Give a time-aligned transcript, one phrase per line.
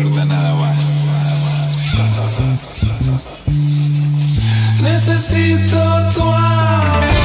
[0.00, 1.08] Importa nada más.
[4.80, 7.17] Necesito tu amor.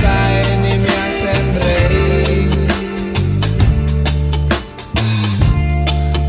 [0.00, 2.68] Caen y me hacen reír.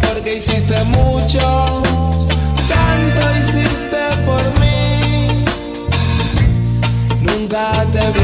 [0.08, 1.84] Porque hiciste mucho,
[2.68, 5.46] tanto hiciste por mí.
[7.22, 8.23] Nunca te voy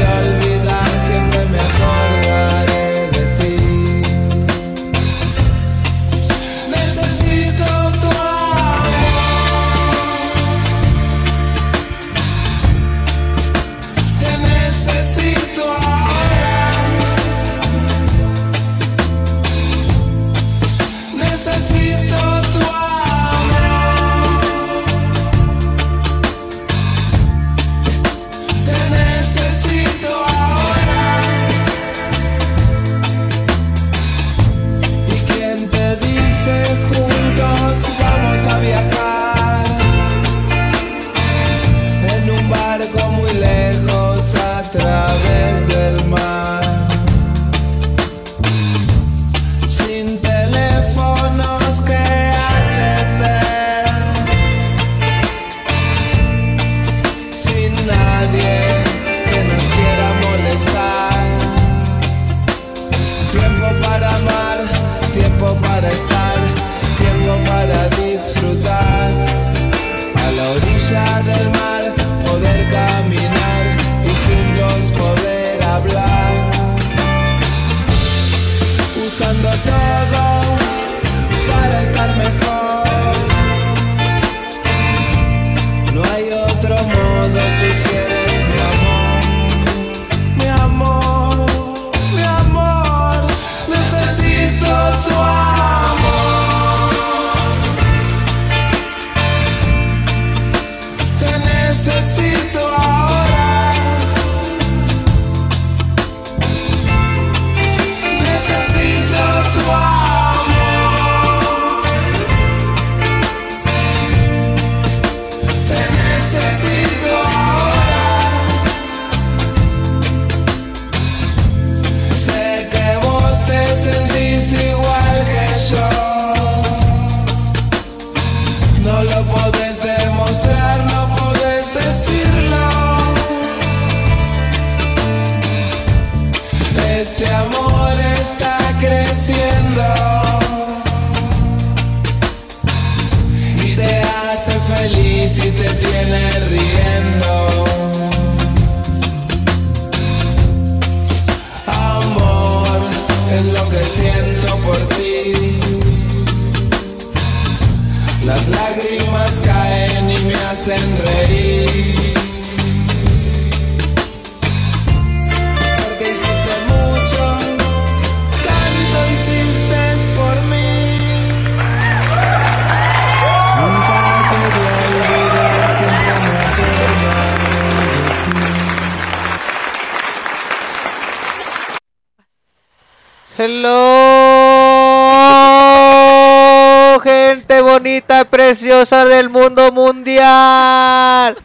[188.50, 191.38] preciosa del mundo mundial.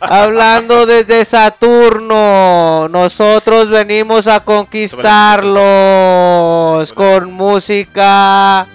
[0.00, 8.66] Hablando desde Saturno, nosotros venimos a conquistarlos con música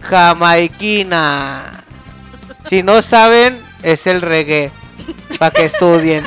[0.00, 1.84] jamaiquina.
[2.66, 4.70] Si no saben, es el reggae.
[5.38, 6.26] Para que estudien.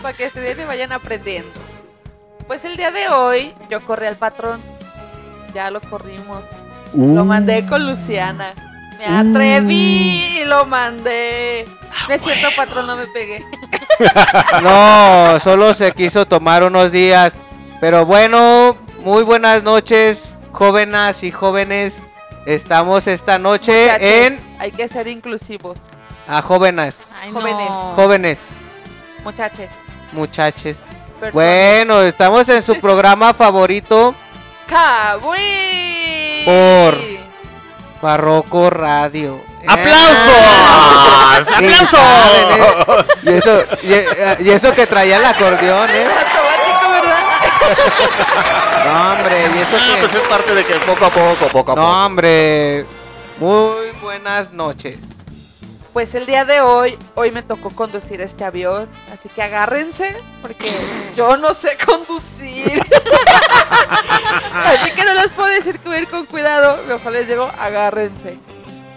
[0.00, 1.50] Para que estudien y vayan aprendiendo.
[2.46, 4.62] Pues el día de hoy yo corrí al patrón.
[5.52, 6.42] Ya lo corrimos.
[6.94, 8.52] Lo mandé con Luciana.
[8.98, 11.64] Me atreví y lo mandé.
[12.08, 13.44] No es cierto, patrón, no me pegué.
[14.62, 17.34] No, solo se quiso tomar unos días.
[17.80, 22.02] Pero bueno, muy buenas noches, jóvenes y jóvenes.
[22.46, 25.78] Estamos esta noche Muchachos, en Hay que ser inclusivos.
[26.26, 27.68] a jóvenes, Ay, Jóvenes.
[27.68, 27.92] no.
[27.94, 28.40] jóvenes,
[29.24, 29.70] muchaches.
[31.20, 31.32] personas.
[31.32, 34.14] Bueno, estamos en su programa favorito,
[34.68, 36.21] ¡Kawi!
[36.44, 36.98] Por-
[38.00, 39.40] Barroco Radio.
[39.66, 40.34] ¡Aplausos!
[41.60, 41.64] ¿eh?
[43.22, 46.04] Y eso, y, y eso que traía el acordeón, ¿eh?
[46.06, 47.18] Automático, ¿verdad?
[48.84, 50.00] No, hombre, y eso Ah, que...
[50.00, 51.76] pues es parte de que poco a poco, poco a poco.
[51.76, 52.84] No, hombre.
[53.38, 54.98] Muy buenas noches.
[55.92, 60.72] Pues el día de hoy, hoy me tocó conducir este avión, así que agárrense, porque
[61.16, 62.80] yo no sé conducir.
[64.54, 67.50] así que no les puedo decir que voy a ir con cuidado, mejor les digo,
[67.60, 68.38] agárrense.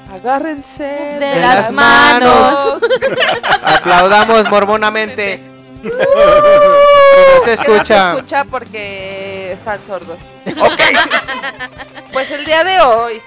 [0.09, 2.81] Agárrense De las manos.
[3.63, 5.41] Aplaudamos mormonamente.
[5.83, 8.13] No se Que no se escucha.
[8.13, 10.17] escucha porque están sordos.
[12.13, 13.21] pues el día de hoy,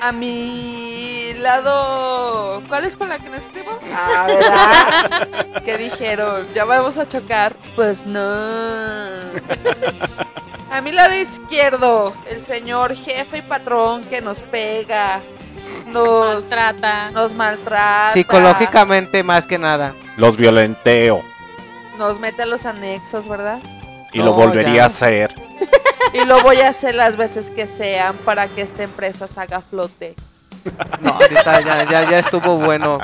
[0.00, 2.62] a mi lado.
[2.68, 3.70] ¿Cuál es con la que no escribo?
[3.94, 5.62] Ah, ¿verdad?
[5.64, 6.46] ¿Qué dijeron?
[6.54, 7.54] ¿Ya vamos a chocar?
[7.74, 8.20] Pues no.
[10.70, 15.20] A mi lado izquierdo, el señor jefe y patrón que nos pega,
[15.86, 17.10] nos Maltrata.
[17.12, 19.94] nos maltrata, Psicológicamente más que nada.
[20.16, 21.22] Los violenteo.
[21.98, 23.60] nos mete a los anexos, ¿verdad?
[24.12, 24.82] Y No, lo volvería ya.
[24.84, 25.34] a hacer.
[26.12, 29.60] Y lo voy a hacer las veces que sean para que esta empresa salga a
[29.60, 30.14] flote.
[31.00, 32.98] No, ahorita ya, ya, ya estuvo bueno.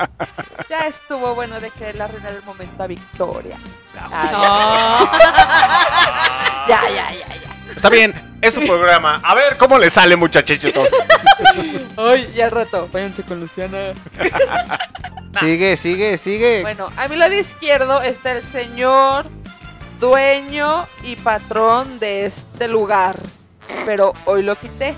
[0.71, 3.57] Ya estuvo bueno de querer arruinar el momento a Victoria.
[3.95, 5.11] No.
[6.69, 7.73] Ya, ya, ya, ya.
[7.75, 9.21] Está bien, es su programa.
[9.25, 10.89] A ver cómo le sale, muchachitos.
[11.99, 12.89] Ay, ya al rato.
[12.93, 13.95] Váyanse con Luciana.
[15.41, 16.63] Sigue, sigue, sigue.
[16.63, 19.27] Bueno, a mi lado izquierdo está el señor
[20.03, 23.21] dueño y patrón de este lugar.
[23.87, 24.95] Pero hoy lo quité.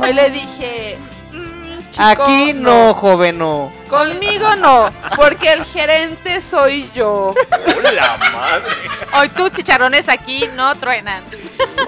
[0.00, 0.98] Hoy le dije.
[1.32, 3.72] "Mm, chico, Aquí no, joven, no.
[3.88, 7.34] Conmigo no, porque el gerente soy yo.
[7.94, 8.70] ¡La madre!
[9.18, 11.22] Hoy tus chicharrones aquí no truenan.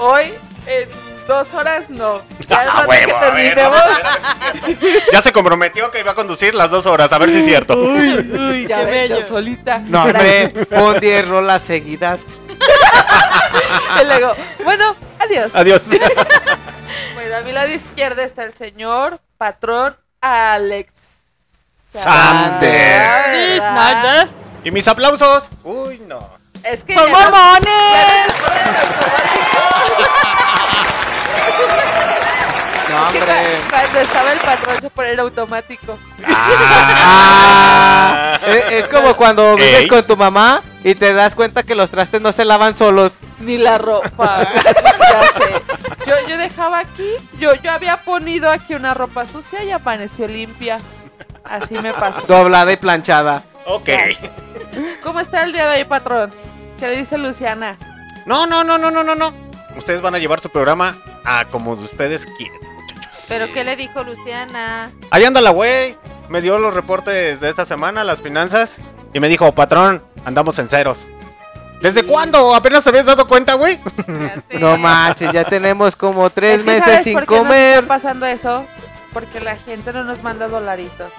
[0.01, 0.33] Hoy,
[0.67, 0.89] en
[1.27, 2.23] dos horas, no.
[2.49, 5.03] Ya Ah, rato huevo, que ver, si.
[5.13, 7.75] Ya se comprometió que iba a conducir las dos horas, a ver si es cierto.
[7.77, 9.27] ya qué ven, yo bello.
[9.29, 9.79] solita.
[9.87, 12.21] No, hombre, pon 10 rolas seguidas.
[14.01, 14.35] Y luego,
[14.65, 15.51] bueno, adiós.
[15.55, 15.83] Adiós.
[17.15, 20.93] Bueno, a mi lado izquierdo está el señor patrón Alex.
[21.93, 23.59] Sander.
[24.63, 25.45] ¿Y mis aplausos?
[25.63, 26.21] Uy, no.
[26.63, 28.35] Es que ¡Son ya no- mormones!
[32.95, 33.35] No, es que hombre.
[33.35, 35.99] cua- cuando estaba el patrón se ponía en automático.
[36.27, 39.89] Ah, es, es como cuando vives Ey.
[39.89, 43.15] con tu mamá y te das cuenta que los trastes no se lavan solos.
[43.41, 44.43] Ni la ropa.
[44.55, 45.63] ya sé.
[46.07, 47.09] Yo, yo dejaba aquí,
[47.39, 50.81] yo, yo había ponido aquí una ropa sucia y apareció limpia.
[51.45, 52.23] Así me pasó.
[52.27, 53.43] Doblada y planchada.
[53.67, 53.89] Ok.
[55.03, 56.33] ¿Cómo está el día de hoy, patrón?
[56.79, 57.77] ¿Qué le dice Luciana?
[58.27, 59.33] No, no, no, no, no, no, no.
[59.77, 62.59] Ustedes van a llevar su programa a como ustedes quieren.
[63.29, 64.91] ¿Pero qué le dijo Luciana?
[65.11, 65.97] Ahí anda la güey.
[66.29, 68.77] Me dio los reportes de esta semana, las finanzas.
[69.13, 70.99] Y me dijo, patrón, andamos en ceros.
[71.81, 72.55] ¿Desde cuándo?
[72.55, 73.79] ¿Apenas te habías dado cuenta, güey?
[74.59, 77.75] No manches, ya tenemos como tres Es que meses ¿sabes sin por qué nos comer.
[77.75, 78.65] está pasando eso?
[79.13, 81.13] Porque la gente no nos manda dolaritos.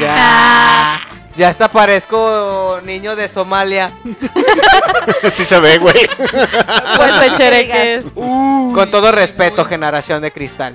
[0.00, 1.00] Ya,
[1.36, 3.90] ya hasta parezco niño de Somalia.
[5.34, 6.08] sí se ve, güey.
[6.96, 10.74] Pues no de Con todo respeto, generación de cristal.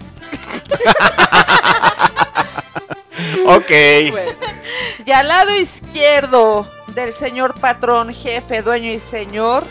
[3.46, 3.72] Ok.
[4.12, 4.32] Bueno.
[5.06, 9.66] Y al lado izquierdo del señor patrón, jefe, dueño y señor.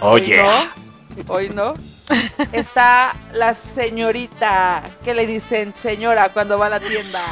[0.00, 0.40] Oye.
[0.42, 1.34] Hoy no.
[1.34, 1.74] Hoy no.
[2.52, 7.22] Está la señorita que le dicen señora cuando va a la tienda.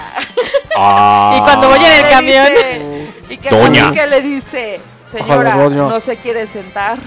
[0.77, 1.37] Ah.
[1.39, 2.49] Y cuando voy en el camión.
[2.51, 3.93] dice- y que, Doña.
[3.93, 6.99] que le dice, señora, no se quiere sentar.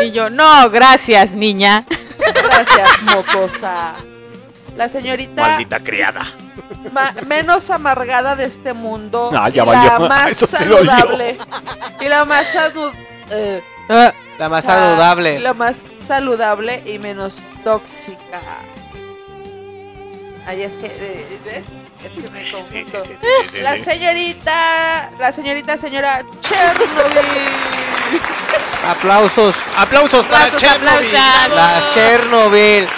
[0.00, 1.84] Y yo, no, gracias, niña.
[2.18, 3.96] Gracias, mocosa.
[4.80, 6.24] La señorita Maldita criada.
[6.90, 9.30] ma- menos amargada de este mundo.
[9.36, 9.92] Ah, ya y valió.
[9.92, 11.36] la más Eso sí saludable.
[12.00, 12.90] y la más sanu-
[13.30, 15.38] eh, Ah, La más sa- saludable.
[15.40, 18.40] La más saludable y menos tóxica.
[20.46, 20.86] Ay, es que.
[20.86, 21.64] eh, ¿ves?
[22.02, 23.02] Es que me confundo.
[23.60, 25.10] La señorita.
[25.18, 27.42] La señorita señora Chernobyl.
[28.88, 29.56] Aplausos.
[29.76, 31.16] Aplausos para Aplausos, Chernobyl.
[31.16, 31.54] aplausos.
[31.54, 32.88] La Chernobyl.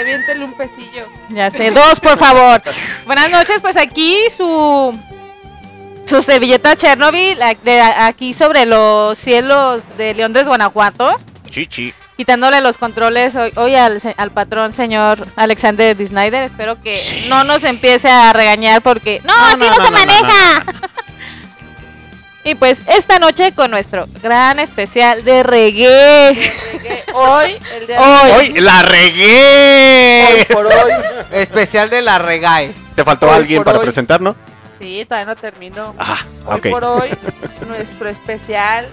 [0.00, 1.06] Aviéntele un pesillo.
[1.30, 2.62] Ya sé, dos, por favor.
[3.06, 4.98] Buenas noches, pues aquí su
[6.06, 11.14] su servilleta Chernobyl, la- de aquí sobre los cielos de León de Guanajuato,
[11.50, 11.92] Chichi.
[12.16, 16.06] quitándole los controles hoy, hoy al, se- al patrón señor Alexander D.
[16.08, 16.44] Snyder.
[16.44, 19.80] Espero que no nos empiece a regañar porque no, No, así no, no, no, se
[19.82, 20.64] no, no, maneja.
[22.48, 26.34] y pues esta noche con nuestro gran especial de reggae.
[26.72, 27.04] Reggae.
[27.12, 28.28] Hoy, el día Hoy.
[28.28, 30.46] de ¡Hoy la hoy regué!
[30.52, 30.92] por hoy.
[31.32, 32.72] Especial de la regae.
[32.94, 33.84] ¿Te faltó Hoy alguien para hoy.
[33.84, 34.34] presentar, no?
[34.80, 35.94] Sí, todavía no termino.
[35.98, 37.10] Ah, Hoy por hoy,
[37.66, 38.88] nuestro especial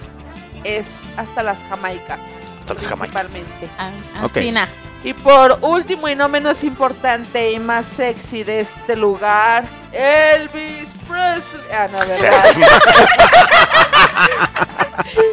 [0.64, 2.18] es hasta las Jamaicas.
[2.60, 3.22] Hasta las Jamaicas.
[3.28, 3.68] Principalmente.
[3.78, 3.90] Ah,
[4.24, 4.36] Ok.
[4.36, 4.68] Ancina.
[5.06, 11.62] Y por último y no menos importante y más sexy de este lugar, Elvis Presley.
[11.72, 12.44] Ah, no, ¿verdad?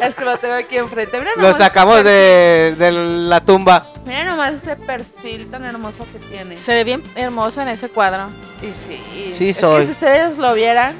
[0.02, 1.18] es que lo tengo aquí enfrente.
[1.18, 3.84] Mira Lo nomás sacamos ese de, de la tumba.
[4.04, 6.56] Mira nomás ese perfil tan hermoso que tiene.
[6.56, 8.28] Se ve bien hermoso en ese cuadro.
[8.62, 9.32] Y sí.
[9.36, 9.80] Sí es soy.
[9.80, 10.94] que si ustedes lo vieran,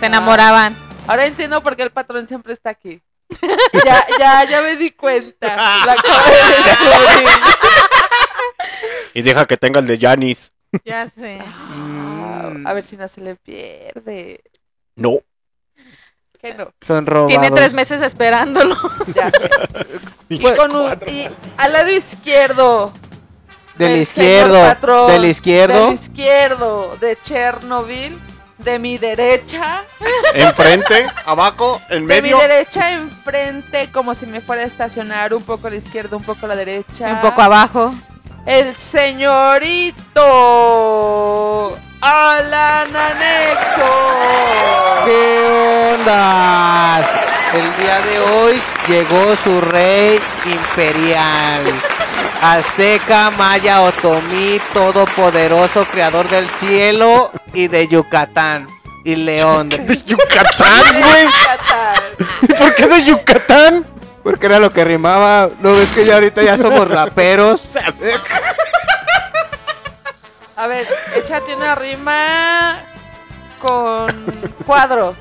[0.00, 0.74] Se enamoraban.
[1.06, 3.00] ahora entiendo por qué el patrón siempre está aquí.
[3.84, 5.54] ya, ya, ya me di cuenta.
[5.86, 7.28] La acabo de descubrir.
[9.14, 10.52] Y deja que tenga el de Janis.
[10.84, 11.38] Ya sé.
[11.42, 14.40] Ah, A ver si no se le pierde.
[14.96, 15.18] No.
[16.40, 17.28] Que no, Son robados.
[17.28, 18.76] Tiene tres meses esperándolo.
[19.14, 19.50] ya sé.
[20.28, 21.26] Y, con un- y
[21.58, 22.92] al lado izquierdo.
[23.76, 24.60] Del izquierdo.
[24.60, 25.86] patrón, Del izquierdo.
[25.86, 28.18] Del izquierdo de Chernobyl.
[28.58, 29.84] De mi derecha.
[30.34, 32.38] Enfrente, abajo, en De mi medio.
[32.38, 35.32] derecha enfrente, como si me fuera a estacionar.
[35.32, 37.10] Un poco a la izquierda, un poco a la derecha.
[37.10, 37.94] Un poco abajo.
[38.46, 40.26] El señorito
[42.00, 43.90] Alan Anexo.
[45.04, 47.06] ¿Qué ondas?
[47.52, 51.62] El día de hoy llegó su rey imperial.
[52.40, 58.66] Azteca, Maya, Otomí, todopoderoso, creador del cielo y de Yucatán.
[59.04, 59.68] Y León.
[59.68, 61.26] De Yucatán, güey.
[61.26, 62.02] Yucatán.
[62.58, 63.84] ¿Por qué de Yucatán?
[64.22, 65.50] Porque era lo que rimaba.
[65.60, 67.62] ¿No ves que ya ahorita ya somos raperos?
[70.56, 70.86] A ver,
[71.16, 72.80] échate una rima
[73.60, 74.08] con
[74.66, 75.14] cuadro.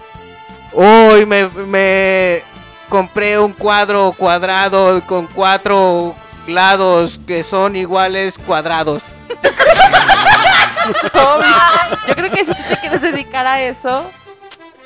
[0.73, 2.43] Hoy me, me
[2.89, 6.13] compré un cuadro cuadrado con cuatro
[6.45, 9.01] lados que son iguales cuadrados.
[12.07, 14.09] Yo creo que si tú te quieres dedicar a eso,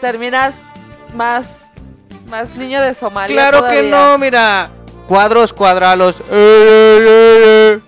[0.01, 0.55] terminas
[1.15, 1.62] más,
[2.33, 3.35] más niño de Somalia.
[3.35, 4.71] Claro que no, mira.
[5.07, 6.19] Cuadros cuadrados.
[6.19, 7.79] Eh, eh, eh, eh.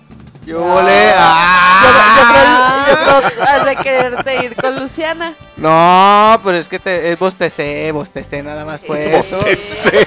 [0.46, 1.08] Yo volé.
[1.08, 2.86] Yo, ¡Ah!
[2.86, 5.34] yo creo, yo creo has de quererte ir con Luciana.
[5.56, 9.34] No, pero es que te, es bostecé, bostecé nada más fue eso.
[9.38, 10.06] Bostecé.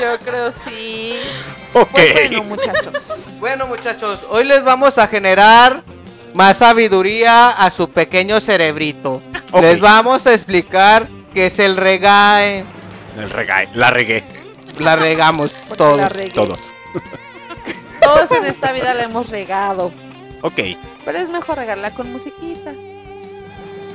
[0.00, 1.18] Yo creo sí.
[1.72, 1.90] Ok.
[1.90, 3.26] Pues bueno, muchachos.
[3.40, 5.82] Bueno, muchachos, hoy les vamos a generar
[6.32, 9.20] más sabiduría a su pequeño cerebrito.
[9.60, 12.77] Les vamos a explicar qué es el regae.
[13.18, 13.68] El regae.
[13.74, 14.24] La regué.
[14.78, 15.98] La regamos todos.
[15.98, 16.08] la.
[16.32, 16.72] Todos.
[18.00, 19.92] Todos en esta vida la hemos regado.
[20.42, 20.60] Ok.
[21.04, 22.72] Pero es mejor regarla con musiquita.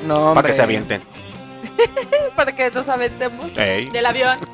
[0.06, 0.48] No, Para hombre.
[0.48, 1.02] que se avienten.
[2.36, 3.58] Para que nos aventemos.
[3.58, 3.90] Ey.
[3.90, 4.38] Del avión.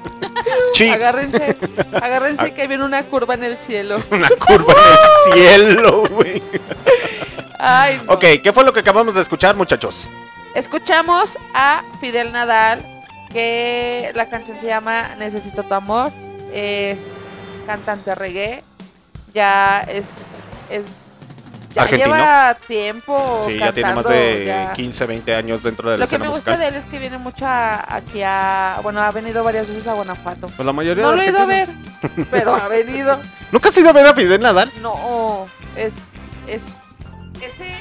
[0.73, 0.87] Sí.
[0.89, 1.57] Agárrense.
[2.01, 3.97] Agárrense que viene una curva en el cielo.
[4.11, 5.33] Una curva en el
[5.67, 6.41] cielo, güey.
[7.57, 8.13] Ay, no.
[8.13, 10.07] Ok, ¿qué fue lo que acabamos de escuchar, muchachos?
[10.55, 12.85] Escuchamos a Fidel Nadal,
[13.31, 16.11] que la canción se llama Necesito tu amor.
[16.51, 16.99] Es
[17.65, 18.63] cantante reggae.
[19.33, 20.39] Ya es.
[20.69, 20.85] es
[21.75, 22.15] ya Argentino.
[22.15, 23.43] lleva tiempo.
[23.47, 24.73] Sí, ya tiene más de ya.
[24.73, 26.59] 15, 20 años dentro de la Lo que me gusta musical.
[26.59, 28.79] de él es que viene mucho a- aquí a.
[28.81, 30.47] Bueno, ha venido varias veces a Guanajuato.
[30.47, 31.69] Pues la mayoría No de lo he ido a ver,
[32.31, 33.19] pero ha venido.
[33.51, 34.71] ¿Nunca has ido a ver a Fidel Nadal?
[34.81, 35.45] No,
[35.75, 35.93] es,
[36.47, 36.63] es.
[37.39, 37.75] Ese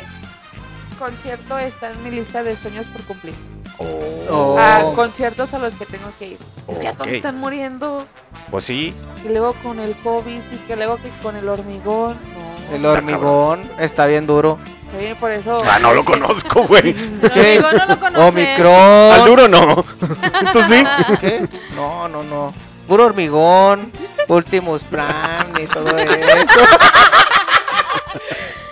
[0.98, 3.34] concierto está en mi lista de sueños por cumplir.
[3.78, 4.58] Oh.
[4.58, 6.38] A conciertos a los que tengo que ir.
[6.66, 8.06] Es que ya todos están muriendo.
[8.50, 8.94] Pues sí.
[9.25, 12.16] Y luego con el COVID y que luego que con el hormigón.
[12.35, 12.75] No.
[12.75, 14.58] El hormigón está bien duro.
[14.99, 15.58] Sí, por eso.
[15.64, 16.94] Ah, no lo conozco, güey.
[17.35, 17.61] ¿Qué?
[17.61, 17.73] No
[18.11, 18.28] lo.
[18.28, 19.12] Omicron.
[19.12, 19.76] Al duro no.
[20.52, 20.85] ¿Tú sí?
[21.20, 21.47] ¿Qué?
[21.75, 22.52] No, no, no.
[22.87, 23.92] Puro hormigón.
[24.28, 26.61] Ultimus Prime y todo eso.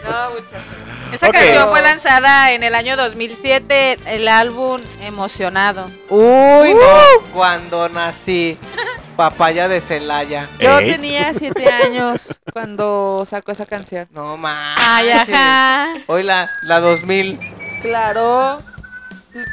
[0.05, 0.86] No, muchachos.
[1.13, 5.87] Esa canción fue lanzada en el año 2007, el álbum Emocionado.
[6.09, 8.59] Uy, no, cuando nací.
[9.17, 10.47] Papaya de Celaya.
[10.61, 14.07] Yo tenía siete años cuando sacó esa canción.
[14.11, 14.77] No más.
[14.79, 15.95] Ay, ajá.
[16.07, 17.39] Hoy la, la 2000,
[17.81, 18.61] Claro.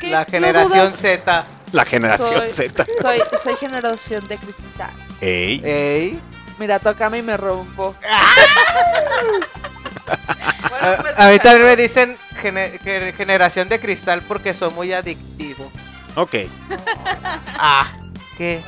[0.02, 0.08] ¿Qué?
[0.10, 0.90] la ¿No generación?
[0.92, 1.46] Z.
[1.72, 2.86] La generación Soy- Z.
[3.02, 4.92] Soy, soy generación de cristal.
[5.22, 5.62] Ey.
[5.64, 6.20] Ey.
[6.60, 7.96] Mira, tócame y me rompo.
[10.70, 12.18] Bueno, A, pues, a mí también me dicen
[13.16, 15.72] generación de cristal porque soy muy adictivo.
[16.16, 16.36] Ok.
[17.58, 17.92] Ah,
[18.38, 18.62] ¿qué?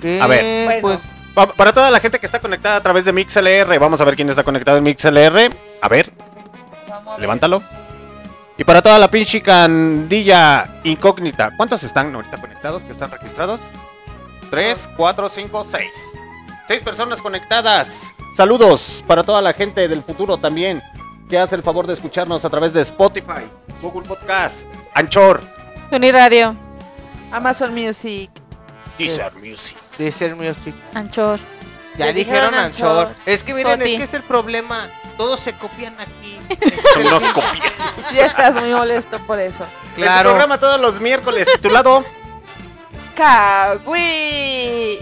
[0.00, 0.20] ¿Qué?
[0.22, 0.64] A ver.
[0.64, 0.80] Bueno.
[0.80, 1.00] Pues,
[1.34, 4.14] Pa- Para toda la gente que está conectada a través de MixLR, vamos a ver
[4.14, 5.50] quién está conectado en MixLR.
[5.80, 6.12] A ver,
[6.88, 7.20] vamos a ver.
[7.20, 7.62] levántalo.
[8.58, 13.60] Y para toda la pinche candilla incógnita, ¿cuántos están ahorita conectados que están registrados?
[14.50, 15.90] Tres, cuatro, cinco, seis.
[16.68, 18.12] Seis personas conectadas.
[18.36, 20.82] Saludos para toda la gente del futuro también,
[21.28, 23.46] que hace el favor de escucharnos a través de Spotify,
[23.82, 24.64] Google Podcast,
[24.94, 25.42] Anchor,
[25.90, 26.56] Uniradio,
[27.30, 28.30] Amazon Music.
[28.96, 29.76] Deezer Music.
[29.98, 30.74] Deezer Music.
[30.94, 31.40] Anchor.
[31.98, 33.06] Ya dijeron dijeron Anchor.
[33.08, 33.16] Anchor.
[33.26, 33.92] Es que miren, Spotify.
[33.92, 34.88] es que es el problema.
[35.18, 36.38] Todos se copian aquí.
[36.94, 37.72] Se nos copia.
[38.14, 39.66] Ya estás muy molesto por eso.
[39.94, 40.30] Claro.
[40.30, 42.04] programa todos los miércoles titulado
[43.14, 44.00] Cagüí.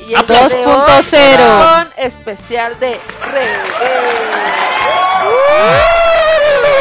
[0.07, 0.50] Y el Aplausos.
[0.52, 1.75] día de hoy 2.0.
[1.75, 3.00] Con especial de
[3.33, 3.57] reggae.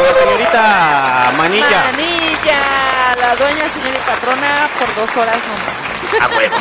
[0.01, 1.83] la señorita Manilla.
[1.91, 3.15] Manilla.
[3.19, 6.21] La dueña, señora y patrona por dos horas nomás.
[6.21, 6.57] A huevo.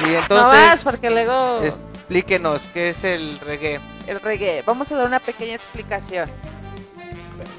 [0.00, 3.80] Y no entonces, más, porque luego explíquenos qué es el reggae.
[4.06, 4.62] el reggae.
[4.64, 6.30] Vamos a dar una pequeña explicación.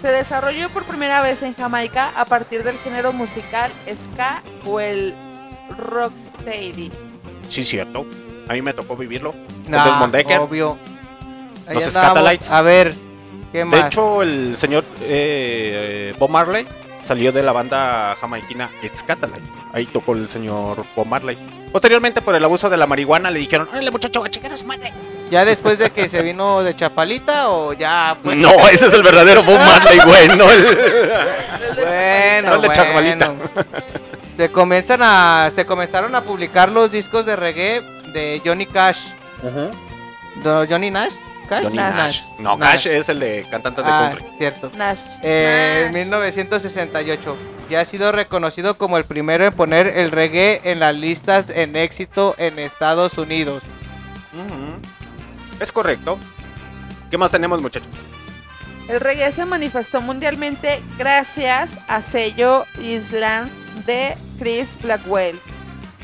[0.02, 5.16] Se desarrolló por primera vez en Jamaica a partir del género musical ska o el
[5.78, 6.92] rocksteady.
[7.50, 8.06] Sí, cierto.
[8.48, 9.34] A mí me tocó vivirlo.
[9.68, 10.40] Nah, Desmond Decker.
[10.40, 10.78] Obvio.
[11.68, 11.86] Ahí Los.
[11.86, 12.52] Scatalites.
[12.52, 12.94] A ver,
[13.52, 16.68] ¿qué De hecho, el señor eh, Bob Marley
[17.06, 19.50] salió de la banda jamaiquina Scatalites.
[19.74, 21.38] Ahí tocó el señor Bob Marley.
[21.72, 24.94] Posteriormente, por el abuso de la marihuana, le dijeron: ¡Órale, muchacho, a a su madre!
[25.32, 28.36] ¿Ya después de que se vino de Chapalita o ya fue?
[28.36, 30.28] No, ese es el verdadero Bob Marley, güey.
[30.38, 30.66] No el...
[30.66, 30.76] El
[31.76, 33.30] de Bueno, el de Chapalita.
[33.30, 33.50] bueno.
[34.38, 37.82] Se comienzan a se comenzaron a publicar los discos de reggae
[38.14, 39.00] de Johnny Cash.
[40.44, 41.14] ¿De Johnny Nash?
[41.48, 41.64] ¿Cash?
[41.64, 41.96] Johnny Nash.
[41.98, 42.22] Nash.
[42.40, 42.72] No, Nash.
[42.72, 44.38] Cash es el de cantantes de Ah, country.
[44.38, 44.72] cierto.
[44.76, 45.00] Nash.
[45.22, 45.94] Eh, Nash.
[45.94, 47.38] 1968.
[47.70, 51.76] Ya ha sido reconocido como el primero en poner el reggae en las listas en
[51.76, 53.62] éxito en Estados Unidos.
[55.60, 56.18] Es correcto.
[57.12, 57.90] ¿Qué más tenemos, muchachos?
[58.88, 63.50] El reggae se manifestó mundialmente gracias a sello Island
[63.86, 65.40] de Chris Blackwell,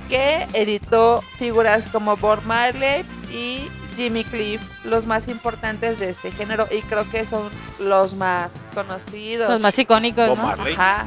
[0.08, 6.66] que editó figuras como Bob Marley y Jimmy Cliff, los más importantes de este género,
[6.72, 9.50] y creo que son los más conocidos.
[9.50, 10.44] Los más icónicos, Bob ¿no?
[10.44, 10.74] Marley.
[10.74, 11.06] Ajá.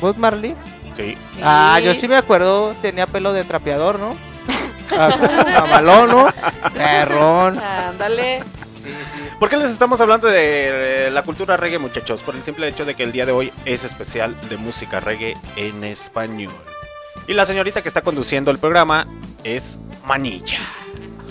[0.00, 0.56] Bob Marley.
[0.96, 1.16] Sí.
[1.42, 4.16] Ah, yo sí me acuerdo, tenía pelo de trapeador, ¿no?
[4.94, 5.08] Ah,
[5.60, 6.28] Mamalón, ¿no?
[6.74, 7.58] Perrón.
[7.58, 8.42] Ándale.
[8.82, 9.28] Sí, sí.
[9.38, 12.22] ¿Por qué les estamos hablando de eh, la cultura reggae, muchachos?
[12.22, 15.36] Por el simple hecho de que el día de hoy es especial de música reggae
[15.56, 16.52] en español.
[17.28, 19.06] Y la señorita que está conduciendo el programa
[19.44, 19.62] es
[20.04, 20.58] Manilla.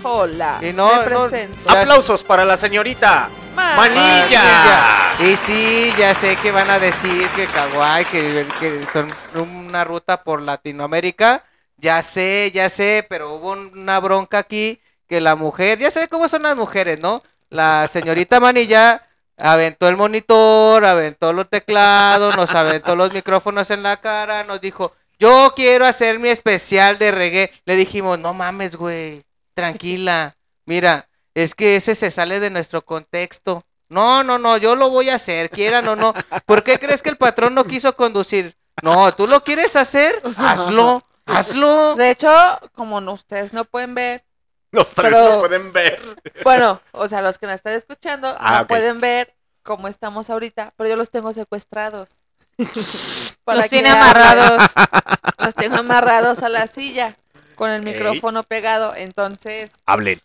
[0.04, 0.58] Hola.
[0.62, 1.70] Y no, me no- presento.
[1.70, 5.12] Aplausos para la señorita Ma- Manilla.
[5.20, 10.24] Y sí, ya sé que van a decir que kawaii, que, que son una ruta
[10.24, 11.44] por Latinoamérica.
[11.78, 16.28] Ya sé, ya sé, pero hubo una bronca aquí que la mujer, ya sé cómo
[16.28, 17.22] son las mujeres, ¿no?
[17.52, 19.06] La señorita Manilla
[19.38, 24.94] aventó el monitor, aventó los teclados, nos aventó los micrófonos en la cara, nos dijo,
[25.20, 27.52] yo quiero hacer mi especial de reggae.
[27.66, 33.66] Le dijimos, no mames, güey, tranquila, mira, es que ese se sale de nuestro contexto.
[33.90, 36.14] No, no, no, yo lo voy a hacer, quieran o no.
[36.46, 38.56] ¿Por qué crees que el patrón no quiso conducir?
[38.82, 40.22] No, ¿tú lo quieres hacer?
[40.38, 41.96] Hazlo, hazlo.
[41.96, 42.30] De hecho,
[42.74, 44.24] como ustedes no pueden ver,
[44.74, 46.02] Los tres Pero- no pueden ver.
[46.44, 50.74] bueno, o sea, los que nos están escuchando Ah, no pueden ver cómo estamos ahorita,
[50.78, 52.10] pero yo los tengo secuestrados.
[53.46, 54.62] Los tiene amarrados.
[55.40, 57.16] Los tengo amarrados a la silla
[57.56, 57.94] con el Ey.
[57.94, 58.96] micrófono pegado.
[58.96, 60.22] Entonces, Hablen.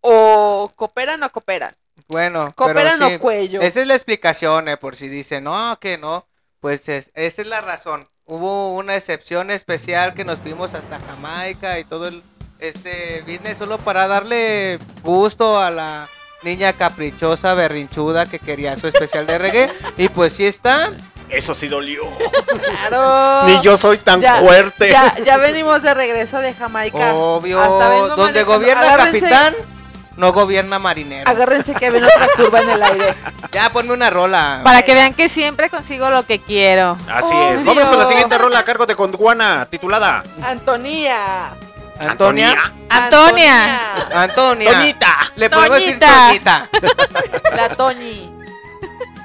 [0.00, 1.74] o cooperan o cooperan.
[2.08, 3.60] Bueno, Cooperan pero sí, o cuello.
[3.62, 6.26] Esa es la explicación, eh, por si dicen, no, que no.
[6.60, 8.08] Pues es- esa es la razón.
[8.26, 12.22] Hubo una excepción especial que nos fuimos hasta Jamaica y todo el
[12.60, 16.08] este business solo para darle gusto a la
[16.42, 19.70] niña caprichosa, berrinchuda que quería su especial de reggae.
[19.96, 20.92] Y pues sí está.
[21.28, 22.02] Eso sí dolió.
[22.88, 23.44] Claro.
[23.46, 24.90] Ni yo soy tan Ya- fuerte.
[24.90, 27.14] Ya, ya venimos de regreso de Jamaica.
[27.14, 27.60] Obvio.
[27.60, 29.54] Hasta Donde gobierna Agárrense- capitán,
[30.16, 31.30] no gobierna marinero.
[31.30, 33.14] Agárrense que viene otra curva en el aire.
[33.52, 34.60] Ya, ponme una rola.
[34.62, 36.96] Para que vean que siempre consigo lo que quiero.
[37.12, 37.50] Así Obvio.
[37.50, 37.64] es.
[37.64, 41.50] Vamos con la siguiente rola a cargo de Gondwana, titulada Antonía.
[42.00, 42.72] Antonia.
[42.88, 43.94] Antonia.
[44.14, 44.72] Antonia.
[44.72, 45.18] Toñita.
[45.36, 46.68] Le podemos decir Toñita.
[47.56, 48.30] La Toñi.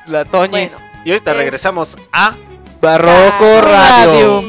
[0.08, 0.72] La Toñis.
[0.72, 0.86] Bueno.
[1.06, 2.34] Y ahorita Es- regresamos a
[2.82, 4.44] Barroco Radio.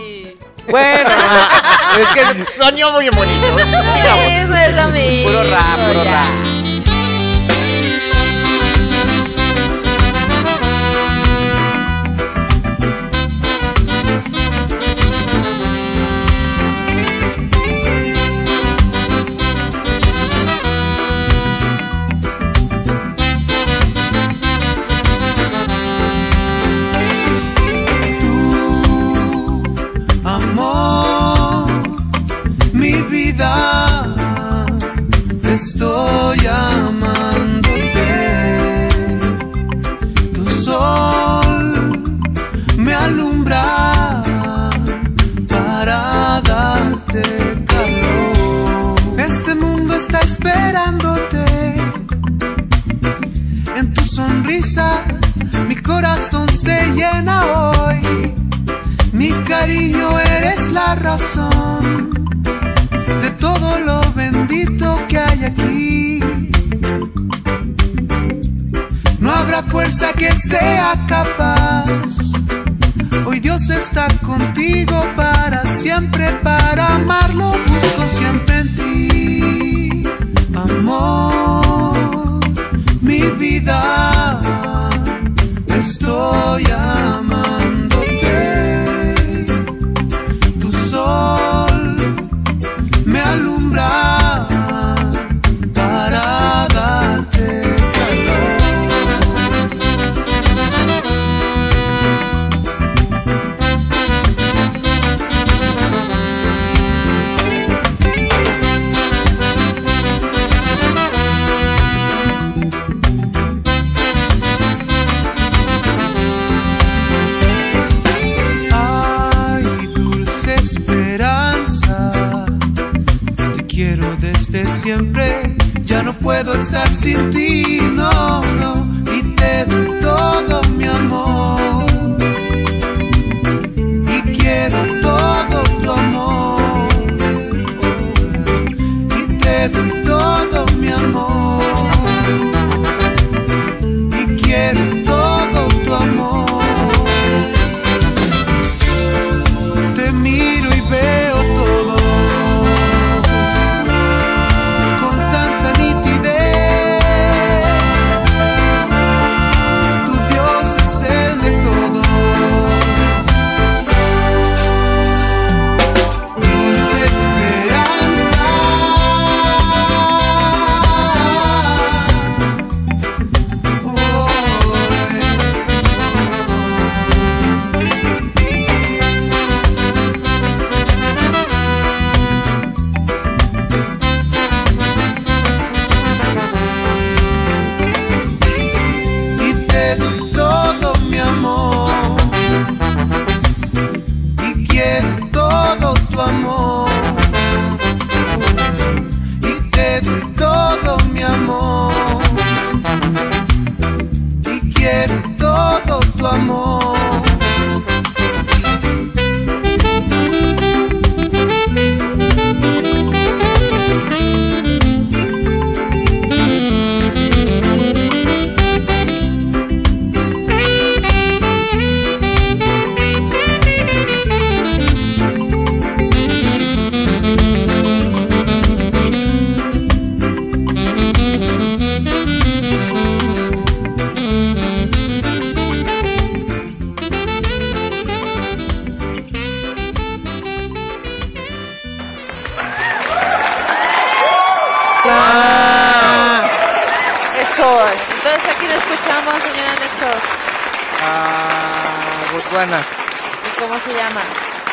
[0.69, 1.11] Bueno,
[1.99, 3.47] es que Soñó muy bonito.
[3.59, 4.25] Sigamos.
[4.27, 5.29] Eso es lo mismo.
[5.29, 6.11] puro rap, puro ya.
[6.11, 6.27] rap.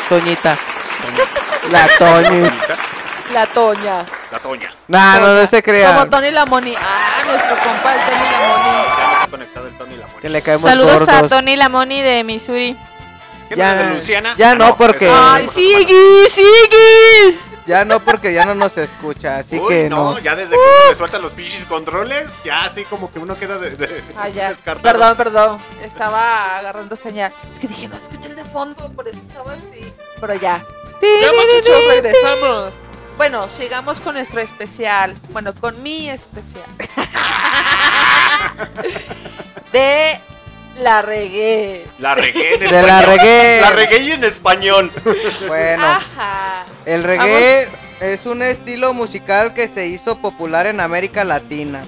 [0.09, 0.57] Toñita.
[1.71, 2.51] La Toñis.
[3.33, 4.05] La Toña.
[4.31, 4.71] La Toña.
[4.87, 6.09] Nah, no, no se Como crean.
[6.09, 6.75] Tony Lamoni.
[6.75, 9.29] Ah, nuestro compa, el Tony Lamoni.
[9.31, 10.19] conectado el Tony Lamoni.
[10.21, 11.31] Que le caemos Saludos gordos.
[11.31, 12.75] a Tony Lamoni de Missouri.
[13.49, 14.35] ¿Qué Ya- de Luciana?
[14.37, 17.45] ya Ah, no, porque- Ay, de- ¡Siguis!
[17.65, 20.19] Ya no, porque ya no nos escucha, así Uy, que no, no.
[20.19, 23.57] ya desde que uno le suelta los pinches controles, ya así como que uno queda
[23.57, 24.49] de, de- Ah, ya.
[24.49, 24.83] descartado.
[24.83, 25.57] Perdón, perdón.
[25.81, 27.31] Estaba agarrando señal.
[27.53, 29.93] Es que dije, no escuché el de fondo, por eso estaba así.
[30.19, 30.61] Pero ya.
[31.01, 32.75] Ya, muchachos, regresamos.
[33.17, 35.13] Bueno, sigamos con nuestro especial.
[35.31, 36.65] Bueno, con mi especial.
[39.71, 40.19] de
[40.79, 41.85] la regué.
[41.99, 42.87] La regué en De español.
[42.87, 43.61] la regué.
[43.61, 44.91] La regué y en español.
[45.47, 46.65] Bueno, Ajá.
[46.85, 47.67] el reggae
[48.01, 51.81] es un estilo musical que se hizo popular en América Latina.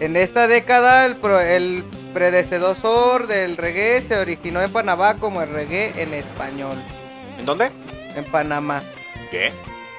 [0.00, 5.48] En esta década, el, pro- el predecesor del reggae se originó en Panamá como el
[5.50, 6.76] reggae en español.
[7.38, 7.70] ¿En dónde?
[8.14, 8.80] En Panamá.
[9.30, 9.52] ¿Qué?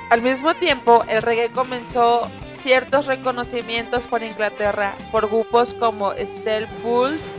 [0.10, 7.36] Al mismo tiempo, el reggae comenzó ciertos reconocimientos por Inglaterra por grupos como Steel Bulls,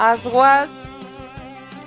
[0.00, 0.68] Aswad,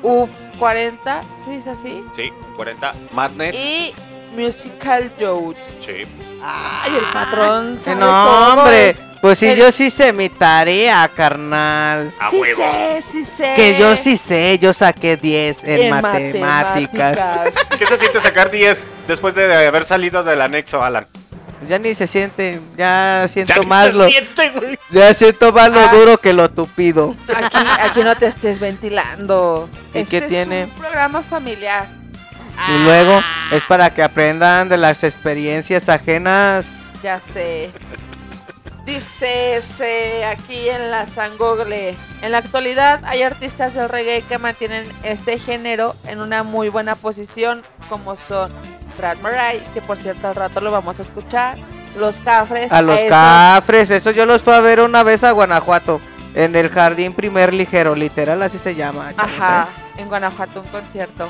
[0.04, 2.04] U40, ¿sí es así?
[2.16, 2.94] Sí, 40.
[3.12, 3.56] Madness.
[3.56, 3.94] Y
[4.36, 5.58] Musical Youth.
[5.80, 6.06] Sí.
[6.44, 8.90] Ay, el patrón sabe no, hombre.
[8.90, 12.12] es- Pues sí, el- yo sí sé mi tarea, carnal.
[12.20, 12.56] A Sí huevo.
[12.62, 13.54] sé, sí sé.
[13.56, 16.42] Que yo sí sé, yo saqué 10 en, matemáticas.
[16.42, 17.54] matemáticas.
[17.80, 21.08] ¿Qué se siente sacar 10 después de haber salido del anexo, Alan?
[21.68, 24.52] Ya ni se siente, ya siento Ya más lo, siente,
[24.92, 25.92] ya siento más lo Ah.
[25.94, 27.16] duro que lo tupido.
[27.36, 29.70] Aquí, aquí no te estés ventilando.
[29.94, 30.64] ¿Y este qué tiene?
[30.64, 31.88] Es un programa familiar.
[32.70, 33.22] Y luego
[33.52, 36.66] es para que aprendan de las experiencias ajenas.
[37.02, 37.72] Ya sé.
[38.86, 41.96] Dice se aquí en la Sangogle.
[42.22, 46.96] En la actualidad hay artistas del reggae que mantienen este género en una muy buena
[46.96, 48.52] posición, como son
[48.98, 51.58] Brad Murray, que por cierto al rato lo vamos a escuchar.
[51.98, 52.72] Los Cafres.
[52.72, 56.02] A los cafres, eso yo los fui a ver una vez a Guanajuato.
[56.34, 59.14] En el jardín primer ligero, literal así se llama.
[59.16, 61.30] chavos, Ajá, en Guanajuato un concierto.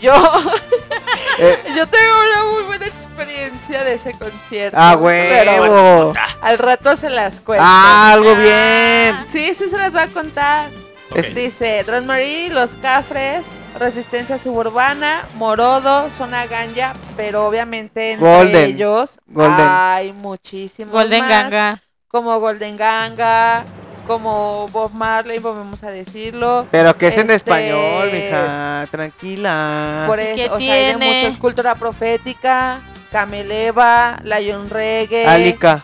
[0.00, 0.18] Yo, ¿eh?
[1.38, 4.76] Eh, yo tengo una muy buena experiencia de ese concierto.
[4.78, 6.12] ¡A pero huevo!
[6.42, 7.64] al rato se las cuento.
[7.66, 9.24] ¡Ah, algo bien!
[9.28, 10.68] Sí, sí se las voy a contar.
[11.10, 11.18] Ok.
[11.34, 13.44] Dice Marie, Los Cafres,
[13.78, 18.70] Resistencia Suburbana, Morodo, Zona Ganja, pero obviamente entre Golden.
[18.70, 19.66] ellos Golden.
[19.68, 21.82] hay muchísimos Golden más, Ganga.
[22.08, 23.64] como Golden Ganga,
[24.06, 26.66] como Bob Marley, volvemos a decirlo.
[26.70, 30.04] Pero que es en Este- español, mija, tranquila.
[30.06, 31.22] Por ¿Qué eso, o sea, hay de tiene?
[31.22, 32.80] muchos cultura profética,
[33.12, 35.82] Cameleva, Lion Reggae, Alica.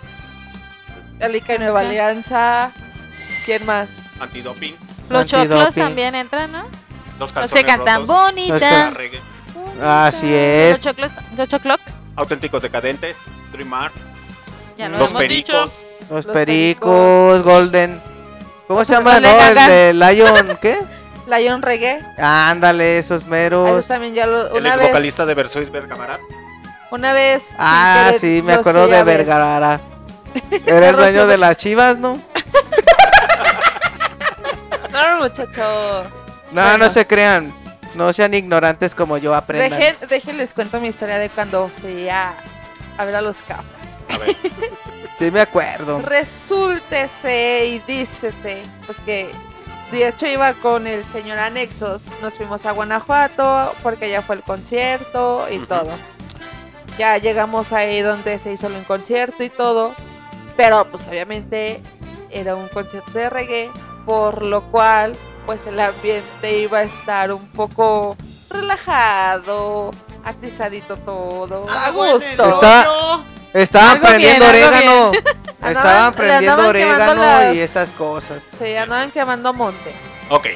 [1.20, 1.80] Alica y Nueva.
[1.80, 2.72] Alianza.
[3.46, 3.90] ¿Quién más?
[4.20, 4.74] Antidoping.
[5.08, 5.82] Los choclos Antidoping.
[5.84, 6.68] también entran, ¿no?
[7.18, 8.16] Los No calzones se cantan rotos.
[8.16, 8.58] O bonita.
[8.58, 9.20] sea, Reggae.
[9.82, 10.82] Así es.
[11.36, 11.80] los chocloc.
[12.16, 13.16] Auténticos decadentes.
[13.52, 13.92] Dreamar.
[14.76, 15.72] Ya lo Los pericos.
[16.10, 18.00] Los Los pericos, Golden.
[18.68, 19.20] ¿Cómo se llama?
[19.20, 20.78] No, el de Lion, ¿qué?
[21.26, 22.00] Lion Reggae.
[22.18, 23.86] Ándale, esos Esos meros.
[23.86, 26.20] también ya lo, El ex vez, vocalista de Versois Bergamarat.
[26.90, 27.42] una vez.
[27.58, 29.02] Ah, querer, sí, me acuerdo de.
[29.02, 29.80] Vergara.
[30.66, 32.20] Era el dueño de las chivas, ¿no?
[34.92, 36.04] No, muchacho.
[36.56, 36.78] No, Bueno.
[36.84, 37.52] no se crean.
[37.94, 39.78] No sean ignorantes como yo, aprendan.
[39.78, 42.34] Dejen, déjenles cuento mi historia de cuando fui a,
[42.98, 43.36] a ver a los.
[43.48, 44.36] A ver.
[45.18, 46.02] Sí me acuerdo.
[46.02, 49.30] Resúltese y dícese, pues que
[49.90, 52.02] de hecho iba con el señor Anexos.
[52.20, 55.88] Nos fuimos a Guanajuato porque allá fue el concierto y todo.
[56.98, 59.94] Ya llegamos ahí donde se hizo el concierto y todo.
[60.54, 61.80] Pero pues obviamente
[62.30, 63.70] era un concierto de reggae,
[64.04, 68.16] por lo cual pues el ambiente iba a estar un poco
[68.50, 69.90] relajado,
[70.24, 72.48] atizadito todo, a gusto.
[72.48, 72.86] Está-
[73.54, 75.12] Estaban prendiendo bien, orégano.
[75.62, 78.42] Andaban- Estaban prendiendo orégano y esas cosas.
[78.58, 79.92] Se andaban quemando monte.
[80.28, 80.46] Ok.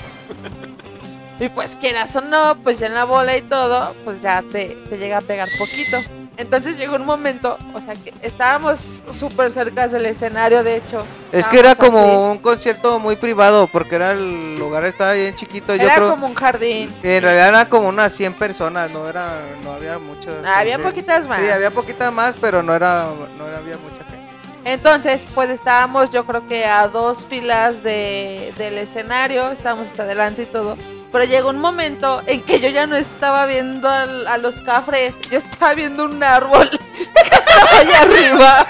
[1.38, 4.76] Y pues quieras o no, pues ya en la bola y todo, pues ya te,
[4.90, 5.96] te llega a pegar poquito.
[6.40, 11.04] Entonces llegó un momento, o sea que estábamos súper cerca del escenario, de hecho.
[11.32, 11.80] Es que era así.
[11.80, 15.74] como un concierto muy privado porque era el lugar estaba bien chiquito.
[15.76, 16.90] Yo Era creo como un jardín.
[17.02, 20.30] en realidad eran como unas 100 personas, no era no había mucho.
[20.46, 21.40] Había poquitas más.
[21.42, 23.04] Sí, había poquita más, pero no era
[23.36, 24.20] no era- había mucha gente.
[24.64, 30.42] Entonces, pues estábamos yo creo que a dos filas de, del escenario, estábamos hasta adelante
[30.42, 30.76] y todo.
[31.12, 35.38] Pero llegó un momento en que yo ya no estaba viendo a los cafres, yo
[35.38, 38.66] estaba viendo un árbol que estaba allá arriba.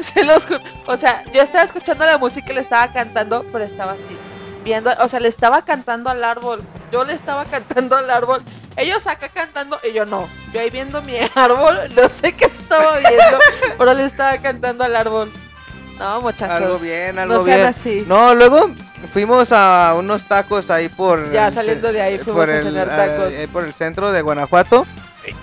[0.00, 0.46] Se los
[0.86, 4.16] o sea, yo estaba escuchando la música y le estaba cantando, pero estaba así,
[4.64, 6.62] viendo, o sea, le estaba cantando al árbol.
[6.90, 8.42] Yo le estaba cantando al árbol.
[8.76, 10.28] Ellos acá cantando y yo no.
[10.52, 13.38] Yo ahí viendo mi árbol, no sé qué estaba viendo,
[13.76, 15.32] pero le estaba cantando al árbol.
[15.98, 16.56] No, muchachos.
[16.56, 17.66] Algo bien, algo no sean bien.
[17.68, 18.04] así.
[18.06, 18.70] No, luego
[19.12, 21.30] fuimos a unos tacos ahí por...
[21.32, 23.32] Ya el saliendo de ahí fuimos a cenar el, tacos.
[23.32, 24.86] eh, por el centro de Guanajuato.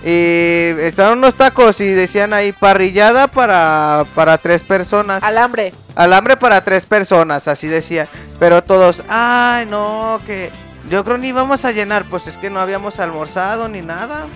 [0.04, 5.22] Y estaban unos tacos y decían ahí parrillada para, para tres personas.
[5.22, 5.72] Alambre.
[5.94, 8.08] Alambre para tres personas, así decía.
[8.38, 10.50] Pero todos, ay, no, que
[10.90, 12.04] yo creo ni íbamos a llenar.
[12.04, 14.26] Pues es que no habíamos almorzado ni nada.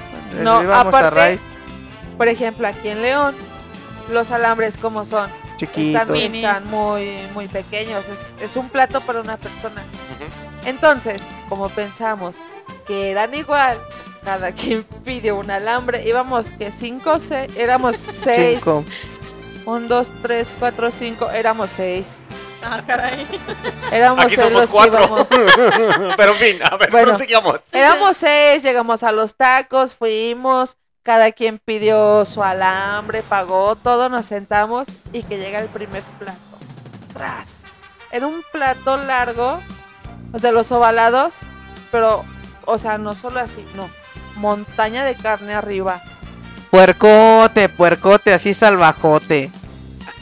[0.40, 1.40] No, íbamos aparte,
[2.16, 3.34] Por ejemplo, aquí en León,
[4.12, 5.28] los alambres como son.
[5.60, 6.00] Chiquitos.
[6.02, 8.04] Están, están muy, muy pequeños.
[8.08, 9.82] Es, es un plato para una persona.
[10.64, 12.36] Entonces, como pensamos
[12.86, 13.78] que eran igual,
[14.24, 16.06] cada quien pidió un alambre.
[16.06, 18.58] Íbamos que cinco, se, éramos seis.
[18.62, 18.84] Cinco.
[19.66, 21.30] Un, dos, tres, cuatro, cinco.
[21.30, 22.18] Éramos seis.
[22.62, 23.26] Ah, caray.
[23.92, 25.04] Éramos Aquí seis somos los que cuatro.
[25.04, 25.28] íbamos.
[26.16, 27.08] Pero en fin, a ver, Bueno.
[27.08, 27.60] prosigamos.
[27.72, 34.26] Éramos seis, llegamos a los tacos, fuimos, cada quien pidió su alambre, pagó todo, nos
[34.26, 36.38] sentamos y que llega el primer plato.
[37.14, 37.64] Tras.
[38.10, 39.60] Era un plato largo
[40.32, 41.34] de los ovalados,
[41.90, 42.24] pero,
[42.66, 43.88] o sea, no solo así, no.
[44.36, 46.00] Montaña de carne arriba.
[46.70, 49.50] Puercote, puercote, así salvajote.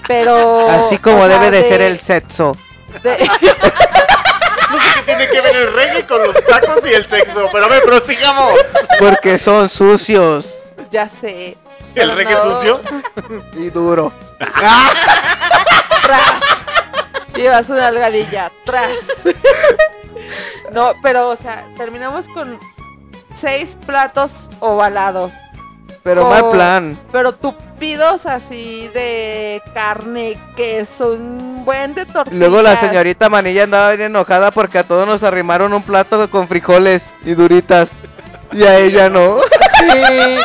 [0.06, 0.70] Pero.
[0.70, 2.56] Así como o sea, debe de, ser el sexo.
[3.02, 3.18] de-
[4.70, 7.64] No sé qué tiene que ver el reggae con los tacos y el sexo, pero
[7.64, 8.52] a ver, prosigamos.
[8.98, 10.46] Porque son sucios
[10.90, 11.56] ya sé.
[11.94, 12.42] ¿El reggae no.
[12.42, 12.80] sucio?
[13.54, 14.12] y duro.
[14.38, 16.42] tras.
[17.34, 18.98] Llevas una algadilla, tras.
[20.72, 22.58] No, pero, o sea, terminamos con
[23.34, 25.32] seis platos ovalados.
[26.02, 26.98] Pero mal plan.
[27.12, 32.38] Pero tupidos así de carne, queso, un buen de tortillas.
[32.38, 36.48] Luego la señorita Manilla andaba bien enojada porque a todos nos arrimaron un plato con
[36.48, 37.90] frijoles y duritas.
[38.52, 39.38] Y a ella no.
[39.78, 40.38] Sí.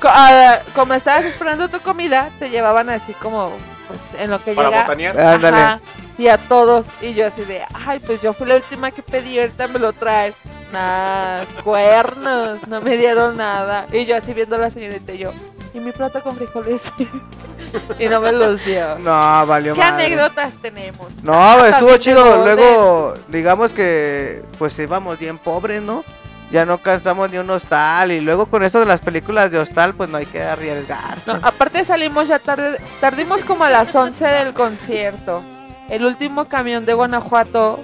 [0.00, 3.52] Co- ah, Como estabas esperando tu comida, te llevaban así como
[3.88, 4.82] pues, en lo que Para llega.
[4.82, 5.20] botanear.
[5.20, 5.80] Ándale.
[6.18, 6.86] Y a todos.
[7.00, 9.92] Y yo así de, ay, pues yo fui la última que pedí, ahorita me lo
[9.92, 10.34] traen.
[10.72, 13.86] Nah, cuernos, no me dieron nada.
[13.92, 15.32] Y yo así viendo a la señorita y yo,
[15.72, 16.92] ¿y mi plato con frijoles?
[17.98, 18.98] y no me los dio.
[18.98, 20.04] No, valió ¿Qué madre.
[20.06, 21.22] anécdotas tenemos?
[21.22, 22.44] No, estuvo chido.
[22.44, 26.04] Luego, digamos que pues íbamos bien pobres, ¿no?
[26.50, 28.12] Ya no cansamos ni un hostal.
[28.12, 31.32] Y luego con esto de las películas de hostal, pues no hay que arriesgarse.
[31.32, 35.44] No, aparte salimos ya tarde, tardimos como a las 11 del concierto.
[35.88, 37.82] El último camión de Guanajuato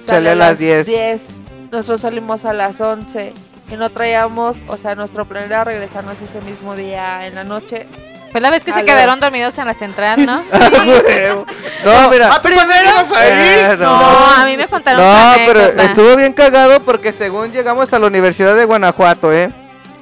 [0.00, 1.36] Sale a las 10.
[1.70, 3.32] Nosotros salimos a las 11
[3.70, 7.86] y no traíamos, o sea, nuestro plan era regresarnos ese mismo día en la noche.
[8.32, 10.36] Fue la vez que se quedaron dormidos en la central, ¿no?
[11.84, 12.30] No, mira.
[12.34, 13.28] ¿Ah, tú también ibas ahí?
[13.32, 14.26] Eh, No, no.
[14.42, 15.84] a mí me contaron No, pero anécdota.
[15.84, 19.50] estuvo bien cagado porque según llegamos a la Universidad de Guanajuato, ¿eh?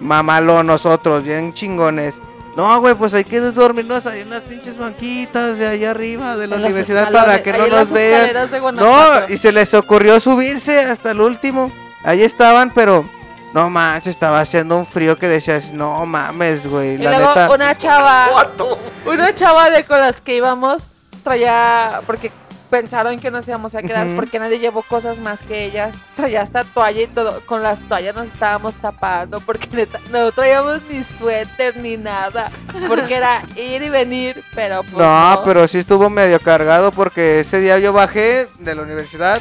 [0.00, 2.20] Mamalo nosotros, bien chingones.
[2.56, 6.48] No, güey, pues hay que dormirnos ahí en las pinches banquitas de allá arriba de
[6.48, 8.30] la En universidad para que no nos vean.
[8.74, 11.70] No, y se les ocurrió subirse hasta el último.
[12.02, 13.08] Ahí estaban, pero
[13.54, 17.50] no manches, estaba haciendo un frío que decías, no mames, güey, Y la luego neta.
[17.50, 18.78] una chava, ¿Cuánto?
[19.06, 20.88] una chava de con las que íbamos
[21.24, 22.30] traía, porque
[22.70, 25.94] pensaron que nos íbamos a quedar porque nadie llevó cosas más que ellas.
[26.16, 27.40] Traía hasta toalla y todo.
[27.46, 32.50] Con las toallas nos estábamos tapando porque neta, no traíamos ni suéter ni nada.
[32.86, 35.42] Porque era ir y venir, pero pues no, no.
[35.44, 39.40] pero sí estuvo medio cargado porque ese día yo bajé de la universidad,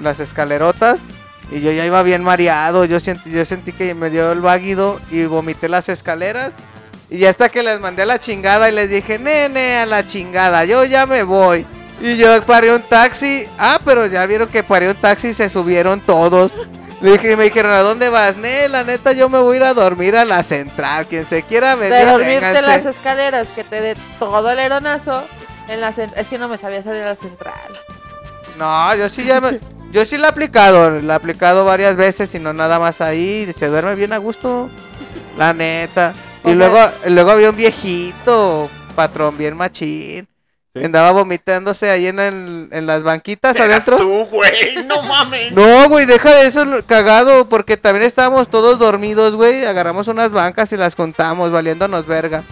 [0.00, 1.00] las escalerotas,
[1.52, 2.84] y yo ya iba bien mareado.
[2.84, 6.54] Yo sentí, yo sentí que me dio el váguido y vomité las escaleras.
[7.10, 10.06] Y ya hasta que les mandé a la chingada y les dije, nene, a la
[10.06, 11.66] chingada, yo ya me voy.
[12.00, 13.46] Y yo paré un taxi.
[13.58, 16.52] Ah, pero ya vieron que paré un taxi y se subieron todos.
[17.02, 18.36] Le dije, me dijeron, ¿a dónde vas?
[18.36, 21.06] Ne, la neta, yo me voy a ir a dormir a la central.
[21.06, 22.62] Quien se quiera venir, de dormirte en vénganse".
[22.70, 25.22] las escaleras, que te dé todo el aeronazo.
[25.68, 27.52] En la es que no me sabía salir a la central.
[28.58, 29.60] No, yo sí ya me-
[29.92, 33.50] yo sí la he aplicado, la he aplicado varias veces y no nada más ahí,
[33.56, 34.70] se duerme bien a gusto.
[35.38, 36.14] La neta.
[36.44, 40.26] O Y sea- luego luego había un viejito, patrón bien machín.
[40.74, 40.84] Sí.
[40.84, 43.96] Andaba vomitándose ahí en, el- en las banquitas adentro.
[43.96, 45.52] tú, güey, no mames.
[45.54, 49.64] No, güey, deja de eso cagado, porque también estábamos todos dormidos, güey.
[49.66, 52.42] Agarramos unas bancas y las contamos, valiéndonos verga.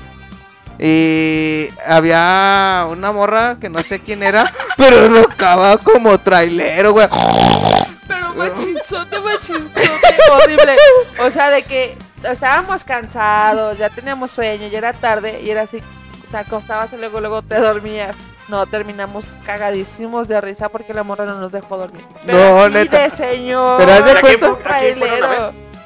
[0.82, 7.06] Y había una morra que no sé quién era, pero rocaba como trailero, güey.
[8.08, 10.76] Pero machinzote, machinzote, horrible.
[11.22, 15.82] O sea, de que estábamos cansados, ya teníamos sueño, ya era tarde y era así,
[16.30, 18.16] te acostabas y luego, luego te dormías.
[18.48, 22.04] No, terminamos cagadísimos de risa porque la morra no nos dejó dormir.
[22.26, 23.02] Pero No, así neta.
[23.02, 23.78] de señor.
[23.78, 24.62] Pero haz de ¿A quién cuenta- fu-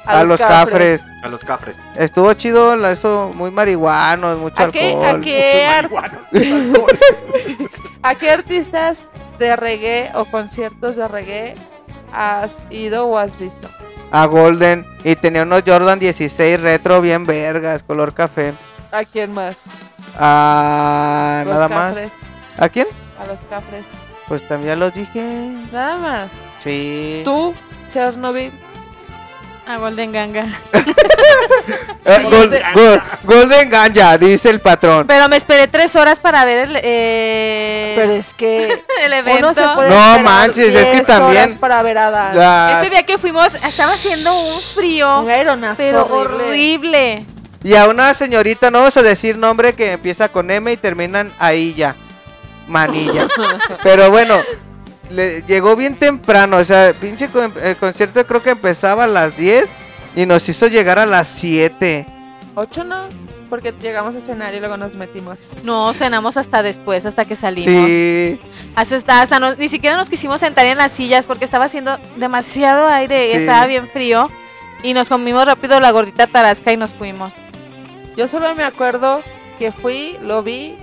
[0.05, 0.19] a a.
[0.19, 1.03] A los cafres.
[1.23, 1.75] A los cafres.
[1.95, 5.15] Estuvo chido, la- eso muy marihuanos, mucho ¿A qué, alcohol.
[5.15, 6.19] a, qué ar- Marihuana.
[8.03, 11.55] ¿A qué artistas de reggae o conciertos de reggae
[12.13, 13.67] has ido o has visto?
[14.11, 14.85] A Golden.
[15.03, 18.53] Y tenía unos Jordan 16 retro bien vergas, color café.
[18.91, 19.55] ¿A quién más?
[20.17, 21.87] Ah, Los nada más.
[21.89, 22.11] cafres.
[22.57, 22.87] ¿A quién?
[23.19, 23.83] A los cafres.
[24.27, 25.49] Pues también los dije.
[25.71, 26.29] Nada más.
[26.63, 27.21] Sí.
[27.25, 27.53] ¿Tú,
[27.91, 28.51] Chernobyl?
[29.67, 30.45] A Golden Ganga.
[32.07, 35.07] Eh, Sí, Gol- te- Gol- Golden Ganja, dice el patrón.
[35.07, 39.39] Pero me esperé tres horas para ver el, eh, Pero es que el evento.
[39.39, 42.37] uno se puede No manches, es que 10 también- horas para ver a Dan.
[42.37, 46.45] Las- Ese día que fuimos estaba haciendo un frío, Un aeronazo pero horrible.
[46.47, 47.25] horrible.
[47.63, 51.31] Y a una señorita, no vamos a decir nombre, que empieza con M y terminan
[51.39, 51.95] ahí ya.
[52.67, 53.27] Manilla.
[53.83, 54.39] Pero bueno,
[55.09, 56.57] le llegó bien temprano.
[56.57, 59.69] O sea, pinche con- el concierto creo que empezaba a las 10
[60.15, 62.05] y nos hizo llegar a las 7.
[62.55, 63.07] ¿Ocho no?
[63.49, 65.37] Porque llegamos a escenario y luego nos metimos.
[65.63, 67.85] No, cenamos hasta después, hasta que salimos.
[67.87, 68.39] Sí,
[68.75, 71.97] Hasta, hasta- hasta no- ni siquiera nos quisimos sentar en las sillas porque estaba haciendo
[72.17, 73.37] demasiado aire y Sí.
[73.37, 74.29] estaba bien frío.
[74.83, 77.33] Y nos comimos rápido la gordita tarasca y nos fuimos.
[78.17, 79.21] Yo solo me acuerdo
[79.59, 80.75] que fui, lo vi,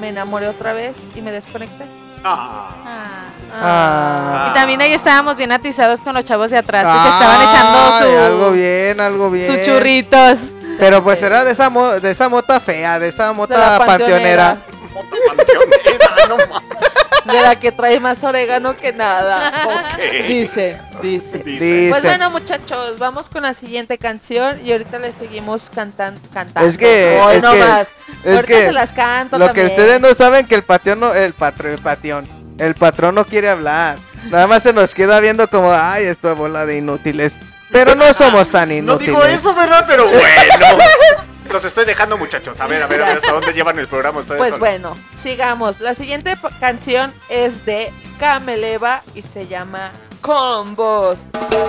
[0.00, 1.84] me enamoré otra vez y me desconecté.
[2.24, 2.70] Ah.
[2.84, 3.24] Ah.
[3.48, 7.78] Y también ahí estábamos bien atizados con los chavos de atrás que se estaban echando
[7.78, 9.52] Ay, su, algo bien, algo bien.
[9.52, 10.38] sus churritos.
[10.78, 13.84] Pero pues era de esa, mo- de esa mota fea, de esa De mota la
[13.84, 14.58] panteonera.
[17.24, 19.52] De la que trae más orégano que nada.
[20.28, 21.38] Dice, dice.
[21.38, 21.88] Dice.
[21.90, 26.66] Pues bueno, muchachos, vamos con la siguiente canción y ahorita le seguimos cantan, cantando.
[26.68, 27.88] Es que- Hoy es no que- más.
[28.24, 29.66] es ahorita que se las canto Lo también.
[29.66, 32.26] que ustedes no saben que el patrón no, el patrón, el patrón,
[32.58, 33.96] el patrón no quiere hablar.
[34.30, 37.32] Nada más se nos queda viendo como, ay, esto bola de inútiles.
[37.70, 39.06] Pero no somos tan No inútiles.
[39.14, 39.84] digo eso, ¿verdad?
[39.86, 40.20] Pero bueno.
[41.50, 42.60] Los estoy dejando, muchachos.
[42.60, 44.36] A ver, a ver, a ver hasta dónde llevan el programa ustedes.
[44.36, 44.60] Pues solos.
[44.60, 45.80] bueno, sigamos.
[45.80, 49.90] La siguiente canción es de Cameleva y se llama
[50.20, 51.20] Combos.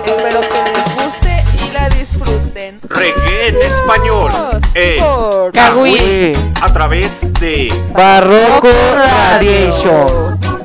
[0.04, 2.78] Espero que les guste y la disfruten.
[2.90, 4.30] Reggae en español.
[4.74, 6.32] Eh, por Cagüí.
[6.60, 10.59] A través de Barroco Radiation.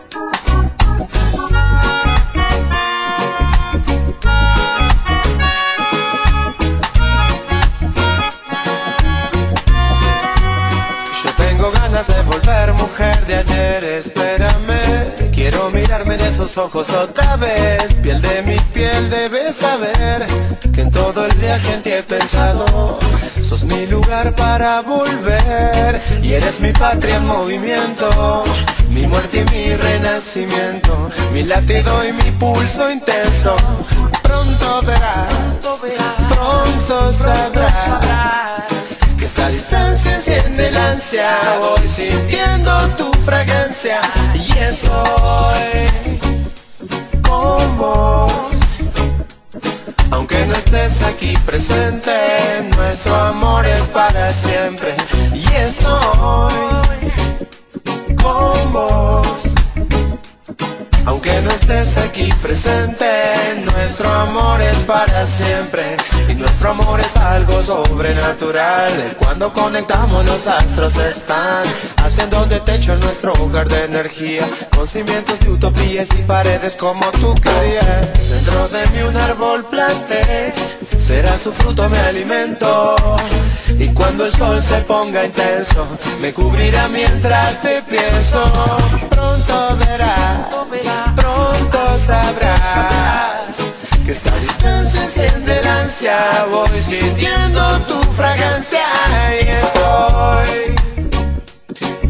[13.97, 15.31] Espérame.
[15.33, 17.93] Quiero mirarme de esos ojos otra vez.
[17.95, 20.25] Piel de mi piel, debes saber
[20.73, 22.97] que en todo el viaje en ti he pensado.
[23.41, 28.43] Sos mi lugar para volver y eres mi patria en movimiento.
[28.89, 33.55] Mi muerte y mi renacimiento, mi latido y mi pulso intenso.
[34.23, 35.33] Pronto verás,
[36.29, 38.84] pronto sabrás
[39.25, 41.35] esta distancia enciende el ansia.
[41.59, 43.99] Voy sintiendo tu fragancia
[44.35, 45.89] y estoy
[47.23, 48.49] con vos.
[50.11, 52.11] Aunque no estés aquí presente,
[52.77, 54.93] nuestro amor es para siempre
[55.33, 56.53] y estoy
[58.21, 59.53] con vos.
[61.05, 61.64] Aunque no estés
[61.97, 63.05] aquí presente,
[63.63, 65.83] nuestro amor es para siempre.
[66.27, 69.15] Y nuestro amor es algo sobrenatural.
[69.19, 71.63] Cuando conectamos los astros están
[71.97, 74.47] haciendo de techo nuestro hogar de energía.
[74.75, 78.29] Con cimientos de utopías y paredes como tú querías.
[78.29, 80.53] Dentro de mí un árbol planté,
[80.97, 82.95] será su fruto mi alimento.
[83.79, 85.85] Y cuando el sol se ponga intenso,
[86.21, 88.41] me cubrirá mientras te pienso.
[89.09, 90.47] Pronto verás,
[91.15, 93.55] pronto sabrás
[94.05, 96.17] que esta distancia enciende el ansia.
[96.51, 98.83] Voy sintiendo tu fragancia
[99.41, 100.75] y estoy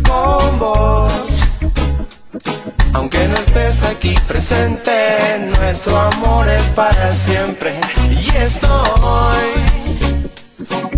[0.04, 1.35] con vos.
[2.96, 4.90] Aunque no estés aquí presente,
[5.60, 7.74] nuestro amor es para siempre.
[8.10, 9.50] Y estoy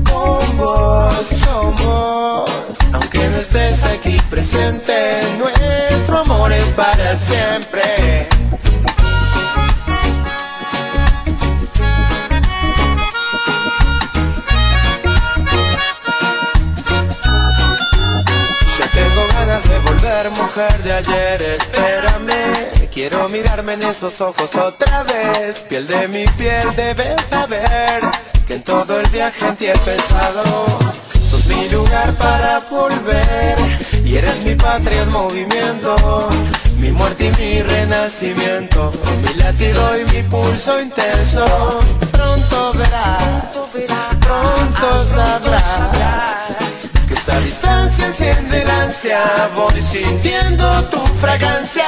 [0.03, 2.77] con vos, con vos.
[2.93, 4.93] Aunque no estés aquí presente,
[5.39, 8.27] nuestro amor es para siempre.
[20.25, 22.89] Mujer de ayer, espérame.
[22.91, 25.59] Quiero mirarme en esos ojos otra vez.
[25.69, 28.01] Piel de mi piel debes saber
[28.47, 30.43] Que en todo el viaje en ti he pensado.
[31.23, 33.55] Sos mi lugar para volver
[34.03, 35.95] Y eres mi patria en movimiento.
[36.79, 38.91] Mi muerte y mi renacimiento.
[39.21, 41.45] Mi latido y mi pulso intenso.
[42.11, 43.23] Pronto verás
[44.19, 46.86] Pronto sabrás
[47.27, 49.19] esta distancia enciende el ansia,
[49.53, 51.83] voy sintiendo tu fragancia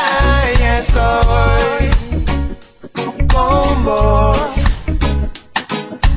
[0.59, 1.89] y estoy
[3.31, 4.55] con vos.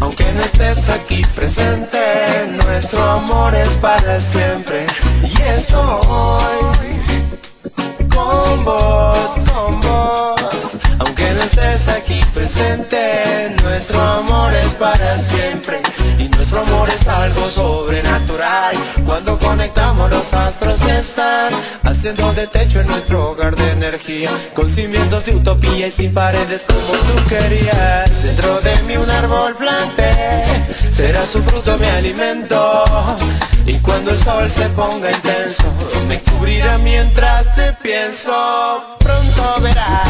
[0.00, 1.98] Aunque no estés aquí presente,
[2.64, 4.86] nuestro amor es para siempre
[5.22, 5.78] y estoy
[8.12, 10.78] con vos, con vos.
[10.98, 15.80] Aunque no estés aquí presente, nuestro amor es para siempre.
[16.52, 18.76] Nuestro amor es algo sobrenatural.
[19.06, 24.30] Cuando conectamos los astros están haciendo de techo en nuestro hogar de energía.
[24.52, 28.22] Con cimientos de utopía y sin paredes como tú querías.
[28.22, 30.44] Dentro de mí un árbol planté,
[30.92, 32.84] será su fruto mi alimento.
[33.66, 35.64] Y cuando el sol se ponga intenso,
[36.08, 38.32] me cubrirá mientras te pienso.
[38.98, 40.08] Pronto verás,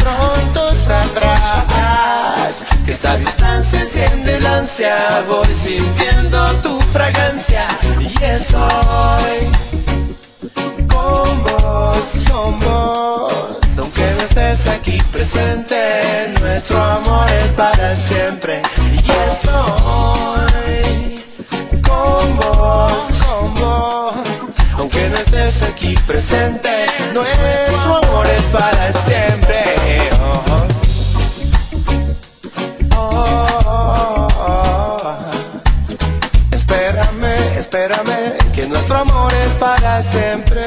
[0.00, 5.24] pronto sabrás que esta distancia enciende el ansia.
[5.28, 7.66] Voy sintiendo tu fragancia
[8.00, 9.50] y estoy
[10.88, 13.78] con vos, con vos.
[13.78, 18.62] Aunque no estés aquí presente, nuestro amor es para siempre
[18.94, 18.98] y
[19.30, 21.25] estoy
[21.88, 23.04] con vos.
[24.78, 29.64] Aunque no estés aquí presente, nuestro amor es para siempre.
[32.94, 33.08] Oh,
[33.66, 35.16] oh, oh.
[36.52, 40.66] Espérame, espérame, que nuestro amor es para siempre.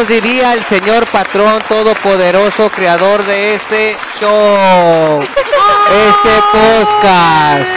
[0.00, 7.70] Aplausos diría el señor patrón todopoderoso, creador de este show, este podcast.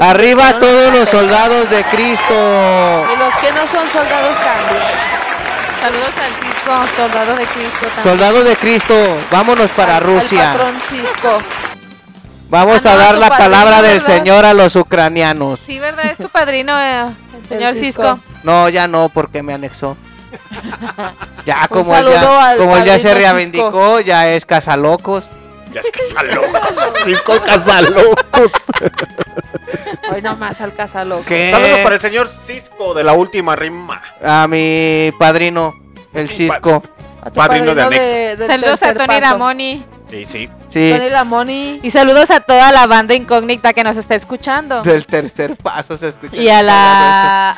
[0.00, 2.34] Arriba no todos nos los soldados de Cristo.
[3.14, 4.82] Y los que no son soldados también.
[5.80, 7.86] Saludos al Cisco, soldado de Cristo.
[7.86, 8.02] también.
[8.02, 8.94] Soldados de Cristo,
[9.30, 10.52] vámonos para Al- Rusia.
[10.52, 11.42] Al patrón Cisco.
[12.50, 15.60] Vamos Ah, a dar la padrino, palabra del señor a los ucranianos.
[15.66, 16.06] Sí, ¿verdad?
[16.06, 17.04] Es tu padrino, eh,
[17.48, 18.02] señor El Cisco.
[18.14, 18.20] Cisco.
[18.44, 19.96] No, ya no, porque me anexó.
[21.46, 25.28] Ya, Un como él ya, al como él ya se reivindicó, ya es casalocos.
[25.72, 26.60] Ya es casalocos.
[27.04, 28.52] Cisco casalocos.
[30.12, 31.22] Hoy nomás al casalo.
[31.26, 31.50] ¿Qué?
[31.50, 34.02] Saludos para el señor Cisco de la última rima.
[34.22, 35.74] A mi padrino,
[36.12, 36.82] el Cisco.
[37.22, 38.10] A tu Padrino de anexo.
[38.10, 39.32] del Saludos a tercer Tony paso.
[39.32, 39.84] Ramoni.
[40.10, 40.48] Sí, sí.
[40.68, 41.80] Sí, Tony Lamoni.
[41.82, 44.82] Y saludos a toda la banda incógnita que nos está escuchando.
[44.82, 46.36] del tercer paso se escucha.
[46.36, 47.50] Y a la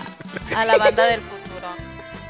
[0.57, 1.69] a la banda del futuro.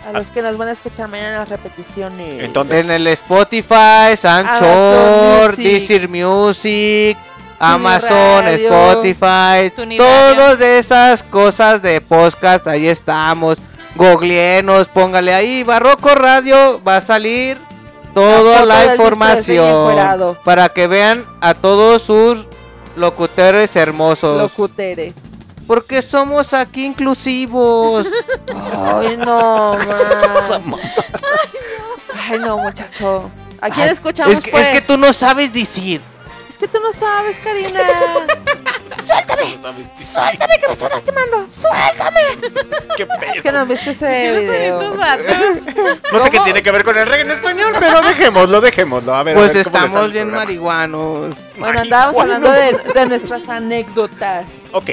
[0.09, 2.43] A los que nos van a escuchar mañana en las repeticiones.
[2.43, 5.57] Entonces, En el Spotify, Sanchor.
[5.57, 7.19] Deezer Music,
[7.59, 13.59] Amazon, Radio, Spotify, todas esas cosas de podcast, ahí estamos.
[13.97, 17.59] Googleenos, póngale ahí, Barroco Radio, va a salir
[18.15, 22.47] toda la, información para que vean a todos sus
[22.97, 24.41] locutores hermosos.
[24.41, 25.15] Locuteres.
[25.67, 28.07] porque somos aquí inclusivos.
[28.75, 29.77] Ay, no,
[30.65, 30.81] más.
[32.29, 33.31] Ay, no, muchacho.
[33.61, 34.69] ¿A quién Ay, escuchamos, es, que, pues?
[34.69, 36.01] es que tú no sabes decir.
[36.49, 37.81] Es que tú no sabes, Karina.
[39.07, 39.59] ¡Suéltame!
[39.95, 41.49] ¡Suéltame que me estás lastimando!
[41.49, 42.21] ¡Suéltame!
[42.97, 43.33] qué pedo.
[43.33, 44.95] Es que no viste ese video.
[46.13, 49.15] No sé qué tiene que ver con el reggae en español, pero dejémoslo, dejémoslo.
[49.15, 51.35] A ver, a Pues ver cómo estamos bien marihuanos.
[51.57, 54.63] Bueno, andábamos hablando de, de nuestras anécdotas.
[54.73, 54.91] Ok.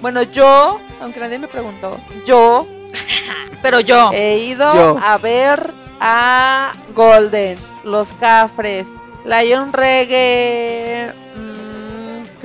[0.00, 2.66] Bueno, yo, aunque nadie me preguntó, yo
[3.62, 4.10] Pero yo.
[4.12, 4.98] he ido Yo.
[5.02, 5.70] a ver
[6.00, 8.88] a Golden, Los Cafres,
[9.24, 11.12] Lion Reggae.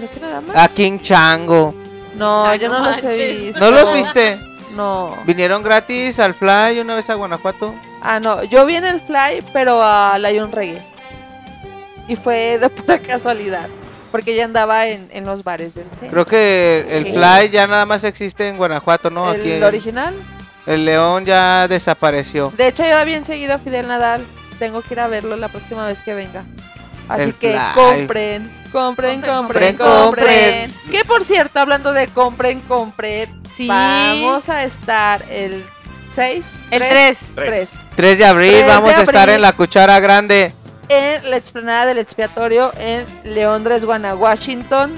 [0.07, 0.55] Creo que nada más.
[0.55, 1.73] A King Chango.
[2.15, 3.41] No, Ay, yo no no, los he manches.
[3.41, 3.59] visto.
[3.59, 4.39] ¿No los viste?
[4.75, 5.15] No.
[5.25, 7.73] Vinieron gratis al Fly una vez a Guanajuato.
[8.01, 8.43] Ah, no.
[8.43, 10.81] Yo vi en el Fly, pero a Lion Reggae.
[12.07, 13.67] Y fue de pura casualidad.
[14.11, 16.09] Porque ya andaba en, en los bares del centro.
[16.09, 17.13] Creo que el Sí.
[17.13, 19.31] Fly ya nada más existe en Guanajuato, ¿no?
[19.33, 20.13] el Aquí en- original.
[20.65, 22.51] el León ya desapareció.
[22.57, 24.25] De hecho, iba bien seguido a Fidel Nadal.
[24.59, 26.43] Tengo que ir a verlo la próxima vez que venga.
[27.07, 27.61] Así El que Fly.
[27.73, 30.73] compren, compren, compren, compren.
[30.89, 33.67] Que por cierto, hablando de compren, compren, Sí.
[33.67, 35.63] vamos a estar el
[36.13, 36.45] 6.
[36.71, 37.17] El 3.
[37.35, 37.69] 3.
[37.95, 39.35] 3 de abril 3 de vamos a estar abril.
[39.35, 40.53] en la cuchara grande.
[40.89, 44.91] En la explanada del expiatorio en Leondres, Guana, Washington.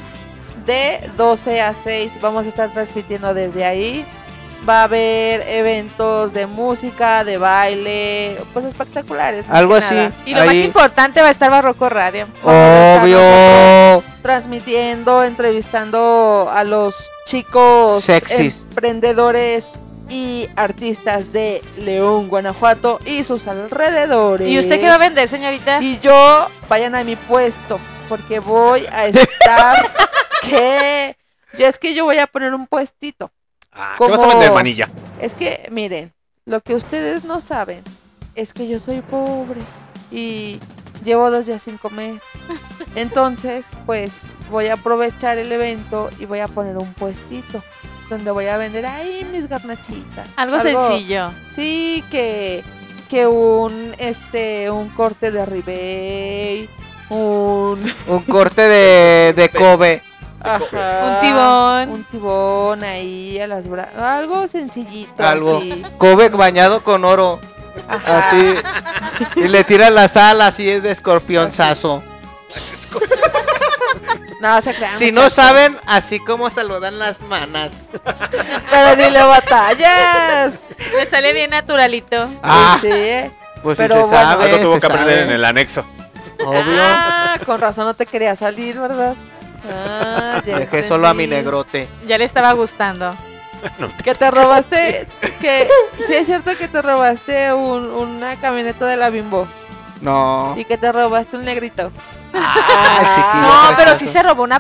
[0.66, 2.14] De 12 a 6.
[2.22, 4.06] Vamos a estar transmitiendo desde ahí.
[4.68, 9.46] Va a haber eventos de música, de baile, pues espectaculares.
[9.50, 9.94] Algo así.
[9.94, 10.12] nada.
[10.26, 12.28] Y lo más importante va a estar Barroco Radio.
[12.44, 14.04] Obvio.
[14.22, 16.96] transmitiendo, entrevistando a los
[17.26, 18.64] chicos Sexys.
[18.70, 19.68] emprendedores
[20.10, 24.48] y artistas de León, Guanajuato y sus alrededores.
[24.48, 25.82] ¿Y usted qué va a vender, señorita?
[25.82, 29.92] Y yo, vayan a mi puesto, porque voy a estar
[30.42, 31.18] que...
[31.58, 33.32] Yo es que yo voy a poner un puestito.
[33.76, 34.90] Ah, ¿Qué vas a vender, manilla?
[35.20, 36.12] Es que, miren,
[36.46, 37.82] lo que ustedes no saben
[38.36, 39.62] es que yo soy pobre
[40.12, 40.60] y
[41.04, 42.20] llevo dos días sin comer.
[42.96, 44.22] Entonces, pues
[44.52, 47.64] voy a aprovechar el evento y voy a poner un puestito
[48.10, 50.28] donde voy a vender ahí mis garnachitas.
[50.36, 51.32] Algo sencillo.
[51.52, 52.64] Sí, que
[53.10, 56.70] que un este un corte de ribeye,
[57.10, 60.02] un Un corte de, de Kobe.
[60.44, 61.90] Ajá, Un tibón.
[61.92, 65.58] un tibón ahí a las bra- algo sencillito Algo.
[65.58, 65.84] así.
[65.98, 67.40] Kobe bañado con oro.
[67.88, 68.20] Ajá.
[68.30, 68.56] Así.
[69.38, 72.04] Y le tira las alas así es de escorpionzazo.
[74.42, 74.98] No se crean.
[74.98, 77.88] Si no saben, así como saludan las manas.
[78.70, 80.62] Pero ni le batallas.
[80.94, 82.30] Le sale bien naturalito.
[82.44, 83.32] Ah, Sí, eh.
[83.64, 84.30] pues pero si se bueno.
[84.32, 84.44] sabe.
[84.46, 85.28] Algo tuvo se que aprender sabe.
[85.28, 85.86] en el anexo.
[86.46, 86.62] Obvio.
[86.82, 89.14] Ah, con razón no te quería salir, ¿verdad?
[89.70, 91.88] Ah, ya Dejé solo a mi negrote.
[92.08, 93.16] Ya le estaba gustando.
[94.04, 95.08] Que te robaste,
[95.40, 95.70] que
[96.06, 99.48] sí es cierto que te robaste un- una camioneta de la Bimbo
[100.02, 100.54] No.
[100.58, 101.90] y que te robaste un negrito.
[102.34, 104.60] Ah, chiquillo, No, pero sí se robó una,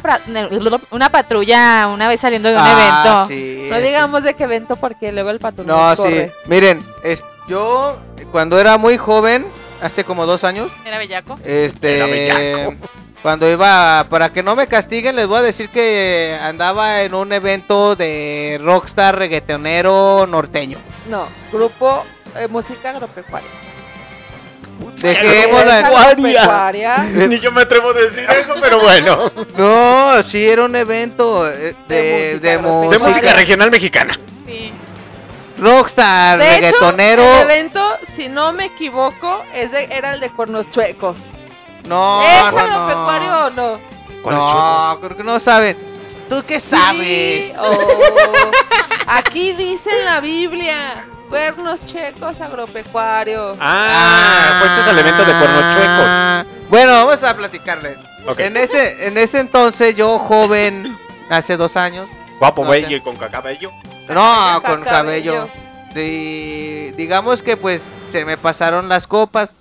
[0.91, 3.27] una patrulla una vez saliendo de un Ah, evento.
[3.27, 3.81] sí, No sí.
[3.81, 6.03] digamos de qué evento porque luego el patrón No, nos sí.
[6.03, 6.31] corre.
[6.45, 7.97] Miren, es- yo
[8.31, 9.45] cuando era muy joven,
[9.81, 11.37] hace como dos años, Era bellaco.
[11.43, 12.75] este, Era bellaco.
[13.23, 17.31] Cuando iba, para que no me castiguen, les voy a decir que andaba en un
[17.33, 20.77] evento de rockstar reggaetonero norteño.
[21.09, 22.03] No, grupo
[22.37, 23.47] eh, música agropecuaria.
[24.97, 26.97] Dejémoslo ¿Es en- agropecuaria?
[27.13, 29.31] Ni yo me atrevo a decir eso, pero bueno.
[29.57, 33.33] No, sí, era un evento eh, de, De música de música.
[33.33, 34.19] regional mexicana.
[34.45, 34.71] Sí.
[35.59, 37.23] Rockstar, De hecho, reggaetonero.
[37.23, 41.19] el evento, si no me equivoco, es de- era el de Cornos Chuecos.
[41.85, 42.59] No, ¿Es no, no.
[42.59, 43.79] agropecuario o no?
[44.21, 45.77] ¿Cuáles no, creo que no saben.
[46.29, 47.45] ¿Tú qué sabes?
[47.45, 47.77] Sí, oh.
[49.07, 53.57] Aquí dice en la Biblia, cuernos checos agropecuarios.
[53.59, 56.05] Ah, pues este es el evento de cuernos chuecos.
[56.07, 57.97] Ah, Bueno, vamos a platicarles.
[58.25, 58.39] Ok.
[58.39, 60.97] En ese, en ese entonces, yo joven,
[61.29, 62.07] hace dos años,
[62.39, 62.93] Guapo, no güey, sé.
[62.93, 63.69] y con cabello.
[64.09, 65.49] no, con cabello.
[65.95, 69.53] Y digamos que pues se me pasaron las copas.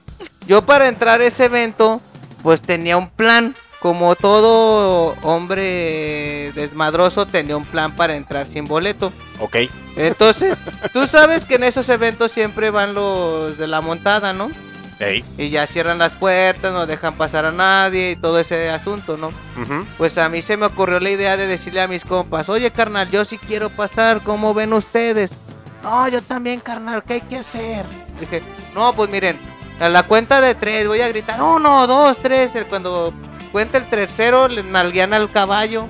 [0.47, 2.01] Yo para entrar a ese evento,
[2.43, 3.55] pues tenía un plan.
[3.81, 9.13] Como todo hombre desmadroso, tenía un plan para entrar sin boleto.
[9.41, 9.57] Ok.
[9.97, 10.57] Entonces,
[10.93, 14.53] tú sabes que en esos eventos siempre van los de la montada, ¿no?
[15.01, 15.25] Ey.
[15.37, 19.29] Y ya cierran las puertas, no dejan pasar a nadie y todo ese asunto, ¿no?
[19.61, 19.85] ujú.
[19.99, 23.11] Pues a mí se me ocurrió la idea de decirle a mis compas, oye carnal,
[23.11, 25.33] yo sí quiero pasar, ¿cómo ven ustedes?
[25.83, 27.85] No, yo también carnal, ¿qué hay que hacer?
[28.21, 28.45] Dije,
[28.77, 29.37] no, pues miren,
[29.81, 33.13] a la cuenta de tres voy a gritar, uno, dos, tres, cuando
[33.51, 35.87] cuenta el tercero le nalguean al caballo.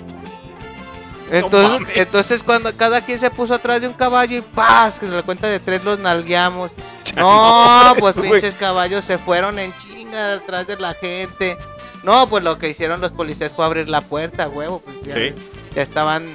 [1.31, 4.99] Entonces, entonces cuando cada quien se puso atrás de un caballo y ¡paz!
[4.99, 6.71] Que a la cuenta de tres los nalgueamos.
[7.17, 11.57] No, pues pinches caballos se fueron en chinga atrás de la gente.
[12.03, 14.83] No, pues lo que hicieron los policías fue abrir la puerta, huevo.
[14.85, 15.35] Pues ya, Sí.
[15.75, 16.27] ya estaban.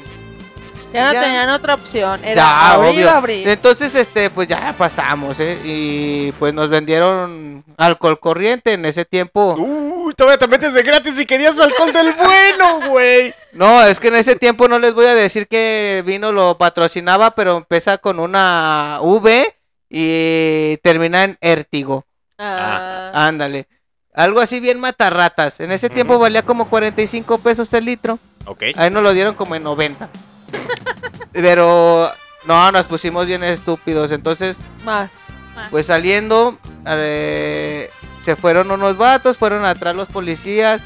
[0.93, 1.21] Ya no Ya.
[1.21, 2.19] tenían otra opción.
[2.23, 3.07] Era ya, abrir obvio.
[3.07, 3.47] o abrir.
[3.47, 5.59] Entonces, este, pues ya pasamos, ¿eh?
[5.63, 9.55] Y pues nos vendieron alcohol corriente en ese tiempo.
[9.57, 13.33] Uy, todavía te metes de gratis y querías alcohol del bueno, güey.
[13.51, 17.31] No, es que en ese tiempo no les voy a decir que vino lo patrocinaba,
[17.35, 19.53] pero empieza con una V
[19.89, 22.05] y termina en Értigo.
[22.37, 23.67] Ah, Ándale.
[24.13, 25.59] Algo así bien matarratas.
[25.59, 28.17] En ese tiempo valía como 45 pesos el litro.
[28.45, 28.63] Ok.
[28.75, 30.09] Ahí nos lo dieron como en 90.
[31.31, 32.11] Pero
[32.45, 34.11] no, nos pusimos bien estúpidos.
[34.11, 35.21] Entonces, más.
[35.69, 37.89] pues saliendo, eh,
[38.25, 40.81] se fueron unos vatos, fueron atrás los policías.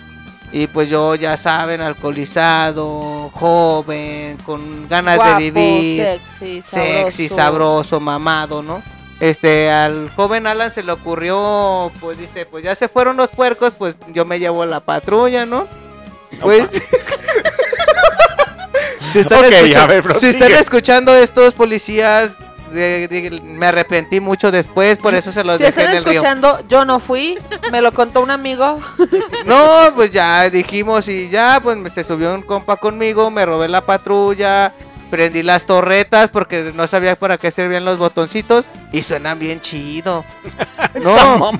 [0.54, 7.04] Y pues yo, ya saben, alcoholizado, joven, con ganas Guapo, de vivir sexy, sabroso.
[7.06, 8.84] sexy, sabroso, mamado, ¿no?
[9.22, 13.72] Este, al joven Alan se le ocurrió, pues dice, pues ya se fueron los puercos,
[13.78, 15.68] pues yo me llevo la patrulla, ¿no?
[16.42, 16.68] Pues...
[19.12, 20.32] si, están Ok, escucha- a ver, si prosigue.
[20.32, 22.32] están escuchando estos policías,
[22.72, 26.04] de- de- me arrepentí mucho después, por eso se los Si dejé están en el
[26.06, 26.14] río.
[26.14, 27.38] escuchando, yo no fui,
[27.72, 28.80] me lo contó un amigo.
[29.46, 33.68] No, pues ya dijimos y ya, pues me- se subió un compa conmigo, me robé
[33.68, 34.72] la patrulla,
[35.10, 40.24] prendí las torretas porque no sabía para qué servían los botoncitos y suenan bien chido.
[40.94, 41.52] No,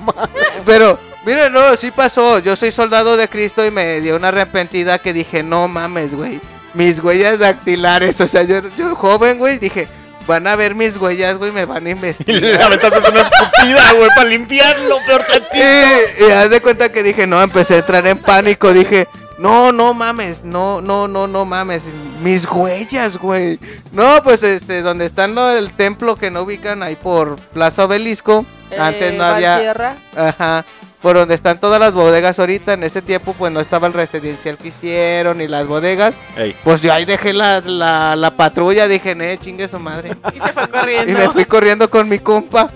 [0.66, 2.38] pero miren, no, sí pasó.
[2.38, 6.40] Yo soy soldado de Cristo y me dio una arrepentida que dije, no mames, güey.
[6.74, 9.88] Mis huellas dactilares, o sea, yo, yo joven, güey, dije,
[10.26, 12.40] van a ver mis huellas, güey, me van a Y investigar.
[12.42, 15.56] le aventaste una escupida, güey, para limpiarlo, peor tantito.
[15.56, 18.72] Y, y haz de cuenta que dije, no, empecé a entrar en pánico.
[18.72, 19.06] Dije,
[19.38, 21.82] no, no mames, no, no, no, no mames.
[22.22, 23.58] Mis huellas, güey.
[23.92, 25.50] No, pues este, donde está ¿no?
[25.50, 28.46] el templo que no ubican ahí por Plaza Obelisco.
[28.78, 29.96] Antes Eh, no había.
[30.16, 30.64] Ajá.
[31.02, 32.74] Por donde están todas las bodegas ahorita.
[32.74, 36.14] En ese tiempo, pues no estaba el residencial que hicieron ni las bodegas.
[36.36, 36.54] Ey.
[36.62, 38.86] Pues yo ahí dejé la, la, la patrulla.
[38.86, 40.12] Dije, eh, chingue su madre.
[40.32, 41.18] Y se fue Y corriendo.
[41.18, 42.70] me fui corriendo con mi compa.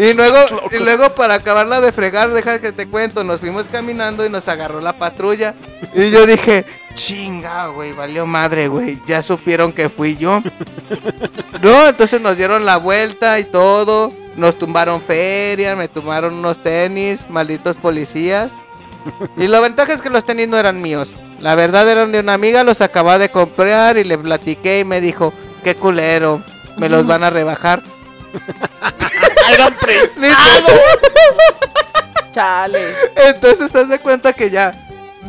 [0.00, 0.38] Y luego,
[0.70, 4.48] y luego para acabarla de fregar, deja que te cuento, nos fuimos caminando y nos
[4.48, 5.52] agarró la patrulla.
[5.94, 8.98] Y yo dije, chinga, güey, valió madre, güey.
[9.06, 10.42] Ya supieron que fui yo.
[11.62, 14.08] No, entonces nos dieron la vuelta y todo.
[14.34, 18.52] Nos tumbaron feria, me tumbaron unos tenis, malditos policías.
[19.36, 21.10] Y la ventaja es que los tenis no eran míos.
[21.40, 25.02] La verdad eran de una amiga, los acababa de comprar y le platiqué y me
[25.02, 26.42] dijo, qué culero,
[26.78, 27.82] me los van a rebajar.
[29.54, 29.76] Eran
[32.32, 32.94] Chale.
[33.16, 34.72] Entonces haz de cuenta que ya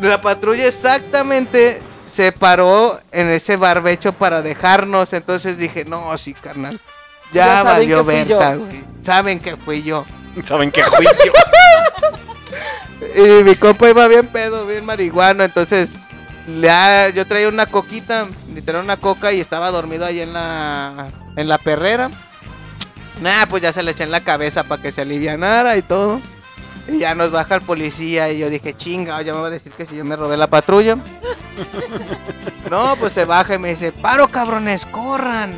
[0.00, 1.80] la patrulla exactamente
[2.12, 5.12] se paró en ese barbecho para dejarnos.
[5.12, 6.78] Entonces dije, no, sí, carnal.
[7.32, 8.38] Ya, Ya saben valió que fui yo.
[8.38, 8.84] Berta, güey.
[9.04, 10.04] Saben que fui yo.
[10.44, 11.32] ¿Saben qué juicio?
[13.14, 15.42] Y mi compa iba bien pedo, bien marihuano.
[15.42, 15.90] Entonces,
[16.60, 21.48] ya yo traía una coquita, literal una coca y estaba dormido ahí en la, en
[21.48, 22.10] la perrera.
[23.20, 26.20] Nah, pues ya se le eché en la cabeza para que se alivianara y todo.
[26.88, 29.72] Y ya nos baja el policía y yo dije, chinga, ya me va a decir
[29.72, 30.96] que si yo me robé la patrulla.
[32.70, 35.52] no, pues se baja y me dice, paro cabrones, corran.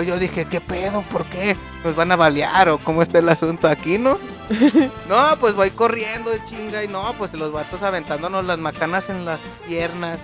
[0.00, 1.02] Y yo dije, ¿qué pedo?
[1.02, 1.56] ¿Por qué?
[1.84, 4.18] ¿Nos van a balear o cómo está el asunto aquí, no?
[5.08, 9.40] no, pues voy corriendo, chinga, y no, pues los vatos aventándonos las macanas en las
[9.66, 10.20] piernas.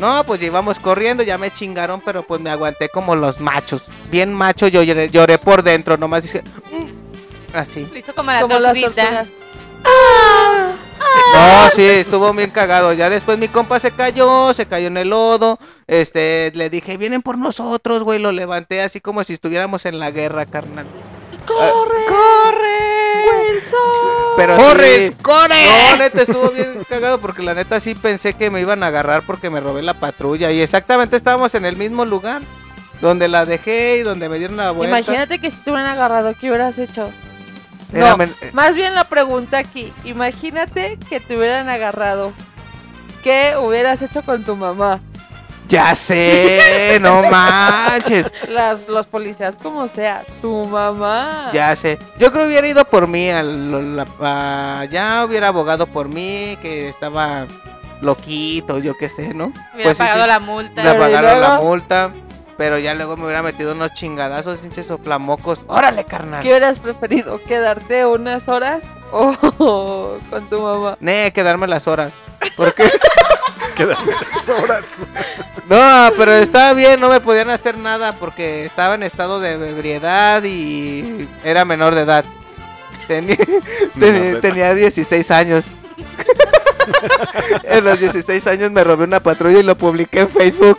[0.00, 3.84] No, pues íbamos corriendo, ya me chingaron, pero pues me aguanté como los machos.
[4.10, 6.42] Bien macho, yo lloré, lloré por dentro, nomás dije,
[6.72, 7.88] "Mm", así.
[7.92, 9.02] Lo hizo como la Como las tortuguita.
[9.02, 9.28] tortugas.
[11.32, 12.92] No, sí, estuvo bien cagado.
[12.92, 15.58] Ya después mi compa se cayó, se cayó en el lodo.
[15.86, 18.18] Este, le dije, vienen por nosotros, güey.
[18.18, 20.86] Lo levanté así como si estuviéramos en la guerra, carnal.
[21.46, 22.06] ¡Corre!
[22.08, 22.83] ¡Corre!
[23.52, 23.78] Wilson.
[24.36, 25.08] Pero ¡Corres!
[25.10, 28.88] sí, No, neta, estuvo bien cagado porque la neta sí pensé que me iban a
[28.88, 30.50] agarrar porque me robé la patrulla.
[30.50, 32.42] Y exactamente estábamos en el mismo lugar.
[33.00, 34.96] Donde la dejé y donde me dieron la vuelta.
[34.98, 37.10] Imagínate que si te hubieran agarrado, ¿qué hubieras hecho?
[37.92, 39.92] Era No, men- más bien la pregunta aquí.
[40.04, 42.32] Imagínate que te hubieran agarrado.
[43.22, 45.00] ¿Qué hubieras hecho con tu mamá?
[45.68, 48.30] Ya sé, no manches.
[48.48, 50.22] Las, los policías, como sea.
[50.42, 51.50] Tu mamá.
[51.52, 51.98] Ya sé.
[52.18, 53.30] Yo creo que hubiera ido por mí.
[53.30, 57.46] Al, la- a- ya hubiera abogado por mí, que estaba
[58.00, 59.46] loquito, yo qué sé, ¿no?
[59.72, 60.28] Hubiera Pues pagado sí.
[60.28, 60.82] la multa.
[60.82, 62.10] Le Pero ¿y pagaron la multa.
[62.56, 65.58] Pero ya luego me hubiera metido unos chingadazos, pinches soplamocos.
[65.66, 66.40] ¡Órale, carnal!
[66.40, 67.40] ¿Qué hubieras preferido?
[67.42, 69.34] ¿Quedarte unas horas o
[70.30, 70.96] con tu mamá?
[71.00, 72.12] Ne, quedarme las horas.
[72.56, 72.90] ¿Por qué?
[73.76, 74.84] Quedan tres horas.
[75.68, 80.42] No, pero estaba bien, no me podían hacer nada porque estaba en estado de ebriedad
[80.44, 82.24] y era menor de edad.
[83.08, 83.36] Tenía,
[84.40, 85.66] tenía 16 años.
[87.64, 90.78] en los 16 años me robé una patrulla y lo publiqué en Facebook.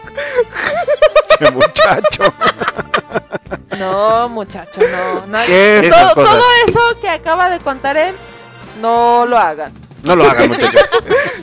[1.38, 2.34] Che, muchacho.
[3.78, 5.26] No, muchacho, no.
[5.28, 5.40] no
[6.14, 8.16] todo eso que acaba de contar él,
[8.82, 9.85] no lo hagan.
[10.06, 10.82] No lo hagan, muchachos.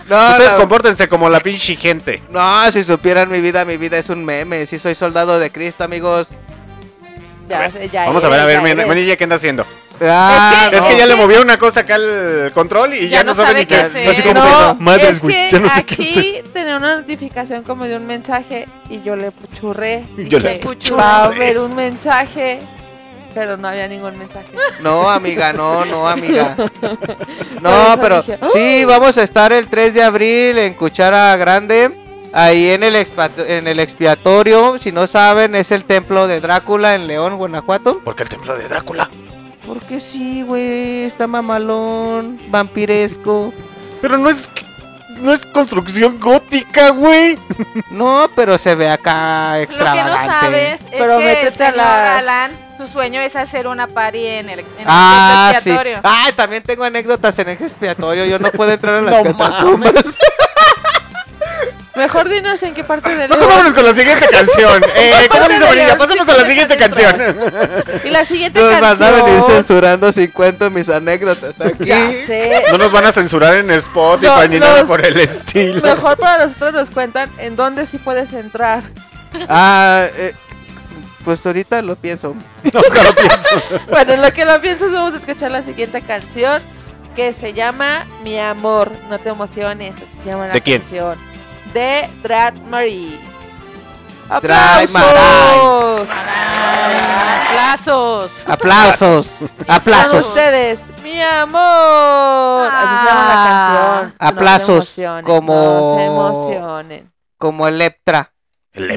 [0.08, 2.20] No, Ustedes no, compórtense como la pinche gente.
[2.30, 4.66] no, si supieran mi vida, mi vida es un meme.
[4.66, 6.28] Si soy soldado de Cristo, amigos.
[7.48, 8.86] Ya, sé, ya Vamos a ver, a ver.
[8.86, 9.64] Manilla, ¿qué anda haciendo?
[10.04, 10.98] Ah, Es que no.
[10.98, 13.66] ya le movió una cosa acá al control y ya, Ya no no sabe ni
[13.66, 14.08] qué hacer.
[14.08, 17.84] Así como No, que, madres, es que ya no sé aquí tenía una notificación como
[17.86, 20.04] de un mensaje y yo le puchurré.
[20.18, 20.96] Yo le puchurré.
[21.00, 22.60] Va a haber un mensaje,
[23.34, 24.46] pero no había ningún mensaje.
[24.80, 26.56] No, amiga, no, no, amiga.
[26.56, 26.70] Por
[27.62, 31.98] No, pero sí, vamos a estar el 3 de abril en Cuchara Grande.
[32.34, 37.06] Ahí en el, en el expiatorio, si no saben, es el templo de Drácula en
[37.06, 38.00] León, Guanajuato.
[38.04, 39.08] Porque el templo de Drácula.
[39.66, 43.52] Porque sí, güey, está mamalón, vampiresco.
[44.00, 44.48] Pero no es.
[45.18, 47.38] No es construcción gótica, güey.
[47.90, 50.24] No, pero se ve acá Lo que no extravagante.
[50.40, 52.50] sabes es Pero que métete el a señor las- Alan
[52.86, 55.70] su sueño es hacer una party en el, en el Ah, centro sí.
[55.70, 56.00] expiatorio.
[56.02, 58.24] Ay, también tengo anécdotas en el expiatorio.
[58.26, 59.92] Yo no puedo entrar a las No catacumbas.
[61.94, 64.82] Mejor dinos en qué parte del Mejor vámonos con la siguiente canción.
[64.96, 65.74] Eh, ¿Cómo dice?
[65.74, 67.14] León, Pasemos a la siguiente canción.
[68.04, 69.56] Y la siguiente Nos van a venir canción.
[69.58, 71.84] censurando si cuento mis anécdotas aquí.
[71.84, 72.64] Ya sé.
[72.72, 75.82] No nos van a censurar en Spotify No, ni nada por el estilo.
[75.82, 78.82] Mejor para nosotros nos cuentan en dónde sí puedes entrar.
[79.48, 80.32] Ah, eh,
[81.24, 82.34] pues ahorita lo pienso.
[82.64, 83.48] Nunca lo pienso.
[83.90, 86.62] Bueno, en lo que lo piensas, vamos a escuchar la siguiente canción
[87.16, 88.90] que se llama Mi amor.
[89.10, 90.80] No te emociones, se llama la ¿De quién?
[90.80, 91.18] canción.
[91.74, 93.18] De Drat Marie.
[94.40, 96.08] Drat ¡Aplausos!
[97.50, 98.30] Aplausos.
[98.46, 99.26] Aplausos.
[99.38, 100.26] Con Aplausos.
[100.26, 102.70] ustedes, mi amor.
[102.72, 104.14] Así se llama la canción.
[104.18, 104.28] Ah.
[104.28, 107.12] Aplausos, No se emocionen, como- No se emocionen.
[107.38, 108.32] Como Electra.
[108.74, 108.94] La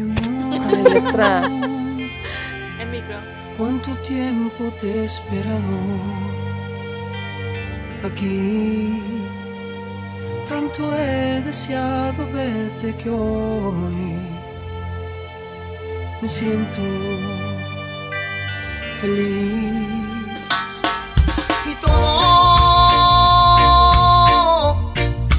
[4.85, 5.75] te he esperado
[8.03, 9.01] aquí?
[10.47, 14.19] Tanto he deseado verte que hoy
[16.21, 16.81] me siento
[19.01, 19.89] feliz.
[21.71, 21.95] Y todo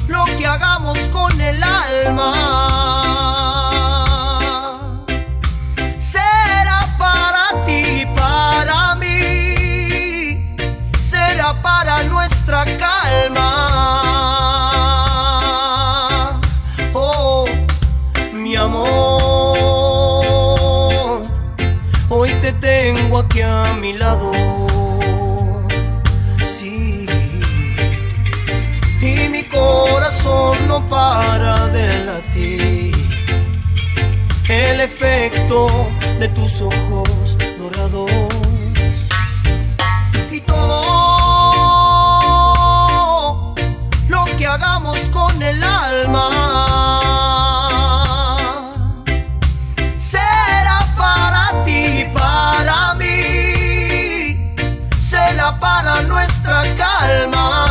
[0.08, 3.05] lo que hagamos con el alma
[12.26, 13.52] nuestra calma.
[16.92, 17.44] Oh,
[18.32, 18.82] mi amor,
[22.08, 24.32] hoy te tengo aquí a mi lado.
[26.44, 27.06] Sí,
[29.00, 32.92] y mi corazón no para de latir
[34.48, 35.68] el efecto
[36.18, 38.45] de tus ojos dorados
[45.10, 46.30] con el alma.
[49.98, 54.54] Será para ti y para mí
[54.98, 57.65] será para nuestra calma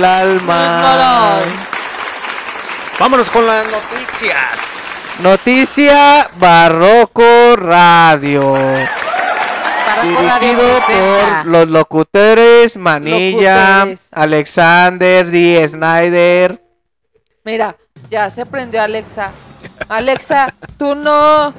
[0.00, 1.42] el alma.
[2.98, 5.18] Vámonos con las noticias.
[5.22, 8.54] Noticia Barroco Radio.
[10.02, 14.08] Dirigido por los locutores Manilla, Locutores.
[14.12, 15.68] Alexander D.
[15.68, 16.64] Snyder.
[17.44, 17.76] Mira,
[18.10, 19.32] ya se prendió Alexa.
[19.88, 21.52] Alexa, tú no.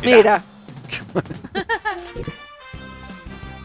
[0.00, 0.42] Mira.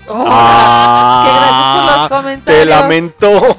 [0.10, 2.64] Ah, que gracias por los comentarios.
[2.64, 3.58] Te lamento.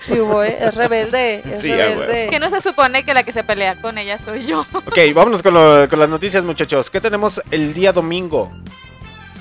[0.06, 1.42] Sí, güey, es rebelde.
[1.52, 2.28] Es Sí, rebelde.
[2.28, 4.60] Que no se supone que la que se pelea con ella soy yo.
[4.72, 6.90] ok, vámonos con, lo- con las noticias, muchachos.
[6.90, 8.50] ¿Qué tenemos el día domingo?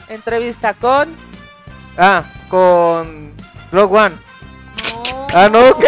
[0.10, 1.16] Entrevista con.
[1.98, 3.32] Ah, con
[3.72, 4.16] Rogue One.
[5.34, 5.78] Ah, ¿no?
[5.78, 5.88] ¿Qué?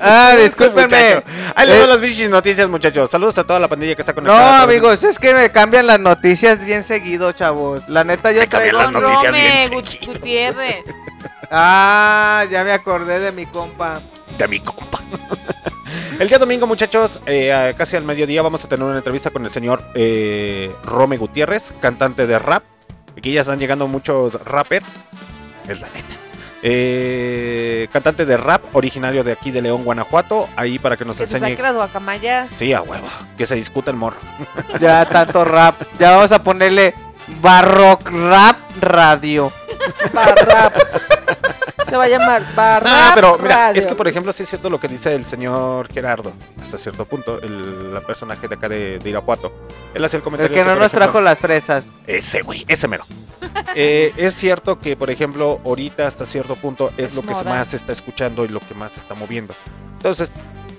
[0.00, 1.22] Ah, discúlpenme.
[1.54, 3.08] Ahí les Eh, doy las bichis noticias, muchachos.
[3.10, 4.62] Saludos a toda la pandilla que está No, conectada.
[4.62, 7.88] amigos, es que me cambian las noticias bien seguido, chavos.
[7.88, 8.92] La neta, yo Me cambian traigo.
[8.92, 10.04] las noticias Rome bien.
[10.06, 10.84] Gutiérrez.
[11.50, 14.00] Ah, ya me acordé de mi compa.
[14.36, 15.00] De mi compa.
[16.18, 19.50] El día domingo, muchachos, eh, casi al mediodía vamos a tener una entrevista con el
[19.50, 22.62] señor eh, Rome Gutiérrez, cantante de rap.
[23.16, 24.84] Aquí ya están llegando muchos rappers.
[25.68, 26.14] Es la neta.
[26.68, 30.48] Eh, cantante de rap, originario de aquí de León, Guanajuato.
[30.56, 31.50] Ahí para que nos Que se enseñe.
[31.52, 32.48] saque las guacamayas.
[32.50, 33.06] Sí, a huevo.
[33.38, 34.16] Que se discuta el morro.
[34.80, 35.80] Ya tanto rap.
[36.00, 36.92] Ya vamos a ponerle
[37.40, 39.52] Barrock Rap Radio.
[40.12, 40.74] Barrap.
[41.88, 43.80] Se va a llamar Barrap Ah, pero mira, Radio.
[43.80, 47.04] es que por ejemplo sí es cierto lo que dice el señor Gerardo, hasta cierto
[47.04, 49.52] punto, el la personaje de acá de, de Irapuato.
[49.94, 50.54] Él hacía el El comentario.
[50.54, 51.84] que no nos ejemplo, trajo las fresas.
[52.06, 53.04] Ese güey, ese mero.
[53.74, 57.44] Eh, es cierto que, por ejemplo, ahorita hasta cierto punto es, Es lo que moda.
[57.44, 59.54] más se está escuchando y lo que más se está moviendo.
[59.94, 60.30] Entonces,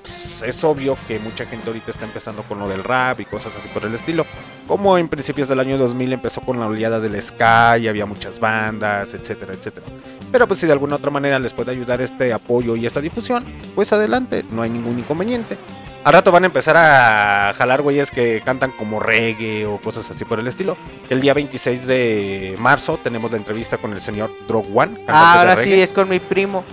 [0.08, 3.54] pues, es obvio que mucha gente ahorita está empezando con lo del rap y cosas
[3.58, 4.26] así por el estilo.
[4.68, 8.40] Como en principios del año 2000 empezó con la oleada del ska y había muchas
[8.40, 9.86] bandas, etcétera, etcétera.
[10.32, 13.46] Pero pues si de alguna otra manera les puede ayudar este apoyo y esta difusión,
[13.76, 15.58] pues adelante, no hay ningún inconveniente.
[16.04, 20.24] Al rato van a empezar a jalar güeyes que cantan como reggae o cosas así
[20.24, 20.78] por el estilo.
[21.10, 25.00] El día 26 de marzo tenemos la entrevista con el señor Drog One.
[25.08, 26.64] Ah, ahora sí, es con mi primo.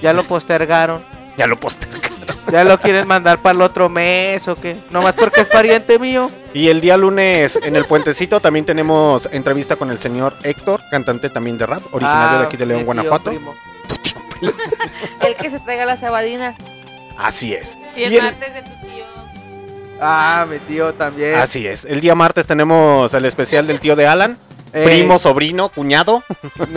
[0.00, 1.17] Ya lo postergaron.
[1.38, 2.02] Ya lo postergan.
[2.50, 4.74] Ya lo quieren mandar para el otro mes o qué.
[4.90, 6.30] Nomás porque es pariente mío.
[6.54, 11.28] Y el día lunes en el puentecito también tenemos entrevista con el señor Héctor, cantante
[11.28, 13.24] también de rap, originario Ah, de aquí de León, Guanajuato.
[13.30, 13.54] primo.
[15.20, 16.56] El que se traiga las sabadinas.
[17.18, 17.76] Así es.
[17.94, 19.04] Y el Y el- martes de tu tío.
[20.00, 21.34] Ah, mi tío también.
[21.34, 21.84] Así es.
[21.84, 24.38] El día martes tenemos el especial del tío de Alan,
[24.72, 26.22] Eh, primo, sobrino, cuñado.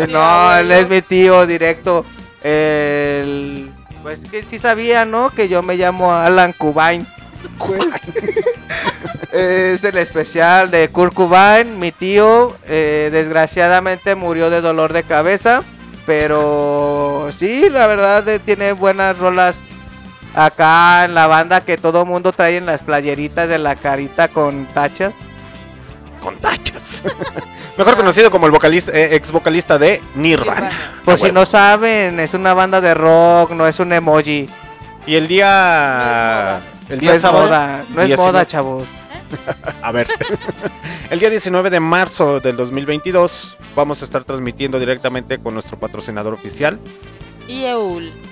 [0.09, 2.03] No, él es mi tío directo.
[2.43, 3.71] El...
[4.02, 5.30] Pues que sí sabía, ¿no?
[5.30, 7.06] Que yo me llamo Alan Cubain.
[7.58, 7.86] Pues,
[9.32, 11.80] es el especial de Kurt Cobain.
[11.80, 15.64] Mi tío, eh, desgraciadamente, murió de dolor de cabeza.
[16.06, 19.60] Pero sí, la verdad, eh, tiene buenas rolas
[20.34, 24.66] acá en la banda que todo mundo trae en las playeritas de la carita con
[24.74, 25.14] tachas.
[26.22, 27.04] Con tachas.
[27.78, 31.02] Mejor conocido como el vocalista, eh, ex vocalista de Nirvana.
[31.04, 31.42] Por Ah, si bueno.
[31.42, 34.48] no saben, es una banda de rock, no es un emoji.
[35.08, 36.62] Y el día.
[36.90, 37.46] el No día es sábado.
[37.46, 38.88] moda, no es 19 moda, chavos.
[39.82, 40.08] A ver.
[41.10, 46.34] el día 19 de marzo del 2022 vamos a estar transmitiendo directamente con nuestro patrocinador
[46.34, 46.78] oficial,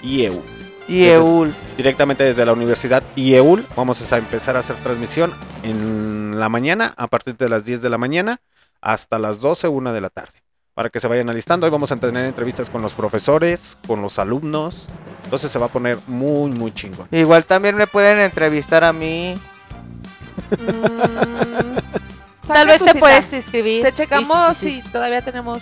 [0.03, 0.41] Y Eul.
[0.89, 0.97] IEU.
[0.97, 1.55] Y Eul.
[1.77, 5.33] Directamente desde la Universidad IEUL vamos a empezar a hacer transmisión
[5.63, 8.39] en la mañana, a partir de las 10 de la mañana
[8.81, 10.33] hasta las 12, 1 de la tarde.
[10.73, 14.17] Para que se vayan alistando, hoy vamos a tener entrevistas con los profesores, con los
[14.17, 14.87] alumnos.
[15.25, 17.07] Entonces se va a poner muy, muy chingón.
[17.11, 19.35] Igual también me pueden entrevistar a mí.
[20.51, 21.77] Mm,
[22.47, 22.99] Tal vez te cita.
[22.99, 23.83] puedes inscribir.
[23.83, 24.81] Te checamos Sí, sí, sí.
[24.87, 25.61] si todavía tenemos.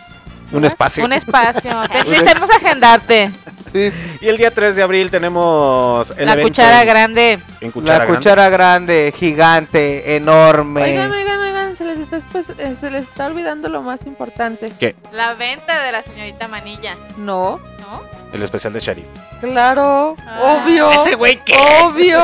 [0.51, 1.03] Un espacio.
[1.03, 1.71] Un espacio.
[2.07, 3.31] Necesitamos agendarte.
[4.21, 7.39] Y el día 3 de abril tenemos el La evento cuchara en- grande.
[7.61, 8.17] en Cuchara la Grande.
[8.19, 10.83] cuchara grande, gigante, enorme.
[10.83, 12.17] Oigan, oigan, oigan, se les, está,
[12.57, 14.73] eh, se les está olvidando lo más importante.
[15.11, 16.95] La venta de la señorita Manilla.
[17.17, 18.01] No, ¿No?
[18.33, 19.05] El especial de Shari.
[19.39, 20.59] claro, Ah.
[20.63, 20.91] obvio.
[20.91, 21.55] ¿Ese güey qué?
[21.83, 22.21] Obvio.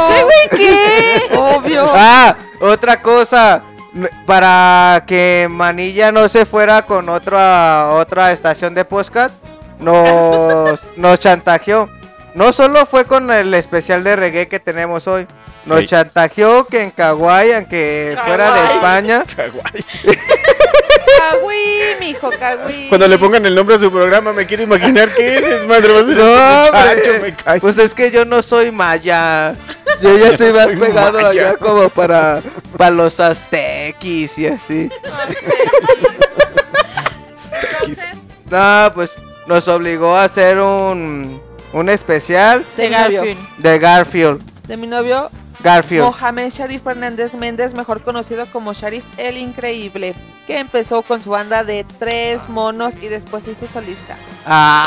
[0.52, 1.22] ¿Qué?
[1.38, 1.90] Obvio.
[1.94, 3.62] Ah, otra cosa.
[4.26, 9.36] Para que Manilla no se fuera con otra otra estación de podcast,
[9.84, 11.90] nos, nos chantajeó.
[12.36, 15.28] No solo fue con el especial de reggae que tenemos hoy,
[15.66, 15.88] nos Sí.
[15.88, 18.76] chantajeó que en Kawaii, aunque fuera de Kawaii.
[18.76, 19.26] España,
[21.18, 22.90] Cagüí, mijo, cagüí.
[22.90, 25.88] Cuando le pongan el nombre a su programa me quiero imaginar qué es, madre.
[25.98, 26.16] A No, hombre.
[26.96, 27.60] muchacho, me cae.
[27.62, 29.56] Pues es que yo no soy maya.
[30.02, 31.30] Yo ya Yo soy no más soy pegado maya.
[31.30, 32.42] allá como para,
[32.78, 34.90] para los aztequis y así.
[38.50, 39.12] No, pues
[39.48, 41.42] nos obligó a hacer un,
[41.74, 42.90] un especial de.
[42.90, 43.38] Garfield.
[43.58, 44.42] de Garfield.
[44.68, 45.30] De mi novio,
[45.62, 46.04] Garfield.
[46.06, 50.16] Mohamed Sharif Fernández Méndez, mejor conocido como Sharif el Increíble,
[50.48, 54.16] que empezó con su banda de tres monos y después se hizo solista.
[54.46, 54.84] Ah,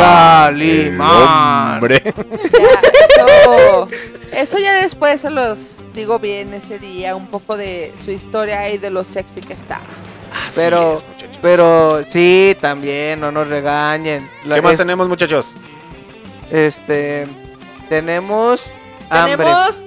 [0.00, 1.70] Calimán.
[1.70, 2.14] El hombre.
[2.52, 2.80] Ya,
[3.42, 3.88] eso,
[4.32, 8.78] eso ya después se los digo bien ese día, un poco de su historia y
[8.78, 9.80] de lo sexy que está.
[10.32, 11.38] Así Pero- es, muchachos.
[11.42, 14.28] Pero sí, también, no nos regañen.
[14.44, 15.46] La- ¿Qué más es- tenemos, muchachos?
[16.50, 17.26] Este,
[17.88, 18.62] tenemos
[19.08, 19.36] hambre.
[19.36, 19.80] Tenemos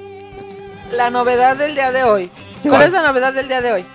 [0.91, 2.31] la novedad del día de hoy.
[2.61, 2.83] ¿Cuál, ¿Cuál?
[2.83, 3.85] es la novedad del día de hoy?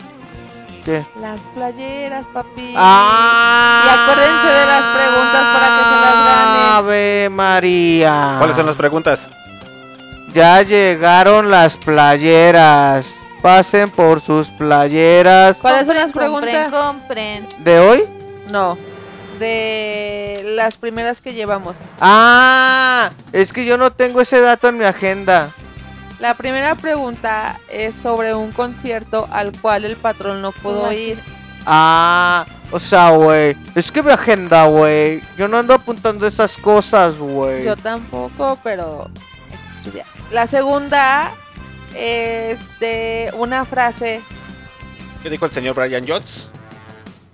[0.85, 1.05] ¿Qué?
[1.21, 2.75] Las playeras, papi.
[2.77, 6.73] Ah, Y acuérdense de las preguntas para que se las ganen.
[6.77, 8.35] Ave María.
[8.39, 9.31] ¿Cuáles son las preguntas?
[10.33, 13.15] Ya llegaron las playeras.
[13.49, 16.71] Pasen por sus playeras ¿Cuáles son las Compren, preguntas?
[16.71, 17.47] Compren.
[17.61, 18.05] de hoy.
[18.53, 18.77] No,
[19.39, 21.79] de las primeras que llevamos.
[21.99, 25.49] Ah, es que yo no tengo ese dato en mi agenda.
[26.21, 31.19] La primera pregunta es sobre un concierto al cual el patrón no pudo ir.
[31.65, 37.17] Ah, o sea, güey, es que mi agenda, güey, yo no ando apuntando esas cosas,
[37.17, 37.65] güey.
[37.65, 39.09] Yo tampoco, pero.
[40.31, 41.33] La segunda
[41.95, 44.21] es de una frase.
[45.23, 46.51] ¿Qué dijo el señor Brian Jones?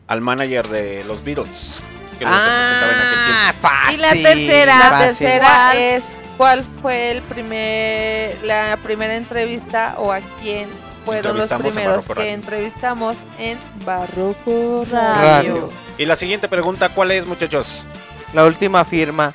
[0.06, 1.82] Al manager de los Beatles.
[2.18, 3.42] Que los representaba en aquel tiempo.
[3.42, 3.98] Ah, fácil.
[3.98, 5.76] Y la tercera, La tercera ¿Cuál?
[5.78, 10.68] es cuál fue el primer la primera entrevista o a quién
[11.04, 12.30] fueron los primeros que Radio.
[12.32, 15.22] entrevistamos en Barroco Radio.
[15.22, 15.70] Radio.
[15.98, 17.84] Y la siguiente pregunta, ¿cuál es, muchachos?
[18.32, 19.34] La última firma.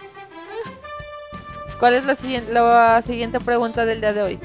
[1.80, 4.40] ¿Cuál es la siguiente la siguiente pregunta del día de hoy?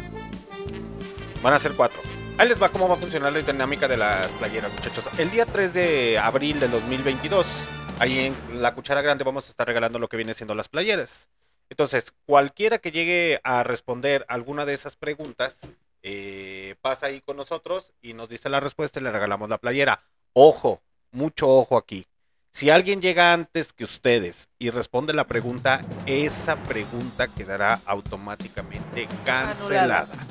[1.44, 2.00] Van a ser cuatro.
[2.38, 5.10] Ahí les va cómo va a funcionar la dinámica de las playeras, muchachos.
[5.18, 7.66] El día 3 de abril del 2022,
[7.98, 11.28] ahí en la cuchara grande vamos a estar regalando lo que viene siendo las playeras.
[11.68, 15.58] Entonces, cualquiera que llegue a responder alguna de esas preguntas,
[16.02, 20.02] eh, pasa ahí con nosotros y nos dice la respuesta y le regalamos la playera.
[20.32, 20.80] Ojo,
[21.10, 22.06] mucho ojo aquí.
[22.52, 30.23] Si alguien llega antes que ustedes y responde la pregunta, esa pregunta quedará automáticamente cancelada.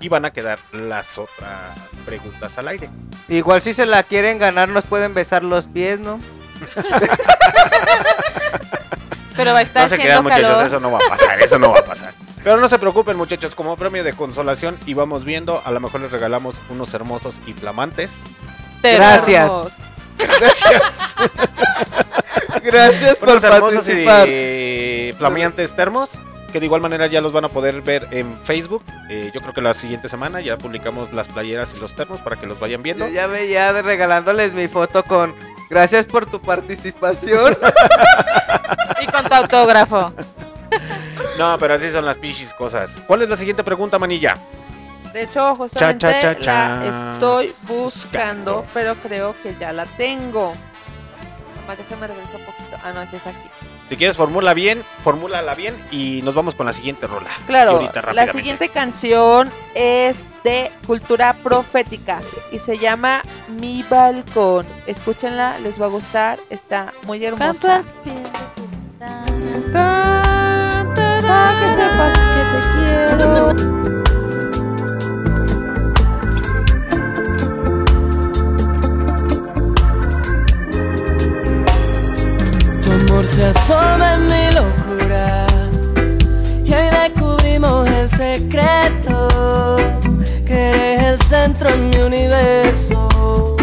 [0.00, 1.50] Y van a quedar las otras
[2.04, 2.88] preguntas al aire.
[3.28, 6.20] Igual si se la quieren ganar nos pueden besar los pies, ¿no?
[9.36, 10.66] Pero va a estar No se crean, muchachos, calor.
[10.66, 12.14] eso no va a pasar, eso no va a pasar.
[12.44, 16.00] Pero no se preocupen, muchachos, como premio de consolación y vamos viendo, a lo mejor
[16.00, 18.12] les regalamos unos hermosos y flamantes.
[18.80, 19.44] Pero- Gracias.
[19.44, 19.70] Hermoso.
[20.18, 21.16] Gracias.
[22.62, 24.28] Gracias por unos hermosos participar.
[24.28, 26.08] y flameantes termos,
[26.56, 28.82] que de igual manera ya los van a poder ver en Facebook.
[29.10, 32.36] Eh, yo creo que la siguiente semana ya publicamos las playeras y los termos para
[32.36, 33.06] que los vayan viendo.
[33.06, 35.34] Yo ya veía de regalándoles mi foto con
[35.68, 37.54] gracias por tu participación.
[39.02, 40.12] Y con tu autógrafo.
[41.38, 43.02] No, pero así son las pichis cosas.
[43.06, 44.34] ¿Cuál es la siguiente pregunta, manilla?
[45.12, 46.76] De hecho, justamente Cha, cha, cha, cha.
[46.80, 50.54] la estoy buscando, pero creo que ya la tengo.
[51.60, 52.76] Nomás déjame regresar un poquito.
[52.82, 53.50] Ah, no, esa es aquí.
[53.88, 57.30] Si quieres, formula bien, formúlala bien y nos vamos con la siguiente rola.
[57.46, 62.20] Claro, ahorita la siguiente canción es de cultura profética
[62.50, 63.22] y se llama
[63.60, 64.66] Mi Balcón.
[64.86, 67.84] Escúchenla, les va a gustar, está muy hermosa.
[71.22, 73.75] Para que sepas que te quiero.
[83.26, 85.46] Se asoma en mi locura
[86.64, 89.76] y ahí descubrimos el secreto
[90.46, 93.56] que eres el centro en mi universo.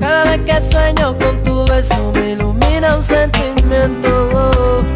[0.00, 4.86] Cada vez que sueño con tu beso me ilumina un sentimiento.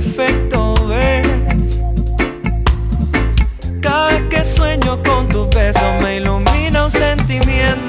[0.00, 1.82] Perfecto, ves.
[3.80, 7.87] Cada que sueño con tu beso me ilumina un sentimiento.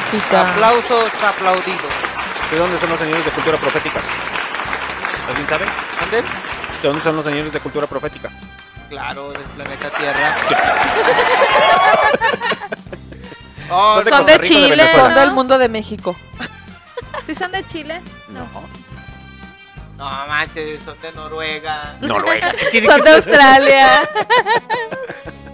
[0.00, 0.52] Profética.
[0.52, 1.92] Aplausos aplaudidos.
[2.50, 4.00] ¿de dónde son los señores de cultura profética?
[5.28, 5.64] ¿Alguien sabe?
[6.00, 6.22] ¿Dónde?
[6.82, 8.30] ¿De dónde son los señores de cultura profética?
[8.88, 10.36] Claro, del planeta Tierra.
[13.70, 14.88] Oh, Son de Son Costa de Rica, Chile.
[14.94, 16.16] Son del mundo de México.
[17.26, 18.00] ¿Sí son de Chile?
[18.28, 18.46] No.
[19.98, 21.94] no manches, son de Noruega.
[22.00, 22.54] Noruega.
[22.86, 24.08] Son de Australia.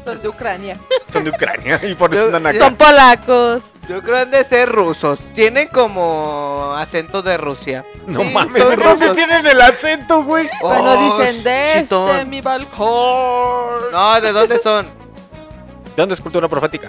[0.04, 0.76] Son de Ucrania.
[1.12, 2.58] Son de Ucrania y por eso andan acá.
[2.58, 3.62] Son polacos.
[3.88, 5.20] Yo creo que han de ser rusos.
[5.34, 7.84] Tienen como acento de Rusia.
[8.06, 9.16] No Sí, mames, son ¿de dónde rusos.
[9.16, 10.48] tienen el acento, güey?
[10.60, 12.30] Cuando Oh, dicen desde chitón.
[12.30, 13.90] mi balcón.
[13.92, 14.86] No, ¿de dónde son?
[14.86, 16.88] ¿De dónde es cultura profética?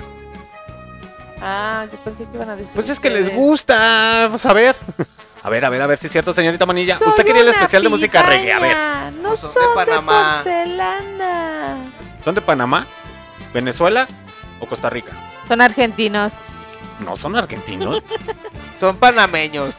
[1.42, 2.72] Ah, yo pensé que iban a decir.
[2.74, 4.76] Pues es que les gusta, vamos a ver.
[5.44, 6.98] A ver, a ver, a ver si es cierto, señorita Manilla.
[6.98, 8.78] Soy Usted quería el especial de música reggae, a ver.
[9.22, 10.42] No Son son, de de, Panamá.
[10.44, 11.76] porcelana.
[12.24, 12.88] ¿Son de Panamá?
[13.54, 14.08] ¿Venezuela
[14.60, 15.12] o Costa Rica?
[15.48, 16.34] Son argentinos.
[17.00, 18.04] No son argentinos.
[18.80, 19.74] Son panameños.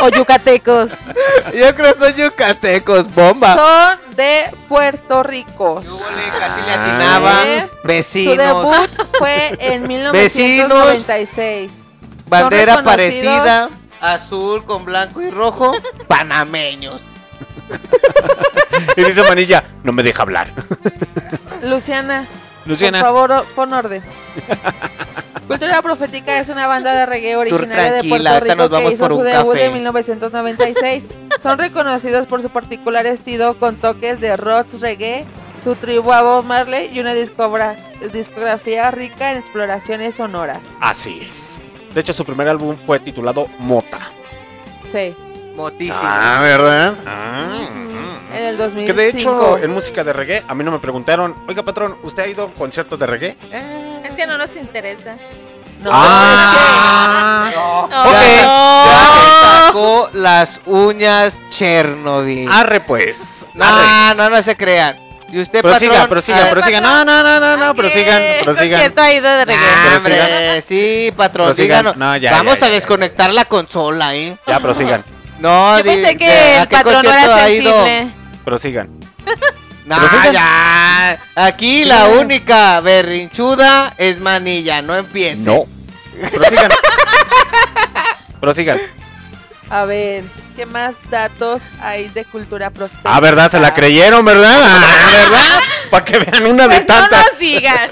[0.00, 0.90] O yucatecos.
[1.54, 3.54] Yo creo que son yucatecos, bomba.
[3.56, 5.80] Son de Puerto Rico.
[5.82, 7.46] Yo le casi le atinaba.
[7.46, 7.68] ¿Eh?
[7.82, 8.36] Su Vecinos.
[8.36, 11.72] debut fue en 1996.
[12.26, 13.68] Bandera Son reconocidos- parecida.
[14.00, 15.72] Azul con blanco y rojo.
[16.08, 17.00] Panameños.
[18.96, 20.48] y dice Manilla, no me deja hablar.
[21.62, 22.24] Luciana,
[22.66, 24.02] Luciana, por favor, pon orden.
[25.48, 29.22] Cultura Profética es una banda de reggae originaria de Puerto Rico que hizo por su
[29.22, 29.64] debut café.
[29.64, 31.08] en 1996.
[31.40, 35.24] Son reconocidos por su particular estilo con toques de roots reggae,
[35.64, 37.76] su tribu a Bob Marley y una discogra-
[38.12, 40.58] discografía rica en exploraciones sonoras.
[40.80, 41.60] así es.
[41.94, 43.98] De hecho, su primer álbum fue titulado Mota.
[44.92, 45.14] Sí,
[45.56, 45.98] Motísimo.
[46.02, 46.94] Ah, ¿verdad?
[47.06, 47.66] Ah,
[48.36, 48.86] en el 2005.
[48.86, 52.22] Que de hecho, en música de reggae, a mí no me preguntaron, oiga patrón, ¿usted
[52.22, 53.36] ha ido a un concierto de reggae?
[53.50, 53.62] Es
[54.18, 55.14] que no nos interesa.
[55.80, 57.50] No, Ah,
[57.88, 58.04] No.
[58.04, 58.20] Ya
[59.14, 62.50] se sacó las uñas Chernobyl.
[62.50, 63.46] arre pues.
[63.54, 64.96] No, no, no se crean.
[65.30, 66.08] Y usted, Prosiga, patrón.
[66.08, 66.80] prosiga, ah, prosiga.
[66.80, 68.92] No, no, no, no, no, prosigan, prosigan.
[69.14, 69.54] ido de.
[69.54, 71.66] Ah, hombre, sí, patrón, Prosigan.
[71.84, 71.96] díganos.
[71.96, 72.74] No, ya, Vamos ya, a ya.
[72.74, 74.36] desconectar la consola, ¿eh?
[74.48, 75.04] Ya, prosigan,
[75.38, 78.10] No, Yo pensé de- que ¿a el patrón no era sensible.
[78.44, 78.88] prosigan.
[79.88, 80.32] No, Prosigan.
[80.34, 81.18] ya.
[81.34, 85.38] Aquí la única berrinchuda es Manilla, no empiece.
[85.40, 85.64] No.
[86.30, 86.70] Prosigan.
[88.40, 88.78] prosigan.
[89.70, 90.24] A ver,
[90.56, 93.02] ¿qué más datos hay de cultura profética?
[93.14, 93.50] Ah, ¿verdad?
[93.50, 94.54] Se la creyeron, ¿verdad?
[94.62, 95.60] Ah, ¿verdad?
[95.90, 97.24] Para que vean una de Pues no tantas.
[97.30, 97.90] nos digas.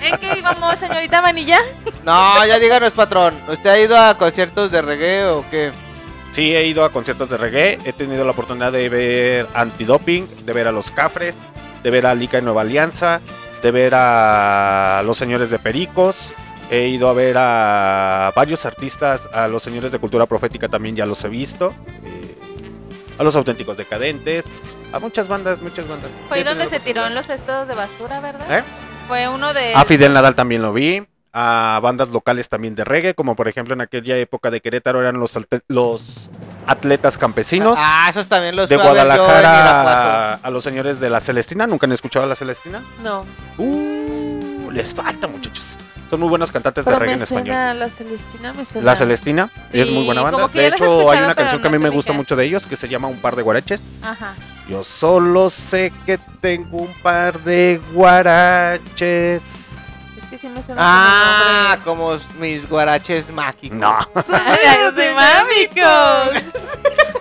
[0.00, 1.58] ¿En qué íbamos, señorita Vanilla?
[2.04, 3.34] No, ya díganos, patrón.
[3.48, 5.72] ¿Usted ha ido a conciertos de reggae o qué?
[6.36, 7.78] Sí, he ido a conciertos de reggae.
[7.86, 11.34] He tenido la oportunidad de ver Antidoping, de ver a los Cafres,
[11.82, 13.22] de ver a Lica y Nueva Alianza,
[13.62, 16.34] de ver a los señores de Pericos.
[16.70, 21.06] He ido a ver a varios artistas, a los señores de cultura profética también ya
[21.06, 21.72] los he visto.
[22.04, 22.34] eh,
[23.16, 24.44] a los auténticos decadentes,
[24.92, 26.10] a muchas bandas, muchas bandas.
[26.28, 28.58] Fue Sí, donde se tiró en los estados de basura, ¿verdad?
[28.58, 28.62] ¿Eh?
[29.08, 29.74] Fue uno de...
[29.74, 31.02] A Fidel Nadal también lo vi.
[31.38, 35.18] A bandas locales también de reggae, como por ejemplo en aquella época de Querétaro eran
[35.20, 35.32] los,
[35.68, 36.30] los
[36.66, 37.76] atletas campesinos.
[37.78, 38.76] Ah, esos también los de.
[38.78, 41.66] Guadalajara a, a los señores de la Celestina.
[41.66, 42.80] ¿Nunca han escuchado a la Celestina?
[43.02, 43.26] No,
[43.58, 45.76] Uh, les falta, muchachos.
[46.08, 47.44] Son muy buenos cantantes de reggae me en español.
[47.48, 48.84] suena la Celestina, me suena.
[48.86, 50.48] La Celestina es muy buena banda.
[50.48, 52.88] De hecho, hay una canción que a mí me gusta mucho de ellos que se
[52.88, 53.82] llama Un par de guaraches.
[54.02, 54.34] Ajá.
[54.70, 59.42] Yo solo sé que tengo un par de guaraches.
[60.36, 63.78] Que sí me suena Ah, como como mis guaraches mágicos.
[63.78, 63.96] No.
[64.92, 66.52] Dinámicos.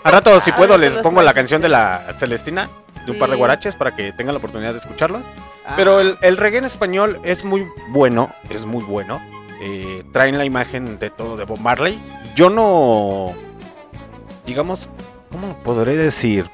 [0.03, 2.67] Al rato, si puedo, les pongo la canción de la Celestina,
[3.05, 5.21] de un par de guaraches, para que tengan la oportunidad de escucharla.
[5.65, 5.75] Ah.
[5.77, 9.21] Pero el, el reggae en español es muy bueno, es muy bueno.
[9.61, 11.97] Eh, traen la imagen de todo de Bob Marley.
[12.35, 13.33] Yo no,
[14.45, 14.89] digamos,
[15.31, 16.49] ¿cómo lo podré decir?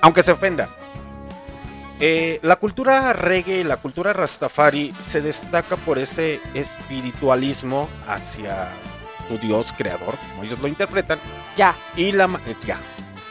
[0.00, 0.68] Aunque se ofenda.
[2.04, 8.70] Eh, la cultura reggae, la cultura rastafari se destaca por ese espiritualismo hacia
[9.28, 11.18] su Dios creador, como ellos lo interpretan.
[11.56, 11.76] Ya.
[11.96, 12.26] Y la...
[12.26, 12.80] ma- eh, Ya,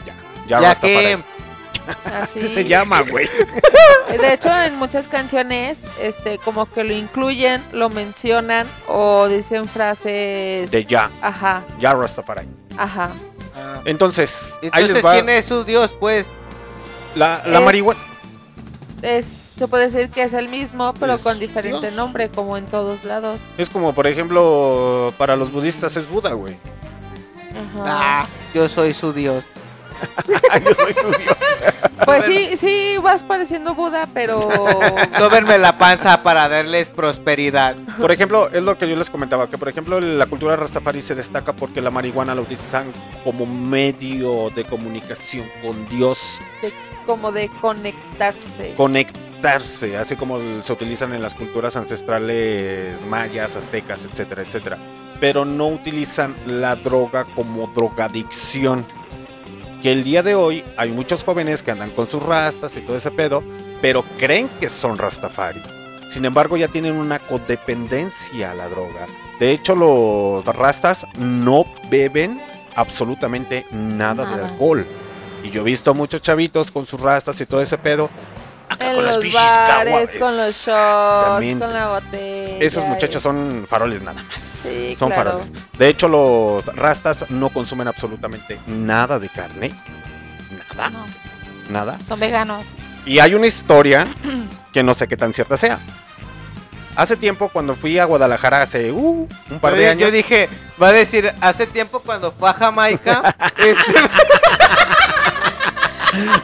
[0.06, 0.14] ya,
[0.48, 0.94] ya, Ya Rastafari.
[0.94, 1.20] que
[2.06, 2.40] Así.
[2.40, 3.28] Así se llama, güey.
[4.22, 10.72] De hecho, en muchas canciones, este, como que lo incluyen, lo mencionan o dicen frases.
[10.72, 12.48] De ya, Ajá, ya Rastafari.
[12.78, 13.10] ajá.
[13.54, 13.82] Ah.
[13.84, 16.26] Entonces, ahí Entonces, les va ¿quién es su dios, pues?
[17.16, 18.00] la, la Es- marihuana.
[19.02, 21.94] Es, se puede decir que es el mismo, pero Es con diferente Dios.
[21.94, 23.40] nombre, como en todos lados.
[23.58, 26.56] Es como, por ejemplo, para los budistas es Buda, güey.
[27.52, 27.84] Ajá.
[28.24, 29.44] Ah, yo soy su dios.
[30.66, 31.36] Yo soy su Dios.
[32.06, 34.42] Pues sí, sí, vas pareciendo Buda, pero.
[35.20, 37.76] Sóbenme la panza para darles prosperidad.
[38.00, 41.14] Por ejemplo, es lo que yo les comentaba, que por ejemplo la cultura rastafari se
[41.14, 42.92] destaca porque la marihuana la utilizan
[43.24, 46.74] como medio de comunicación con Dios, de-
[47.12, 48.74] como de conectarse.
[48.78, 54.78] conectarse, así como se utilizan en las culturas ancestrales mayas, aztecas, etcétera, etcétera.
[55.20, 58.86] Pero no utilizan la droga como drogadicción.
[59.82, 62.96] Que el día de hoy hay muchos jóvenes que andan con sus rastas y todo
[62.98, 63.44] ese pedo,
[63.82, 65.62] pero creen que son rastafari.
[66.10, 69.08] Sin embargo, ya tienen una codependencia a la droga.
[69.40, 72.40] De hecho, los rastas no beben
[72.76, 74.48] absolutamente nada de Nada.
[74.50, 74.86] alcohol.
[75.44, 78.10] Y yo he visto muchos chavitos con sus rastas y todo ese pedo.
[78.70, 82.58] acá en con las los bichis bares, con los shots, con la botella.
[82.60, 84.42] Esos muchachos son faroles nada más.
[84.42, 85.32] Sí, son claro.
[85.32, 85.52] faroles.
[85.78, 89.72] De hecho, los rastas no consumen absolutamente nada de carne.
[90.78, 91.06] Nada, No,
[91.70, 91.98] nada.
[92.08, 92.64] son veganos.
[93.06, 94.14] Y hay una historia
[94.74, 95.80] que no sé qué tan cierta sea.
[96.96, 100.02] Hace tiempo, cuando fui a Guadalajara, hace uh, un par de Yo- años.
[100.04, 100.50] Yo dije,
[100.82, 103.94] va a decir, hace tiempo cuando fue a Jamaica, este,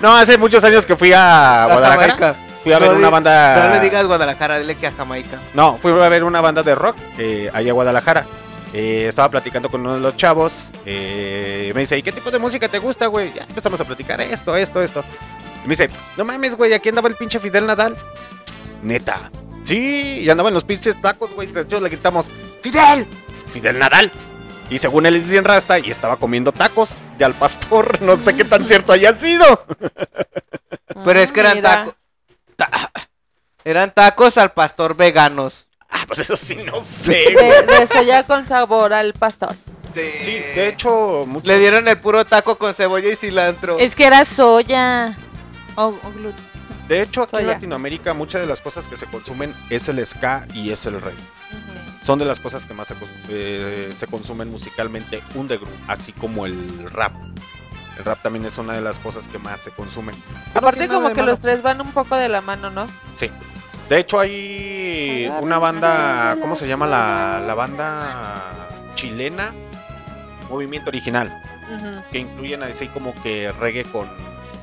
[0.02, 2.14] No, hace muchos años que fui a a Guadalajara.
[2.14, 2.36] Jamaica.
[2.64, 3.68] Fui a ver una banda.
[3.68, 5.38] No le digas Guadalajara, dile que a Jamaica.
[5.53, 8.26] No, fui a ver una banda de rock eh, ahí a Guadalajara.
[8.74, 10.72] Eh, estaba platicando con uno de los chavos.
[10.86, 13.34] eh, me dice, ¿y qué tipo de música te gusta, güey?
[13.34, 15.03] Ya empezamos a platicar esto, esto, esto.
[15.64, 17.98] Y me dice, no mames, güey, aquí andaba el pinche Fidel Nadal.
[18.82, 19.30] Neta.
[19.68, 21.48] Sí, y andaba en los pinches tacos, güey.
[21.52, 22.27] De hecho, le gritamos,
[22.61, 23.06] ¡Fidel!
[23.53, 24.11] ¡Fidel Nadal!
[24.69, 28.02] Y según él es bien rasta y estaba comiendo tacos de al pastor.
[28.07, 29.65] No sé qué tan cierto haya sido.
[31.06, 31.69] Pero es que eran Mira.
[31.72, 31.95] tacos.
[32.56, 32.91] ta-
[33.64, 35.68] eran tacos al pastor veganos.
[35.89, 37.34] Ah, pues eso sí, no sé.
[37.34, 39.56] De, de soya con sabor al pastor.
[39.94, 43.80] Sí, de hecho, muchos- Le dieron el puro taco con cebolla y cilantro.
[43.80, 45.18] Es que era soya.
[45.76, 46.45] O, o gluten.
[46.88, 47.47] De hecho, aquí en.
[47.47, 51.23] Latinoamérica muchas de las cosas que se consumen es el ska y es el reggae.
[52.03, 52.95] Son de las cosas que más se,
[53.30, 57.11] eh, se consumen musicalmente underground, así como el rap.
[57.97, 60.15] El rap también es una de las cosas que más se consumen.
[60.53, 62.85] Pero Aparte como de que los tres van un poco de la mano, ¿no?
[63.15, 63.30] Sí.
[63.89, 69.53] De hecho hay una banda, ¿cómo se llama la, la banda chilena?
[70.49, 71.41] Movimiento original,
[72.11, 74.07] que incluyen así como que reggae con,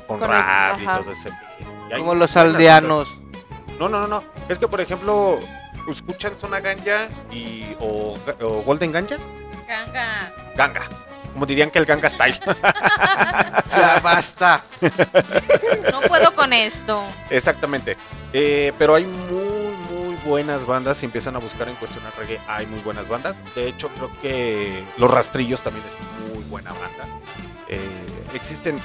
[0.07, 1.31] con, Con rap este, y todo ese.
[1.99, 3.09] Como los aldeanos.
[3.17, 3.79] bandas.
[3.79, 4.23] No, no, no, no.
[4.49, 5.39] Es que por ejemplo,
[5.91, 9.17] escuchan Zona Ganja y o, o Golden Ganja,
[9.67, 10.33] Ganga.
[10.57, 10.89] Ganga.
[11.33, 12.39] Como dirían que el Ganga Style.
[13.77, 14.63] Ya basta.
[15.91, 17.03] No puedo con esto.
[17.29, 17.97] Exactamente.
[18.33, 20.99] Eh, pero hay muy, muy buenas bandas.
[20.99, 23.35] Si empiezan a buscar en cuestión de reggae, hay muy buenas bandas.
[23.57, 27.05] De hecho, creo que Los Rastrillos también es muy buena banda.
[27.69, 27.81] Eh,
[28.33, 28.79] existen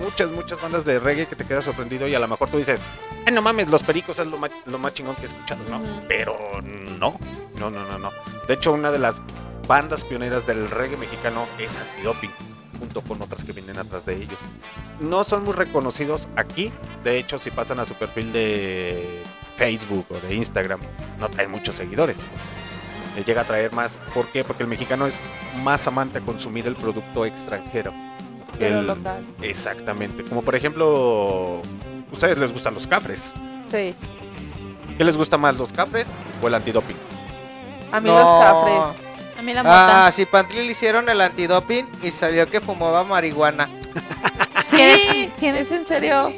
[0.00, 2.80] muchas, muchas bandas de reggae que te quedas sorprendido y a lo mejor tú dices,
[3.26, 5.80] ay, no mames, Los Pericos es lo más, lo más chingón que he escuchado, ¿no?
[6.08, 7.18] Pero no,
[7.58, 8.10] no, no, no, no.
[8.48, 9.16] De hecho, una de las
[9.66, 12.30] bandas pioneras del reggae mexicano es Antidoping,
[12.78, 14.38] junto con otras que vienen atrás de ellos.
[14.98, 16.72] No son muy reconocidos aquí,
[17.04, 19.22] de hecho, si pasan a su perfil de
[19.56, 20.80] Facebook o de Instagram,
[21.18, 22.16] no traen muchos seguidores.
[23.14, 23.96] Le llega a traer más.
[24.14, 24.44] ¿Por qué?
[24.44, 25.18] Porque el mexicano es
[25.62, 27.92] más amante a consumir el producto extranjero.
[28.66, 29.22] El- local.
[29.42, 30.24] Exactamente.
[30.24, 31.60] Como por ejemplo,
[32.12, 33.32] ¿ustedes les gustan los cafres?
[33.66, 33.94] Sí.
[34.98, 36.06] ¿Qué les gusta más, los cafres
[36.42, 36.96] o el antidoping?
[37.92, 38.14] A mí No.
[38.18, 39.06] los cafres.
[39.38, 40.06] A mí la mota.
[40.06, 43.68] Ah, sí, Pantli le hicieron el antidoping y salió que fumaba marihuana.
[44.64, 46.28] Sí, ¿Tienes- tienes- ¿es en serio?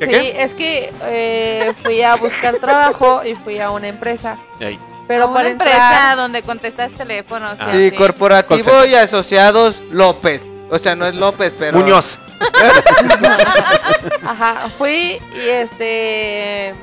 [0.00, 0.42] ¿Qué, sí, qué?
[0.42, 4.38] es que eh, fui a buscar trabajo y fui a una empresa.
[4.58, 4.78] Y ahí.
[5.06, 7.52] Pero una para empresa entrar, donde contestas teléfonos.
[7.60, 7.68] Ah.
[7.70, 7.92] Sí.
[7.92, 8.86] Corporativo Concepto.
[8.86, 10.42] y Asociados López.
[10.70, 11.78] O sea, no es López, pero.
[11.78, 12.18] Muñoz.
[14.22, 16.74] Ajá, fui y este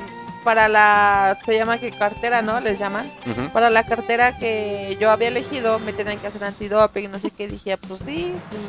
[0.44, 2.60] para la se llama que cartera, ¿no?
[2.60, 3.10] Les llaman.
[3.52, 7.48] Para la cartera que yo había elegido me tenían que hacer antidoping, no sé qué,
[7.48, 8.62] dije, pues sí, pues,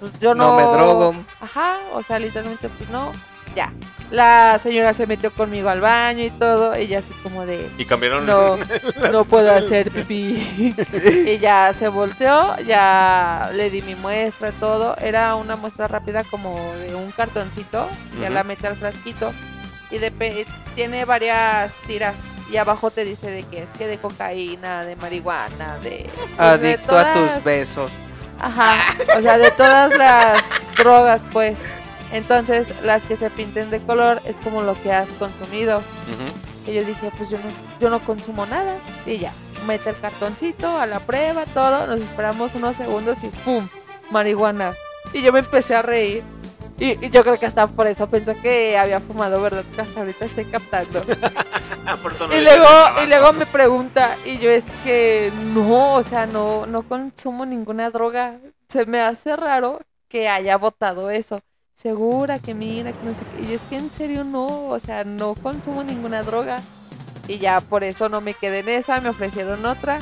[0.00, 1.14] pues yo no No me drogo.
[1.40, 3.12] Ajá, o sea, literalmente pues no.
[3.54, 3.70] Ya.
[4.10, 8.26] La señora se metió conmigo al baño y todo, ella así como de Y cambiaron.
[8.26, 8.58] no,
[9.12, 10.74] no puedo hacer pipí.
[11.26, 14.96] y ya se volteó, ya le di mi muestra y todo.
[14.98, 16.56] Era una muestra rápida como
[16.86, 17.88] de un cartoncito.
[18.20, 19.32] Ya la metí al frasquito.
[19.90, 22.14] Y de tiene varias tiras.
[22.52, 26.08] Y abajo te dice de que es que de cocaína, de marihuana, de...
[26.36, 27.90] pues, de Adicto a todas- tus besos.
[28.38, 28.76] Ajá,
[29.16, 30.42] o sea, de todas las
[30.76, 31.56] drogas, pues.
[32.14, 35.82] Entonces, las que se pinten de color es como lo que has consumido.
[36.64, 37.44] Y yo dije, pues yo no,
[37.80, 38.76] yo no consumo nada.
[39.04, 39.32] Y ya,
[39.66, 41.88] mete el cartoncito a la prueba, todo.
[41.88, 43.68] Nos esperamos unos segundos y ¡pum!
[44.12, 44.74] Marihuana.
[45.12, 46.22] Y yo me empecé a reír.
[46.78, 49.64] Y, y yo creo que hasta por eso pensó que había fumado, ¿verdad?
[49.74, 51.04] Que hasta ahorita estoy captando.
[51.86, 51.98] Ah,
[52.34, 52.66] y luego,
[53.04, 57.90] y luego me pregunta, y yo es que no, o sea, no, no consumo ninguna
[57.90, 58.38] droga.
[58.70, 61.42] Se me hace raro que haya votado eso.
[61.74, 63.42] Segura que mira, que no sé qué.
[63.42, 66.60] Y es que en serio no, o sea, no consumo ninguna droga.
[67.26, 69.98] Y ya por eso no me quedé en esa, me ofrecieron otra.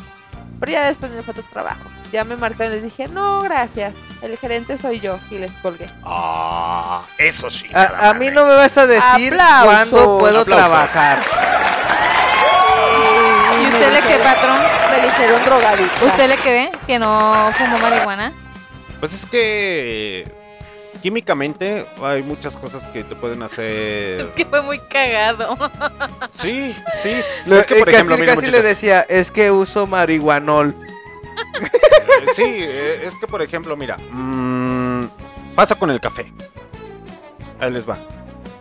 [0.61, 1.81] Pero ya después me fue otro trabajo.
[2.13, 3.95] Ya me marcaron y les dije, no, gracias.
[4.21, 5.19] El gerente soy yo.
[5.31, 5.89] Y les colgué.
[6.05, 7.67] Ah, eso sí.
[7.75, 9.65] A, a mí no me vas a decir Aplausos.
[9.65, 10.69] cuándo puedo Aplausos.
[10.69, 11.19] trabajar.
[13.61, 14.59] ¿Y usted le qué, patrón?
[14.91, 16.05] Me dijeron drogadicta.
[16.05, 16.71] ¿Usted le qué?
[16.87, 18.33] ¿Que no fumó marihuana?
[19.01, 20.42] Pues es que.
[21.03, 24.29] Químicamente hay muchas cosas que te pueden Es hacer.
[24.35, 25.59] que fue muy cagado.
[26.39, 27.21] Sí, sí.
[27.47, 30.75] Lo- es que, eh, por ejemplo, casi le decía, es que uso marihuanol.
[31.61, 33.97] eh, Sí, eh, es que, por ejemplo, mira.
[34.11, 35.09] mm,
[35.57, 36.33] pasa con el café.
[37.61, 37.97] Ahí les va.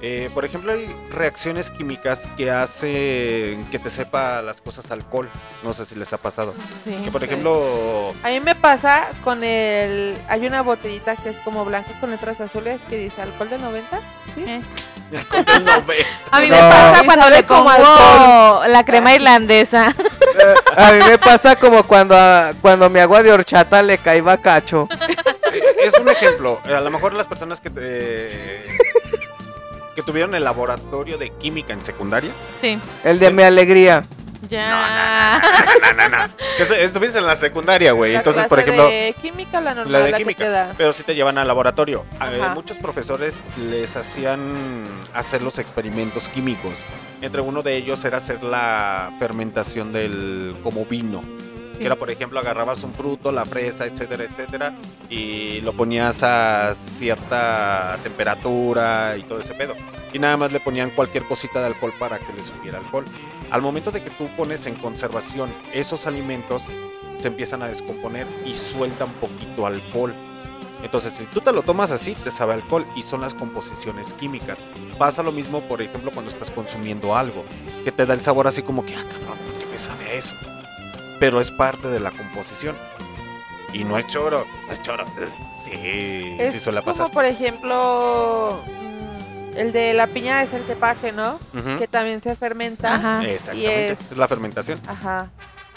[0.03, 5.29] Eh, por ejemplo, hay reacciones químicas que hacen que te sepa las cosas alcohol.
[5.63, 6.55] No sé si les ha pasado.
[6.83, 6.91] Sí.
[7.05, 7.25] Que, por Sí.
[7.27, 10.17] ejemplo, A mí me pasa con el...
[10.27, 13.99] Hay una botellita que es como blanca con letras azules que dice alcohol de 90.
[14.37, 14.61] Eh.
[15.65, 16.05] no ve.
[16.31, 16.55] A mí No.
[16.55, 18.71] me pasa cuando le como alcohol.
[18.71, 19.93] la crema irlandesa.
[20.33, 24.21] Eh, a mí me pasa como cuando a- cuando mi agua de horchata le cae
[24.21, 24.87] bacacho.
[25.83, 26.61] es un ejemplo.
[26.63, 28.65] A lo mejor las personas que te-
[30.01, 32.79] que tuvieron el laboratorio de química en secundaria, Sí.
[33.03, 34.03] El de mi alegría.
[34.49, 35.39] Ya.
[35.81, 36.23] no, no, no,
[36.57, 38.13] que estu- estuviste en la secundaria, güey.
[38.13, 40.49] La Entonces, clase por ejemplo, de química, la normal, la la, de que química, te
[40.49, 40.73] da.
[40.77, 42.05] pero sí te llevan al laboratorio.
[42.19, 43.33] A- eh, muchos profesores
[43.69, 44.39] les hacían
[45.13, 46.73] hacer los experimentos químicos.
[47.21, 51.21] Entre uno de ellos era hacer la fermentación del como vino.
[51.81, 54.75] Que era, por ejemplo, agarrabas un fruto, la fresa, etcétera, etcétera,
[55.09, 59.73] y lo ponías a cierta temperatura y todo ese pedo.
[60.13, 63.05] Y nada más le ponían cualquier cosita de alcohol para que le subiera alcohol.
[63.49, 66.61] Al momento de que tú pones en conservación esos alimentos,
[67.17, 70.13] se empiezan a descomponer y sueltan poquito alcohol.
[70.83, 74.59] Entonces, si tú te lo tomas así, te sabe alcohol y son las composiciones químicas.
[74.99, 77.43] Pasa lo mismo, por ejemplo, cuando estás consumiendo algo,
[77.83, 80.13] que te da el sabor así como que, ah, cabrón, ¿por qué me sabe a
[80.13, 80.35] eso?
[81.21, 82.75] Pero es parte de la composición.
[83.73, 85.05] Y no es choro, no es choro.
[85.63, 87.11] Sí, Es sí suele como, pasar.
[87.11, 91.39] por ejemplo, mm, el de la piña es el tepache, ¿no?
[91.77, 92.95] Que también se fermenta.
[92.95, 93.23] Ajá.
[93.23, 94.11] Exactamente, y es...
[94.11, 94.79] es- la fermentación.
[94.87, 95.29] Ajá.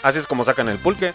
[0.03, 1.11] Así es como sacan el pulque.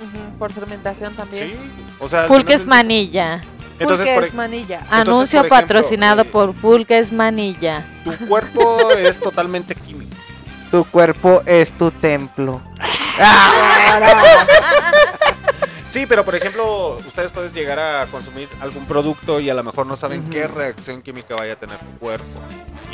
[0.00, 1.50] ujú, Por fermentación también.
[1.50, 1.56] Sí,
[2.00, 3.42] o sea, Pulque es manilla.
[3.78, 4.78] Entonces, Pulque por, es manilla.
[4.80, 7.86] Entonces, Anuncio por ejemplo, patrocinado eh, por Pulque es manilla.
[8.04, 10.09] tu cuerpo es totalmente químico.
[10.70, 12.60] Tu cuerpo es tu templo.
[15.90, 19.86] Sí, pero por ejemplo, ustedes pueden llegar a consumir algún producto y a lo mejor
[19.86, 22.24] no saben qué reacción química vaya a tener tu cuerpo.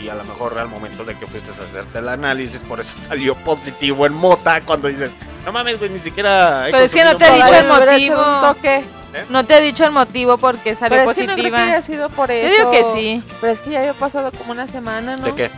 [0.02, 2.96] Y a lo mejor al momento de que fuiste a hacerte el análisis, por eso
[3.06, 5.10] salió positivo en mota cuando dices,
[5.44, 6.68] no mames, güey, ni siquiera...
[6.68, 7.44] he Pero es que no te he mota".
[7.44, 8.34] dicho el motivo.
[8.34, 8.84] un toque.
[9.28, 11.62] No te he dicho el motivo porque salió Pero es que no creo que positiva.
[11.64, 12.56] haya sido por Yo eso.
[12.56, 13.22] digo que sí.
[13.42, 15.26] Pero es que ya había pasado como una semana, ¿no?
[15.26, 15.50] ¿De qué?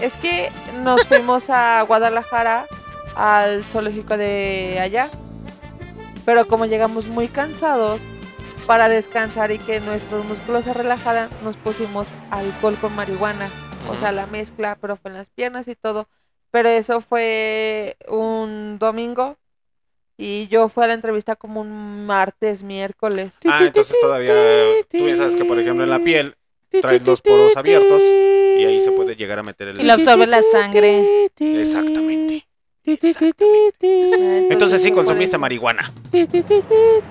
[0.00, 0.50] Es que
[0.82, 2.66] nos fuimos a Guadalajara
[3.16, 5.10] al zoológico de allá.
[6.24, 8.00] Pero como llegamos muy cansados,
[8.68, 13.48] para descansar y que nuestros músculos se relajaran, nos pusimos alcohol con marihuana.
[13.90, 16.06] O sea, la mezcla, pero fue en las piernas y todo.
[16.50, 19.38] Pero eso fue un domingo.
[20.18, 23.36] Y yo fui a la entrevista como un martes, miércoles.
[23.48, 24.34] Ah, entonces todavía
[24.90, 26.36] tú sabes que por ejemplo en la piel
[26.82, 28.02] traes los poros abiertos
[29.08, 29.80] puede llegar a meter el...
[29.80, 31.30] Y lo absorbe la sangre.
[31.38, 32.46] Exactamente.
[32.84, 35.90] Entonces sí consumiste marihuana.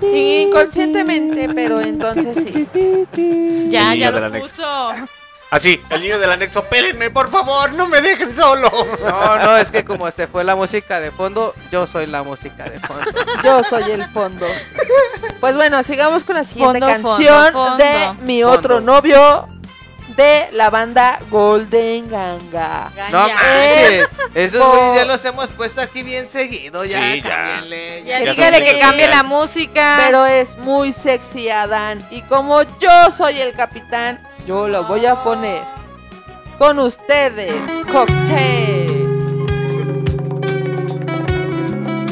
[0.01, 2.67] Inconscientemente, pero entonces sí.
[3.69, 4.55] Ya, ya niño del lo anexo.
[4.55, 4.91] puso.
[5.49, 8.69] Así, el niño del anexo, pélenme, por favor, no me dejen solo.
[9.03, 12.65] No, no, es que como se fue la música de fondo, yo soy la música
[12.65, 13.09] de fondo.
[13.43, 14.45] Yo soy el fondo.
[15.39, 17.77] Pues bueno, sigamos con la siguiente Fondo, canción fondo.
[17.77, 19.47] de mi otro novio
[20.15, 22.89] de la banda Golden Ganga.
[23.11, 27.61] No manches, esos güeyes ya los hemos puesto aquí bien seguido, ya, Sí, ya.
[28.05, 29.97] Ya, Ya dígale que cambie la música.
[30.05, 32.01] Pero es muy sexy Adán.
[32.09, 35.61] Y como yo soy el capitán, yo lo voy a poner.
[36.57, 37.53] Con ustedes,
[37.91, 39.05] Cocktail.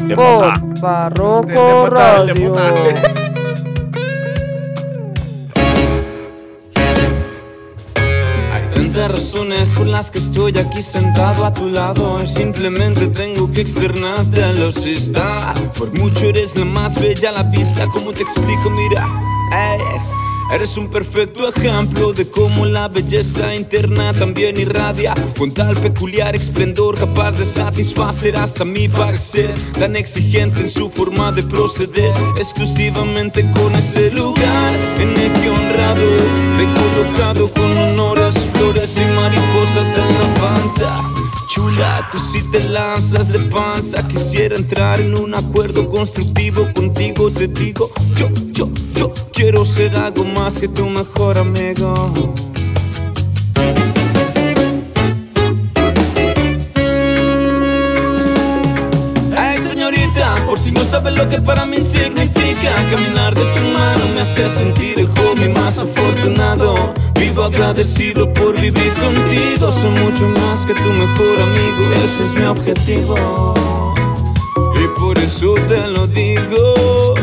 [0.07, 0.59] De Por.
[0.79, 2.53] Barroco De- de puta, de Radio.
[2.53, 3.21] puta.
[8.95, 14.41] Tantas razones por las que estoy aquí sentado a tu lado simplemente tengo que externarte
[14.41, 15.53] a los está.
[15.77, 19.05] Por mucho eres la más bella a la vista, como te explico, mira.
[19.51, 19.81] ey,
[20.51, 25.15] Eres un perfecto ejemplo de cómo la belleza interna también irradia.
[25.37, 29.53] Con tal peculiar esplendor capaz de satisfacer hasta mi parecer.
[29.79, 34.73] Tan exigente en su forma de proceder exclusivamente con ese lugar.
[34.99, 36.09] En el que honrado
[36.57, 41.15] te he colocado con honores, flores y mariposas en la panza.
[41.47, 44.07] Chula, tú si te lanzas de panza.
[44.07, 50.23] Quisiera entrar en un acuerdo constructivo contigo Te digo, yo, yo, yo Quiero ser algo
[50.23, 52.33] más que tu mejor amigo.
[59.37, 64.05] Ay señorita, por si no sabes lo que para mí significa Caminar de tu mano
[64.13, 66.93] me hace sentir el hobby más afortunado.
[67.19, 72.45] Vivo agradecido por vivir contigo Soy mucho más que tu mejor amigo Ese es mi
[72.45, 73.74] objetivo
[75.05, 77.13] por eso te lo digo.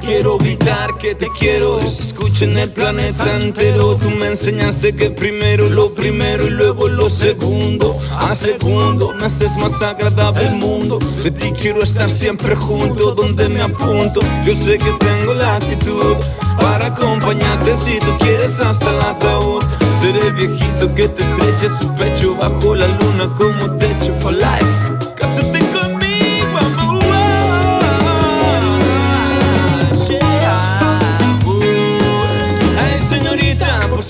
[0.00, 1.80] Quiero gritar que te quiero
[2.42, 3.96] en el planeta entero.
[3.96, 7.98] Tú me enseñaste que primero lo primero y luego lo segundo.
[8.18, 10.98] A segundo me haces más agradable el mundo.
[11.22, 14.20] De ti quiero estar siempre junto donde me apunto.
[14.46, 16.16] Yo sé que tengo la actitud
[16.58, 19.62] para acompañarte si tú quieres hasta el ataúd.
[19.98, 25.09] Seré el viejito que te estreche su pecho bajo la luna como techo for life.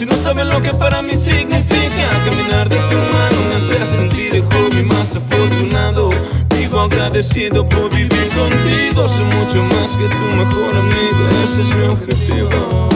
[0.00, 4.34] Si no saben lo que para mí significa Caminar de tu mano me hace sentir
[4.34, 6.08] el hobby más afortunado.
[6.56, 11.84] Vivo agradecido por vivir contigo Soy mucho más que tu mejor amigo Ese es mi
[11.84, 12.88] objetivo.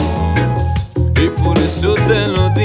[1.23, 2.64] Y por eso te lo digo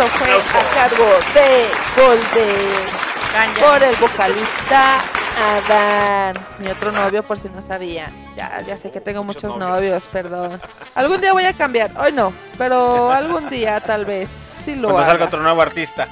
[0.00, 1.04] Eso fue a cargo
[1.34, 1.68] de
[2.00, 3.60] Golden.
[3.60, 5.02] Por el vocalista
[5.38, 6.34] Adán.
[6.58, 8.10] Mi otro novio, por si no sabían.
[8.34, 10.06] Ya, ya sé que tengo muchos, novios.
[10.06, 10.58] perdón.
[10.94, 11.90] Algún día voy a cambiar.
[11.98, 15.26] Hoy no, pero algún día tal vez sí lo Cuando salga haga.
[15.26, 16.08] otro nuevo artista.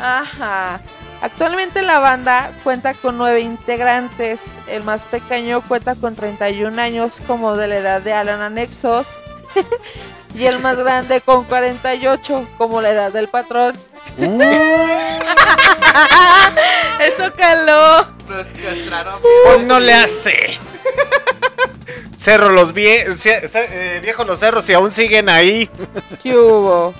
[0.00, 0.80] Ajá.
[1.20, 4.60] Actualmente la banda cuenta con nueve integrantes.
[4.68, 9.08] El más pequeño cuenta con 31 años, como de la edad de Alan Anexos.
[10.34, 13.76] y el más grande con 48, como la edad del patrón.
[17.00, 18.06] Eso caló.
[18.28, 19.20] Nos castraron.
[19.44, 20.58] Pues no le hace.
[22.18, 25.68] Cerro los vie eh, viejos los cerros y aún siguen ahí.
[26.22, 26.94] ¿Qué hubo?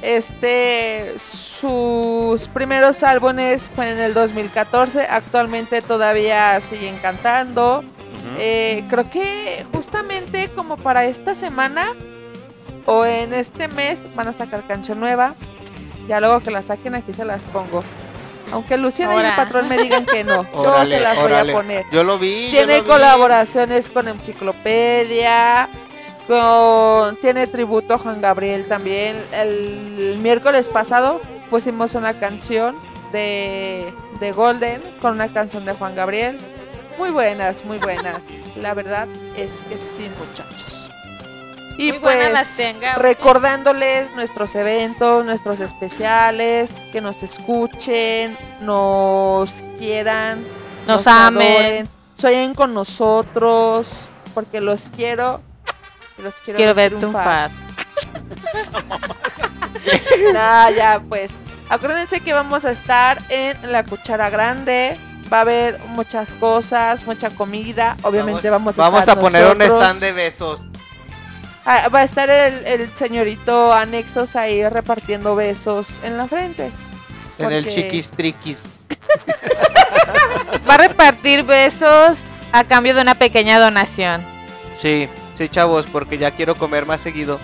[0.00, 1.14] Este,
[1.60, 5.02] sus primeros álbumes fue en el 2014.
[5.02, 7.84] Actualmente todavía siguen cantando.
[8.38, 11.94] Eh, creo que justamente como para esta semana
[12.86, 15.34] o en este mes van a sacar canción nueva.
[16.08, 17.82] Ya luego que la saquen aquí se las pongo.
[18.52, 21.52] Aunque Luciana y el patrón me digan que no, yo se las órale.
[21.52, 21.84] voy a poner.
[21.90, 22.48] Yo lo vi.
[22.50, 22.88] Tiene lo vi.
[22.88, 25.70] colaboraciones con Enciclopedia,
[26.26, 29.16] con tiene tributo a Juan Gabriel también.
[29.32, 32.76] El, miércoles pasado pusimos una canción
[33.12, 36.36] de, de Golden con una canción de Juan Gabriel.
[36.98, 38.22] Muy buenas, muy buenas.
[38.60, 40.81] La verdad es que sí, muchachos.
[41.78, 43.02] Y Muy pues las tenga, oye.
[43.02, 50.44] recordándoles nuestros eventos, nuestros especiales, que nos escuchen, nos quieran,
[50.86, 51.42] Nos amen.
[51.52, 55.40] adoren, sueñen con nosotros, porque los quiero.
[56.18, 57.50] Los quiero, Quiero ver triunfar.
[60.32, 61.32] Nah, ya pues.
[61.68, 64.96] Acuérdense que vamos a estar en la cuchara grande.
[65.32, 67.96] Va a haber muchas cosas, mucha comida.
[68.02, 70.60] Obviamente vamos, a Vamos estar a poner un stand de besos.
[71.64, 76.70] Ah, va a estar el, el señorito Anexos ahí repartiendo besos en la frente.
[77.38, 78.66] En el chiquis triquis.
[80.68, 82.18] Va a repartir besos
[82.52, 84.22] a cambio de una pequeña donación.
[84.76, 87.38] Sí, sí, chavos, porque ya quiero comer más seguido.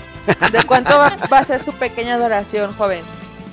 [0.52, 3.02] ¿De cuánto va, va a ser su pequeña adoración, joven?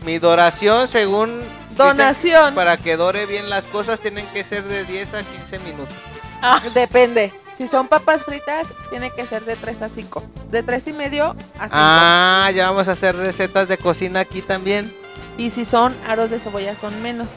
[0.04, 1.40] Mi doración, según.
[1.40, 2.56] dicen, Donación.
[2.56, 5.96] para que dore bien las cosas, tienen que ser de 10 a 15 minutos.
[6.74, 7.32] Depende.
[7.57, 10.23] Si son papas fritas, tiene que ser de 3 a 5.
[10.52, 11.69] De 3 y medio a 5.
[11.72, 14.94] Ah, ya vamos a hacer recetas de cocina aquí también.
[15.38, 17.30] Y si son aros de cebolla, son menos.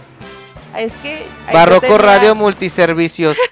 [0.76, 1.26] Es que.
[1.46, 3.36] ahí Barroco tenía- Radio Multiservicios.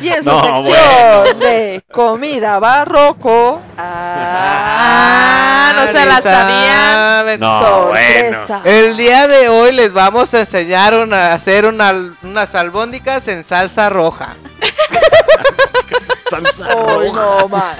[0.00, 3.60] Y en su No, sección de comida barroco.
[3.76, 7.40] Ah, no se la sabían.
[7.40, 8.60] No, sorpresa.
[8.64, 13.42] El día de hoy les vamos a enseñar una- a hacer una- unas albóndicas en
[13.42, 14.36] salsa roja.
[16.30, 17.20] Salsa Hoy roja.
[17.40, 17.78] no más.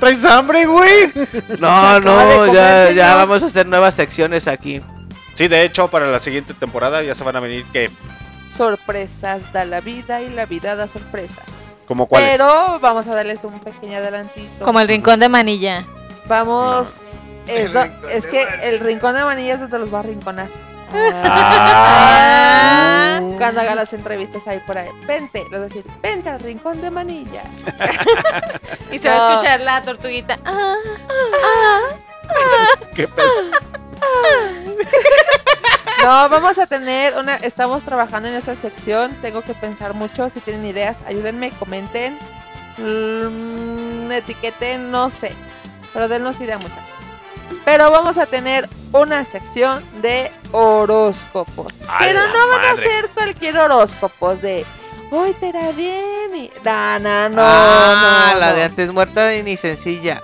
[0.00, 1.12] ¿Traes hambre, güey?
[1.58, 4.80] No, no, ya, ya vamos a hacer nuevas secciones aquí.
[5.42, 7.90] Sí, de hecho, para la siguiente temporada ya se van a venir que
[8.56, 11.42] Sorpresas da la vida y la vida da sorpresas.
[11.84, 12.30] como cuáles.
[12.30, 14.64] Pero vamos a darles un pequeño adelantito.
[14.64, 15.84] Como el rincón de manilla.
[16.28, 17.00] Vamos.
[17.48, 17.72] El Es,
[18.28, 18.62] que manilla.
[18.68, 20.46] el rincón de manillas donde los va a rinconar.
[21.64, 23.20] Ah.
[23.36, 24.90] Cuando haga las entrevistas ahí por ahí.
[25.08, 27.42] Vente, a decir, vente al rincón de manilla.
[28.92, 30.38] Y se va a escuchar la tortuguita.
[30.44, 30.76] Ah,
[32.94, 33.28] ¿Qué pedo?
[36.02, 37.36] No, vamos a tener una.
[37.36, 39.14] Estamos trabajando en esa sección.
[39.22, 40.30] Tengo que pensar mucho.
[40.30, 42.18] Si tienen ideas, ayúdenme, comenten,
[42.76, 45.32] mm, etiqueten, no sé.
[45.92, 46.80] Pero dennos idea muchas.
[47.64, 51.78] Pero vamos a tener una sección de horóscopos.
[51.88, 54.66] ¡A Pero no van a ser cualquier horóscopos de.
[55.12, 56.50] Hoy te irá bien y.
[56.64, 57.42] No, no, no.
[57.44, 58.56] ah, no, la no.
[58.56, 60.20] de antes muerta y ni sencilla.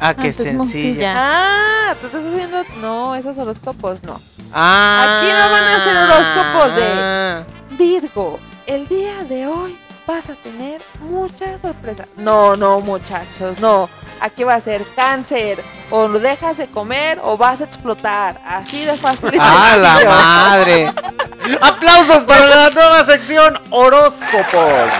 [0.00, 0.58] Ah, qué Antes sencilla.
[0.58, 1.14] moncilla.
[1.16, 2.62] Ah, tú estás haciendo.
[2.80, 4.20] No, esos horóscopos no.
[4.52, 7.44] Ah, Aquí no van a hacer horóscopos de- Ah.
[7.78, 12.08] Virgo, el día de hoy vas a tener muchas sorpresas.
[12.16, 13.88] No, no, muchachos, no.
[14.20, 15.62] Aquí va a ser cáncer.
[15.90, 18.40] O lo dejas de comer o vas a explotar.
[18.44, 20.92] Así de fácil y ¡Ah, la madre!
[21.60, 24.90] ¡Aplausos para la nueva sección Horóscopos!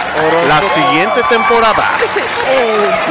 [0.47, 1.91] La siguiente temporada.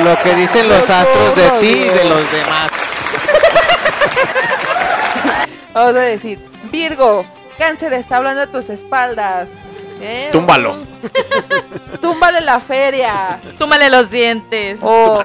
[0.02, 2.70] Lo que dicen los astros de ti y de los demás.
[5.74, 6.38] vamos a decir,
[6.70, 7.24] Virgo,
[7.58, 9.50] cáncer está hablando a tus espaldas.
[10.00, 10.28] ¿Eh?
[10.32, 10.76] Túmbalo.
[12.00, 13.40] Túmbale la feria.
[13.58, 14.78] Túmale los dientes.
[14.82, 15.24] O,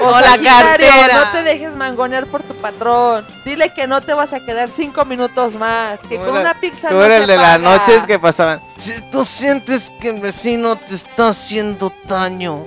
[0.00, 1.24] o O la cartera.
[1.24, 3.26] No te dejes mangonear por tu patrón.
[3.44, 6.00] Dile que no te vas a quedar cinco minutos más.
[6.08, 8.60] Que con una pizza Tú no eres se de las noches que pasaban.
[8.76, 12.66] Si tú sientes que el vecino te está haciendo daño.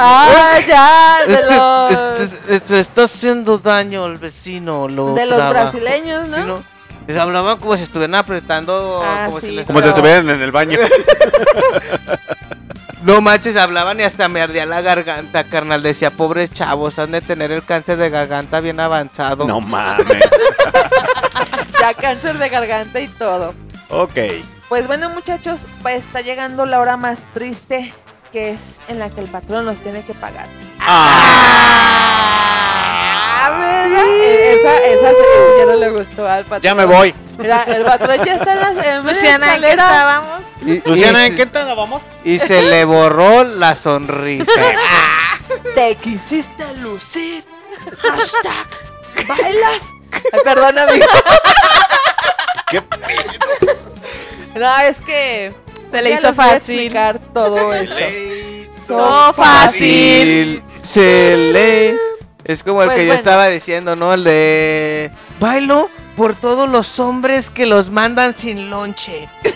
[0.00, 4.86] Ah, ya, de Es que los, este- este está haciendo daño el vecino.
[4.88, 6.36] Lo de los brasileños, ¿no?
[6.36, 6.77] Sí, ¿no?
[7.08, 9.00] Les hablaban como si estuvieran apretando.
[9.02, 10.78] Ah, como sí, si les- Como si estuvieran en el baño.
[13.02, 15.82] No manches, hablaban y hasta me ardía la garganta, carnal.
[15.84, 19.46] Decía, pobres chavos, han de tener el cáncer de garganta bien avanzado.
[19.46, 20.06] No mames.
[21.80, 23.54] Ya cáncer de garganta y todo.
[23.88, 24.18] Ok.
[24.68, 27.94] Pues bueno, muchachos, pues está llegando la hora más triste,
[28.32, 30.46] que es en la que el patrón nos tiene que pagar.
[32.20, 34.04] Ah, ¿verdad?
[34.06, 35.22] Eh, Esa, esa, esa
[35.58, 36.62] ya no le gustó al patrón.
[36.62, 37.14] Ya me voy.
[37.38, 40.40] Mira, el patrón ya está en la, en Luciana, ¿en qué estábamos?
[40.62, 42.02] Y- Luciana, ¿en qué te vamos?
[42.24, 44.50] Y se le borró la sonrisa.
[45.74, 47.44] Te quisiste lucir.
[48.02, 48.66] Hashtag.
[49.26, 49.92] ¿Bailas?
[50.12, 51.06] Ay, perdón, amigo.
[52.70, 52.82] ¿Qué
[54.54, 55.54] No, es que.
[55.90, 56.56] Se le ya hizo fácil.
[56.78, 57.96] explicar todo esto.
[58.88, 60.62] No fácil.
[60.82, 61.96] Se le
[62.44, 64.14] Es como el Pues que yo estaba diciendo, ¿no?
[64.14, 65.10] El de...
[65.40, 69.28] Bailo por todos los hombres que los mandan sin lonche.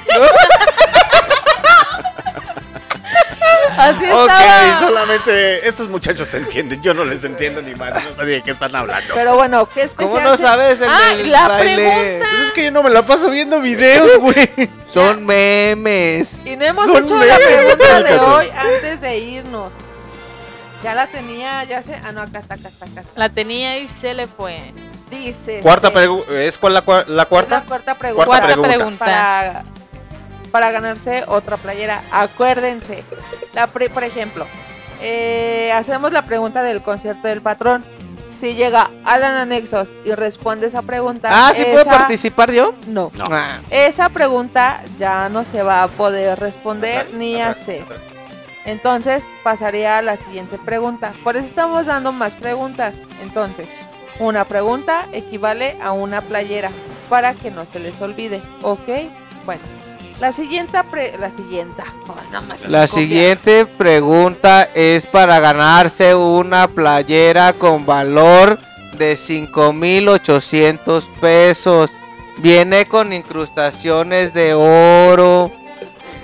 [3.79, 4.81] Así Ok, estaba.
[4.81, 6.83] solamente estos muchachos se entienden.
[6.83, 7.93] Yo no les entiendo ni más.
[7.95, 9.15] No sabía de qué están hablando.
[9.15, 10.11] Pero bueno, ¿qué especial?
[10.23, 11.75] ¿Cómo no se- sabes el Ah, del la baile?
[11.75, 12.27] pregunta.
[12.31, 14.51] Pues es que yo no me la paso viendo videos, güey.
[14.93, 16.39] Son memes.
[16.45, 19.73] Y no hemos Son hecho la pregunta de hoy antes de irnos.
[20.85, 21.95] Ya la tenía, ya sé.
[22.05, 23.19] Ah, no, acá está, acá está, acá está.
[23.21, 24.73] La tenía y se le fue.
[25.11, 25.61] Dice.
[25.63, 26.43] Cuarta sí, pregunta.
[26.43, 27.55] ¿Es cuál la, cua- la es cuarta?
[27.61, 28.27] La cuarta pregunta.
[28.27, 28.77] Cuarta Cuarta pregunta.
[28.77, 29.05] pregunta.
[29.05, 29.65] Para,
[30.53, 32.03] para ganarse otra playera.
[32.13, 33.03] Acuérdense.
[33.55, 34.47] La pre- por ejemplo,
[35.01, 37.85] eh, hacemos la pregunta del concierto del patrón.
[38.29, 41.29] Si llega Alan Anexos y responde esa pregunta.
[41.33, 42.75] Ah, ¿sí puedo participar yo?
[42.89, 43.11] No.
[43.15, 43.25] No.
[43.31, 47.83] Ah, Esa pregunta ya no se va a poder responder Atrás, ni atrás, hacer.
[47.83, 48.01] atrás.
[48.65, 51.13] Entonces pasaría a la siguiente pregunta.
[51.25, 52.95] Por eso estamos dando más preguntas.
[53.23, 53.69] Entonces,
[54.19, 56.71] una pregunta equivale a una playera
[57.09, 58.43] para que no se les olvide.
[58.63, 58.89] ¿Ok?
[59.45, 59.63] Bueno,
[60.23, 60.79] la siguiente...
[60.85, 61.83] pre- la siguiente...
[62.69, 68.61] La siguiente pregunta es para ganarse una playera con valor
[68.97, 71.91] de 5,800 pesos.
[72.39, 75.51] Viene con incrustaciones de oro,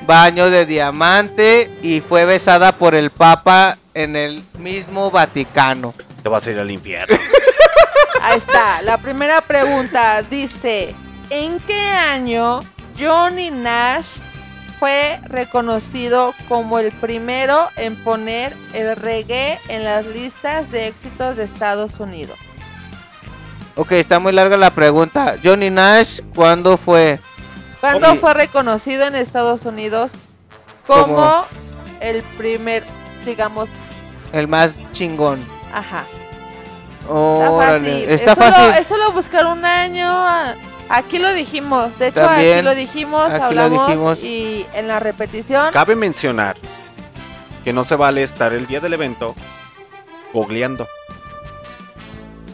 [0.06, 5.92] baño de diamante y fue besada por el Papa en el mismo Vaticano.
[6.22, 7.18] Te vas a ir al infierno.
[8.22, 8.80] Ahí está.
[8.82, 10.94] La primera pregunta dice:
[11.30, 12.60] ¿En qué año
[12.98, 14.18] Johnny Nash
[14.78, 21.44] fue reconocido como el primero en poner el reggae en las listas de éxitos de
[21.44, 22.38] Estados Unidos?
[23.76, 25.36] Ok, está muy larga la pregunta.
[25.42, 27.20] Johnny Nash, ¿cuándo fue?
[27.80, 30.12] ¿Cuándo fue reconocido en Estados Unidos
[30.86, 31.44] como ¿Cómo?
[32.00, 32.82] el primer,
[33.24, 33.68] digamos,
[34.32, 35.38] El más chingón.
[35.72, 36.04] ajá?
[37.02, 37.86] Está fácil.
[37.86, 38.74] Está es, solo, fácil.
[38.80, 40.12] es solo buscar un año.
[40.88, 41.98] Aquí lo dijimos.
[41.98, 44.18] De hecho, También, aquí lo dijimos, aquí lo hablamos dijimos.
[44.20, 45.72] y en la repetición.
[45.72, 46.56] Cabe mencionar
[47.64, 49.34] que no se vale estar el día del evento
[50.32, 50.86] googleando.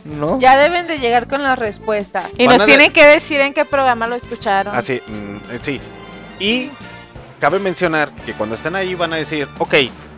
[0.04, 0.38] ¿No?
[0.38, 2.28] Ya deben de llegar con las respuestas.
[2.36, 4.74] Y Van nos tienen que decir en qué programa lo escucharon.
[4.74, 5.80] Así, mm, eh, sí.
[6.38, 6.70] Y
[7.40, 9.74] cabe mencionar que cuando estén ahí van a decir, ok,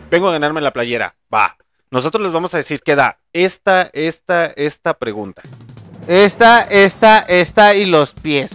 [0.09, 1.15] vengo a ganarme la playera.
[1.33, 1.55] Va.
[1.89, 5.41] Nosotros les vamos a decir que da esta, esta, esta pregunta.
[6.07, 8.51] Esta, esta, esta y los pies.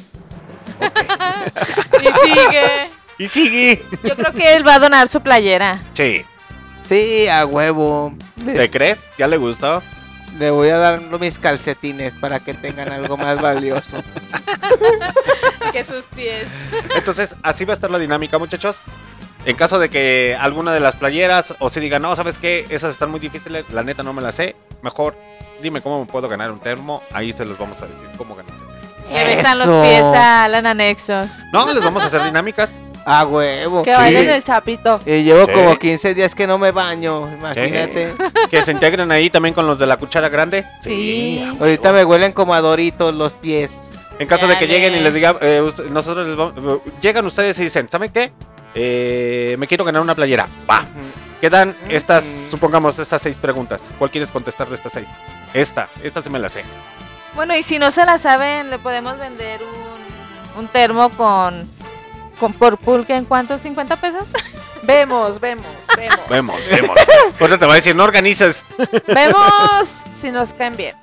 [2.03, 2.91] Y sigue.
[3.19, 3.83] Y sigue.
[4.03, 5.81] Yo creo que él va a donar su playera.
[5.95, 6.25] Sí.
[6.89, 8.15] Sí, a huevo.
[8.45, 8.99] ¿Te crees?
[9.17, 9.83] ¿Ya le gustó?
[10.39, 14.03] Le voy a dar mis calcetines para que tengan algo más valioso.
[15.73, 16.51] Que sus pies.
[16.95, 18.77] Entonces, así va a estar la dinámica, muchachos.
[19.45, 22.65] En caso de que alguna de las playeras o si digan, no, ¿sabes qué?
[22.69, 24.55] Esas están muy difíciles, la neta no me las sé.
[24.83, 25.17] Mejor
[25.61, 27.03] dime cómo me puedo ganar un termo.
[27.13, 28.63] Ahí se los vamos a decir cómo ganarse.
[29.13, 31.27] Le besan los pies a Alan Anexo.
[31.53, 32.71] No, les vamos a hacer dinámicas.
[33.05, 33.83] A huevo.
[33.83, 35.01] Que bailen el chapito.
[35.05, 35.53] Y llevo Sí.
[35.53, 38.15] como 15 días que no me baño, imagínate.
[38.49, 40.65] Que se integren ahí también con los de la cuchara grande.
[40.81, 41.45] Sí.
[41.59, 43.73] Ahorita me huelen como a doritos los pies.
[44.21, 44.79] En caso de que Dale.
[44.79, 48.31] lleguen y les diga, eh, nosotros les vamos, llegan ustedes y dicen, ¿saben qué?
[48.75, 50.47] Eh, me quiero ganar una playera.
[50.69, 50.85] Va.
[51.41, 52.51] Quedan estas, Mm.
[52.51, 53.81] supongamos, estas seis preguntas.
[53.99, 55.09] ¿Cuál quieres contestar de estas seis?
[55.53, 56.65] Esta, esta sí me la sé.
[57.35, 61.69] Bueno, y si no se la saben, le podemos vender un, un termo con,
[62.39, 64.29] con por pulque en cuánto, 50 pesos.
[64.85, 65.65] Vemos, vemos,
[65.97, 66.19] vemos.
[66.29, 66.97] Vemos, vemos.
[67.39, 68.65] Ahorita te va a decir, no organizas.
[69.07, 69.89] Vemos
[70.19, 70.97] si nos caen bien.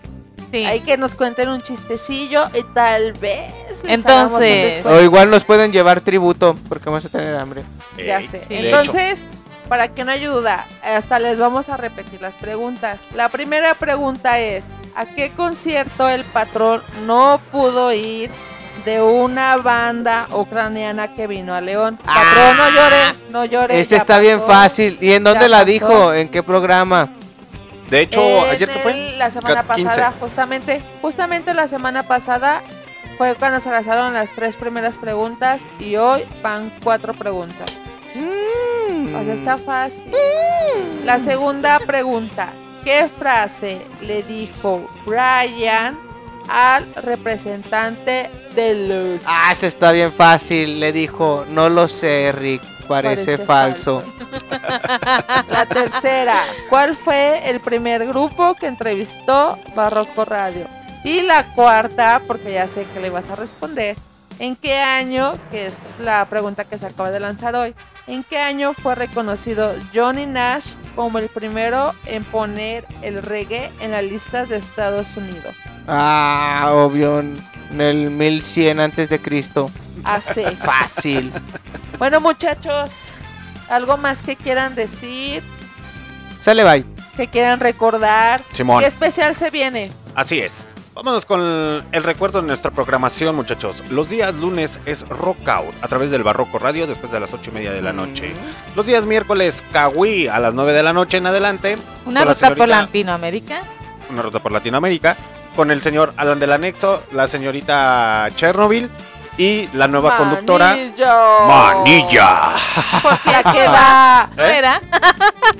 [0.51, 0.65] Sí.
[0.65, 3.51] Hay que nos cuenten un chistecillo y tal vez
[3.83, 7.63] les hagamos un Entonces- O igual nos pueden llevar tributo porque vamos a tener hambre.
[7.97, 8.41] Ya sé.
[8.47, 8.55] Sí.
[8.55, 9.21] Entonces,
[9.67, 12.99] para que no ayuda, hasta les vamos a repetir las preguntas.
[13.13, 14.65] La primera pregunta es,
[14.95, 18.31] ¿a qué concierto el patrón no pudo ir
[18.85, 21.97] de una banda ucraniana que vino a León?
[21.97, 23.79] Patrón, no llore, no llore.
[23.79, 24.97] Este ya está bien fácil.
[24.99, 25.65] ¿Y en dónde la pasó.
[25.71, 26.13] dijo?
[26.15, 27.09] ¿En qué programa?
[27.89, 29.13] De hecho, En ayer que fue.
[29.17, 29.89] La semana Ca- 15.
[29.89, 32.61] pasada, justamente, justamente la semana pasada
[33.17, 37.65] fue cuando se lanzaron las tres primeras preguntas y hoy van cuatro preguntas.
[38.15, 40.11] O sea, está fácil.
[41.05, 42.49] La segunda pregunta.
[42.83, 45.97] ¿Qué frase le dijo Brian
[46.47, 49.21] al representante de los...
[49.25, 50.79] Ah, ese está bien fácil.
[50.79, 52.61] Le dijo, no lo sé, Rick.
[52.89, 54.03] Parece, Parece falso.
[55.49, 56.43] La tercera.
[56.69, 60.67] ¿Cuál fue el primer grupo que entrevistó Barroco Radio?
[61.05, 63.95] Y la cuarta, porque ya sé que le vas a responder.
[64.39, 67.75] ¿En qué año, que es la pregunta que se acaba de lanzar hoy,
[68.09, 73.91] ¿En qué año fue reconocido Johnny Nash como el primero en poner el reggae en
[73.91, 75.55] las listas de Estados Unidos?
[75.87, 77.19] Ah, obvio.
[77.19, 77.37] En
[77.79, 79.69] el 1100 antes de Cristo.
[80.03, 80.51] Hace.
[80.57, 81.31] Fácil.
[81.97, 83.11] bueno, muchachos,
[83.69, 85.43] ¿algo más que quieran decir?
[86.41, 86.85] Sale, bye.
[87.17, 88.41] ¿Que quieran recordar?
[88.51, 88.81] Simón.
[88.81, 89.91] ¿Qué especial se viene?
[90.15, 90.67] Así es.
[90.95, 93.83] Vámonos con el recuerdo de nuestra programación, muchachos.
[93.89, 97.51] Los días lunes es Rock Out a través del Barroco Radio después de las ocho
[97.51, 98.33] y media de la noche.
[98.75, 101.77] Los días miércoles, Kawi a las 9 de la noche en adelante.
[102.05, 103.61] Una ruta por Latinoamérica.
[104.09, 105.15] Una ruta por Latinoamérica.
[105.55, 108.89] Con el señor Alan del Anexo, la señorita Chernobyl
[109.39, 111.47] y la nueva conductora Manillo.
[111.47, 112.51] Manilla.
[113.25, 114.29] ¿La que va?
[114.35, 114.57] ¿No ¿Eh?
[114.57, 114.81] era?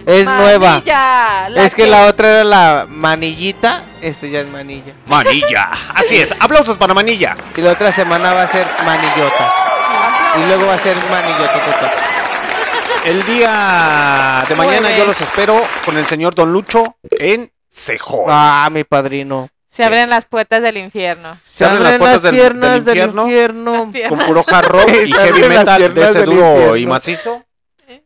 [0.06, 0.70] Es nueva.
[0.74, 3.84] Manilla, Es que la otra era la manillita.
[4.02, 4.92] Este ya es manilla.
[5.08, 5.70] Manilla.
[5.96, 6.36] Así es.
[6.42, 7.38] Aplausos para Manilla.
[7.56, 9.50] Y la otra semana va a ser manillota.
[10.36, 11.62] Y luego va a ser manillota.
[13.06, 14.98] El día de mañana Jueves.
[14.98, 18.26] yo los espero con el señor Don Lucho en Cejón.
[18.28, 19.48] Ah, mi padrino.
[19.70, 21.38] Se abren las puertas del infierno.
[21.44, 25.44] Se abren las puertas del, del piernas del infierno con puro hard rock y heavy
[25.48, 27.46] metal de ese duro y macizo.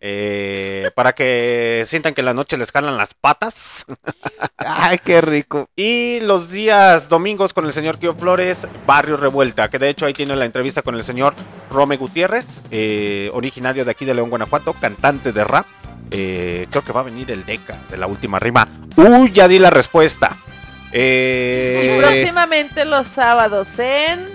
[0.02, 3.86] eh, para que sientan que en la noche les jalan las patas.
[4.58, 5.70] Ay, qué rico.
[5.76, 10.14] Y los días domingos con el señor Kio Flores, Barrio Revuelta, que de hecho ahí
[10.14, 11.34] tiene la entrevista con el señor
[11.72, 15.66] Rome Gutiérrez, eh, originario de aquí de León, Guanajuato, cantante de rap.
[16.12, 18.68] Eh, creo que va a venir el Deca de la última rima.
[18.98, 20.36] Uy, ya di la respuesta.
[20.94, 24.30] Y Eh, próximamente los sábados en...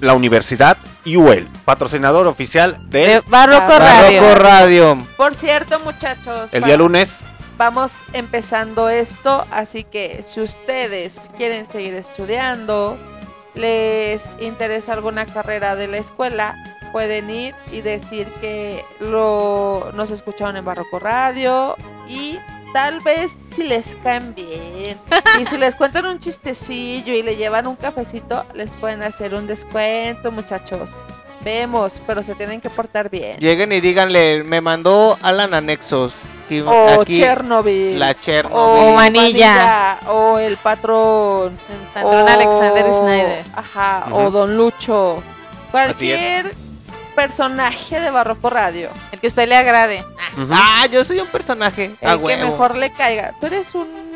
[0.00, 0.76] la Universidad
[1.06, 4.20] UL, patrocinador oficial De Barroco Radio.
[4.20, 5.06] Barroco Radio.
[5.16, 7.20] Por cierto, muchachos, el día lunes.
[7.56, 12.98] vamos empezando esto, así que si ustedes quieren seguir estudiando,
[13.54, 16.56] les interesa alguna carrera de la escuela,
[16.92, 21.76] pueden ir y decir que lo nos escucharon en Barroco Radio
[22.08, 22.38] y
[22.72, 24.96] tal vez si les caen bien
[25.40, 29.46] y si les cuentan un chistecillo y le llevan un cafecito, les pueden hacer un
[29.46, 30.90] descuento, muchachos.
[31.42, 33.38] Vemos, pero se tienen que portar bien.
[33.38, 36.12] Lleguen y díganle, me mandó Alan Anexos.
[36.46, 37.96] Aquí, O aquí Chernobyl.
[37.98, 38.82] la o Chernobyl.
[38.90, 39.20] O Manilla.
[39.22, 43.44] Manilla, o el patrón, El patrón o- Alexander Snyder.
[43.54, 45.22] Ajá, o Don Lucho.
[45.70, 46.52] Cualquier
[47.20, 48.88] personaje de Barroco Radio.
[49.12, 50.02] El que a usted le agrade.
[50.50, 51.94] Ah, yo soy un personaje.
[52.00, 52.50] El a que huevo.
[52.50, 53.34] mejor le caiga.
[53.38, 54.09] Tú eres un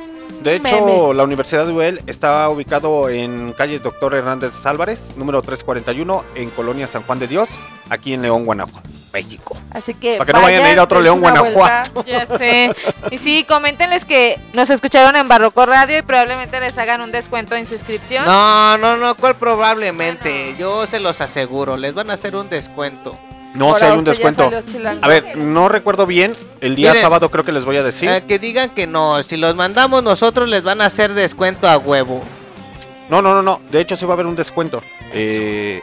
[0.44, 1.14] De hecho, meme.
[1.14, 6.86] la Universidad de UL está ubicado en calle Doctor Hernández Álvarez, número 341, en Colonia
[6.86, 7.48] San Juan de Dios,
[7.88, 9.56] aquí en León, Guanajuato, México.
[9.70, 11.92] Así que para que no vayan a ir a otro León, Guanajuato.
[11.94, 12.10] vuelta.
[12.10, 12.70] Ya sé.
[13.10, 17.54] Y sí, coméntenles que nos escucharon en Barroco Radio y probablemente les hagan un descuento
[17.54, 18.26] en su inscripción.
[18.26, 20.54] No, no, no, ¿cuál probablemente?
[20.58, 23.18] Yo se los aseguro, les van a hacer un descuento.
[23.55, 24.51] No hay un descuento.
[25.01, 27.02] A ver, no recuerdo bien, el día Miren.
[27.02, 28.09] sábado creo que les voy a decir.
[28.10, 31.78] Eh, que digan que no, si los mandamos nosotros les van a hacer descuento a
[31.78, 32.22] huevo.
[33.09, 34.82] No, no, no, no, de hecho sí va a haber un descuento.
[35.12, 35.81] Eh,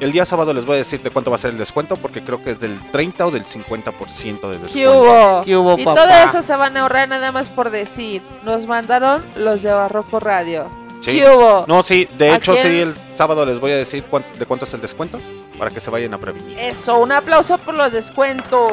[0.00, 2.24] el día sábado les voy a decir de cuánto va a ser el descuento, porque
[2.24, 5.00] creo que es del 30 o del 50% de ¿Qué descuento.
[5.00, 5.44] hubo?
[5.44, 6.00] ¿Qué hubo, y papá?
[6.00, 8.22] todo eso se van a ahorrar nada más por decir.
[8.44, 10.70] Nos mandaron los de Barroco Radio.
[11.02, 11.16] Sí.
[11.20, 11.64] ¿Qué hubo?
[11.66, 12.62] No, sí, de ¿A hecho quién?
[12.64, 14.04] sí, el sábado les voy a decir
[14.38, 15.18] de cuánto es el descuento,
[15.58, 16.56] para que se vayan a prevenir.
[16.58, 18.72] Eso, un aplauso por los descuentos.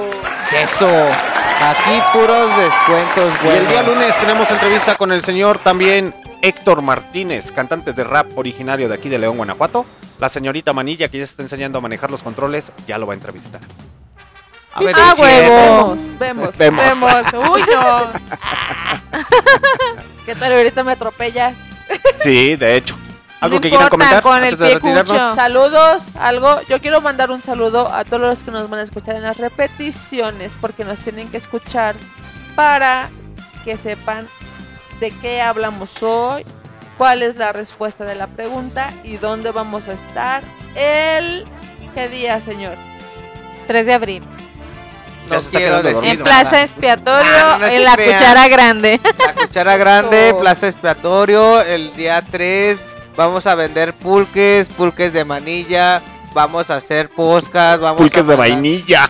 [0.51, 6.81] Eso, aquí puros descuentos Y el día lunes tenemos entrevista con el señor también Héctor
[6.83, 9.85] Martínez, cantante de rap originario de aquí de León, Guanajuato.
[10.19, 13.13] La señorita Manilla, que ya se está enseñando a manejar los controles, ya lo va
[13.13, 13.61] a entrevistar.
[14.73, 15.51] A ver, Ah, si es cierto.
[15.51, 15.95] huevo.
[16.19, 16.57] Vemos, vemos.
[16.57, 16.85] Vemos.
[17.33, 17.49] Vemos.
[17.51, 18.11] Uy, no.
[20.25, 21.53] ¿Qué tal ahorita me atropella?
[22.21, 22.97] Sí, de hecho.
[23.41, 25.13] ¿Algo No que quieran importa, comentar con el antes de pie retirarnos?
[25.13, 25.35] cucho.
[25.35, 26.59] Saludos, algo.
[26.67, 29.37] Yo quiero mandar un saludo a todos los que nos van a escuchar en las
[29.37, 31.95] repeticiones porque nos tienen que escuchar
[32.55, 33.09] para
[33.63, 34.27] que sepan
[34.99, 36.43] de qué hablamos hoy,
[36.97, 40.43] cuál es la respuesta de la pregunta y dónde vamos a estar
[40.75, 41.45] el
[41.95, 42.75] qué día, señor.
[43.67, 44.23] 3 de abril.
[45.29, 46.13] No quiero decir dormido.
[46.13, 48.99] En Plaza Expiatorio, Ah, no, en la cuchara grande.
[49.25, 52.77] La cuchara grande, plaza expiatorio, el día 3
[53.15, 56.01] vamos a vender pulques, pulques de manilla,
[56.33, 59.09] vamos a hacer podcast, vamos Pulques a de vainilla.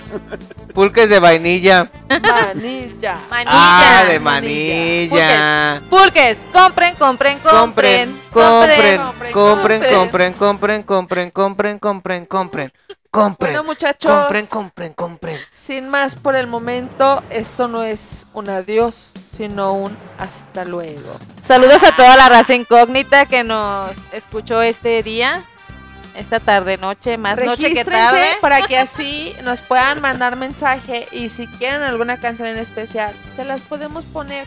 [0.74, 1.88] Pulques de vainilla.
[2.10, 3.18] Manilla.
[3.30, 3.46] Manilla.
[3.48, 5.82] Ah, de manilla.
[5.90, 8.20] Pulques, compren, compren, compren.
[8.32, 9.02] Compren,
[9.32, 10.34] compren, compren, compren, compren.
[10.34, 12.72] compren, compren, compren, compren, compren, compren,
[13.10, 15.40] compren, Bueno, muchachos, compren, compren, compren.
[15.50, 21.18] sin más por el momento, esto no es un adiós, sino un hasta luego.
[21.44, 25.44] Saludos a toda la raza incógnita que nos escuchó este día.
[26.20, 28.38] Esta tarde, noche, más noche que tarde.
[28.41, 33.46] para que así nos puedan mandar mensaje y si quieren alguna canción en especial, se
[33.46, 34.46] las podemos poner.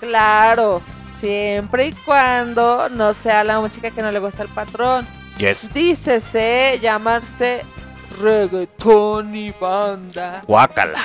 [0.00, 0.82] Claro,
[1.18, 5.06] siempre y cuando no sea la música que no le gusta al patrón.
[5.38, 5.72] Yes.
[5.72, 7.64] Dícese llamarse
[8.20, 10.42] reggaetón y banda.
[10.46, 11.02] Guácala.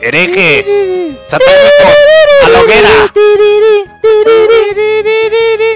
[0.00, 1.18] Hereje.
[1.28, 1.84] Satánico.
[2.44, 3.12] A la hoguera.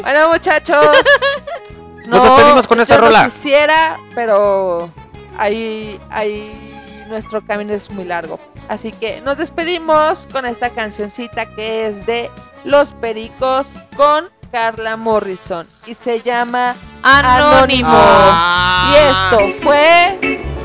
[0.03, 0.99] Bueno, muchachos.
[2.07, 3.25] Nos despedimos con esta yo no rola.
[3.25, 4.91] quisiera, pero
[5.39, 8.39] ahí, ahí nuestro camino es muy largo.
[8.69, 12.31] Así que nos despedimos con esta cancioncita que es de
[12.65, 17.93] Los Pericos con Carla Morrison y se llama Anónimos.
[17.93, 18.93] Anónimos.
[18.93, 20.56] Y esto fue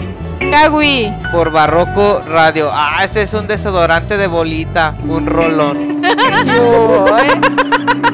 [0.49, 1.13] Kawi.
[1.31, 2.69] Por Barroco Radio.
[2.73, 4.95] Ah, ese es un desodorante de bolita.
[5.07, 6.01] Un rolón.
[6.45, 7.41] yo, ¿eh?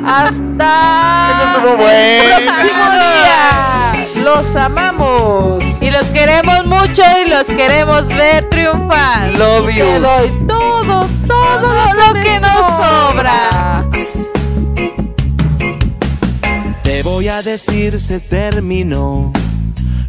[0.06, 2.36] Hasta el bueno.
[2.46, 4.24] próximo día.
[4.24, 5.64] Los amamos.
[5.82, 9.32] Y los queremos mucho y los queremos ver triunfar.
[9.34, 9.86] Love Y you.
[9.86, 13.84] te doy todo, todo lo que que nos nos sobra.
[13.84, 13.86] sobra.
[16.84, 19.32] Te voy a decir se terminó.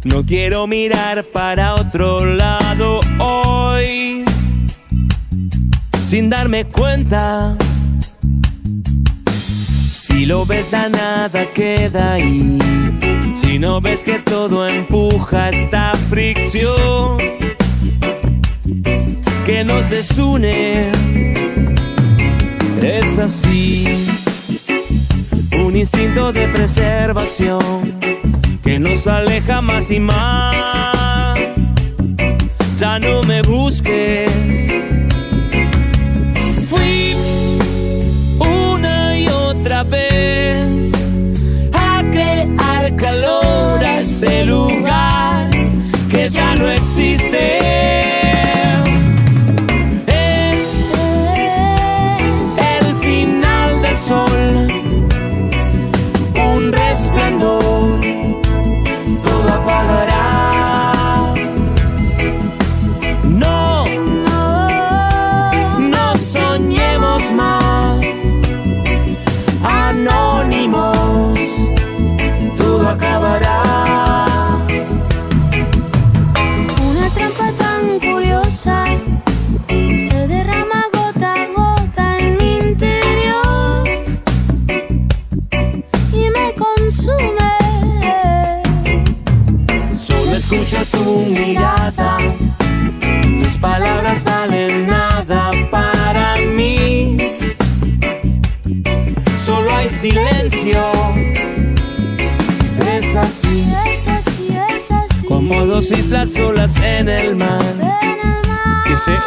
[0.03, 4.23] No quiero mirar para otro lado hoy.
[6.01, 7.57] Sin darme cuenta.
[9.91, 12.57] Si lo ves a nada queda ahí.
[13.35, 17.17] Si no ves que todo empuja esta fricción
[19.45, 20.91] que nos desune.
[22.81, 24.07] Es así
[25.61, 27.99] un instinto de preservación
[28.63, 31.37] que nos aleja más y más.
[32.77, 34.31] Ya no me busques.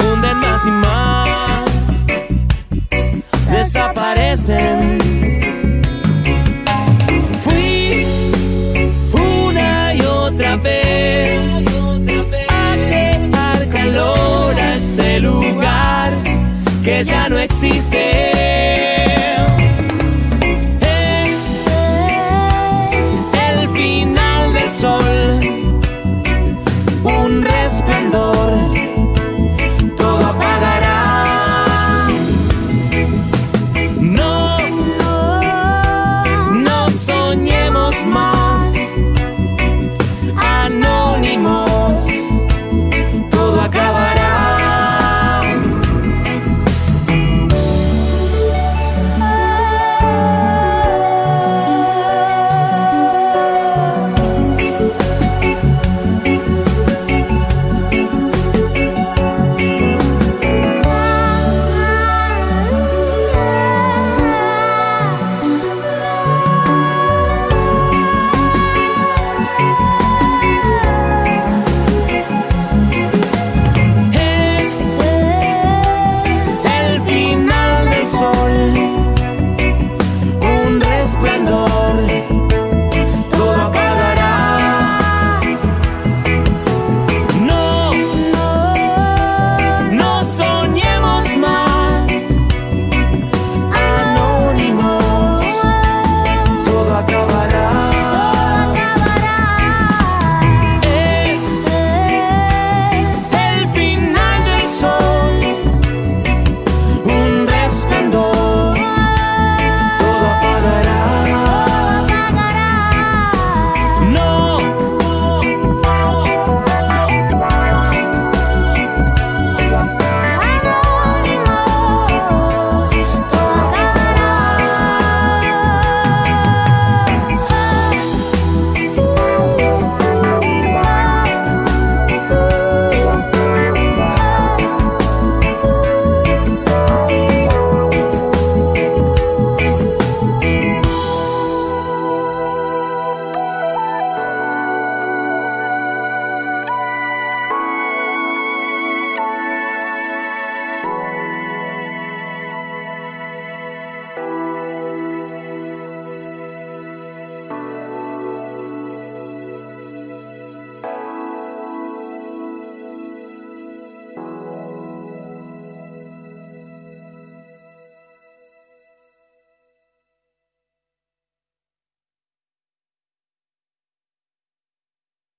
[0.02, 0.70] Hunden más y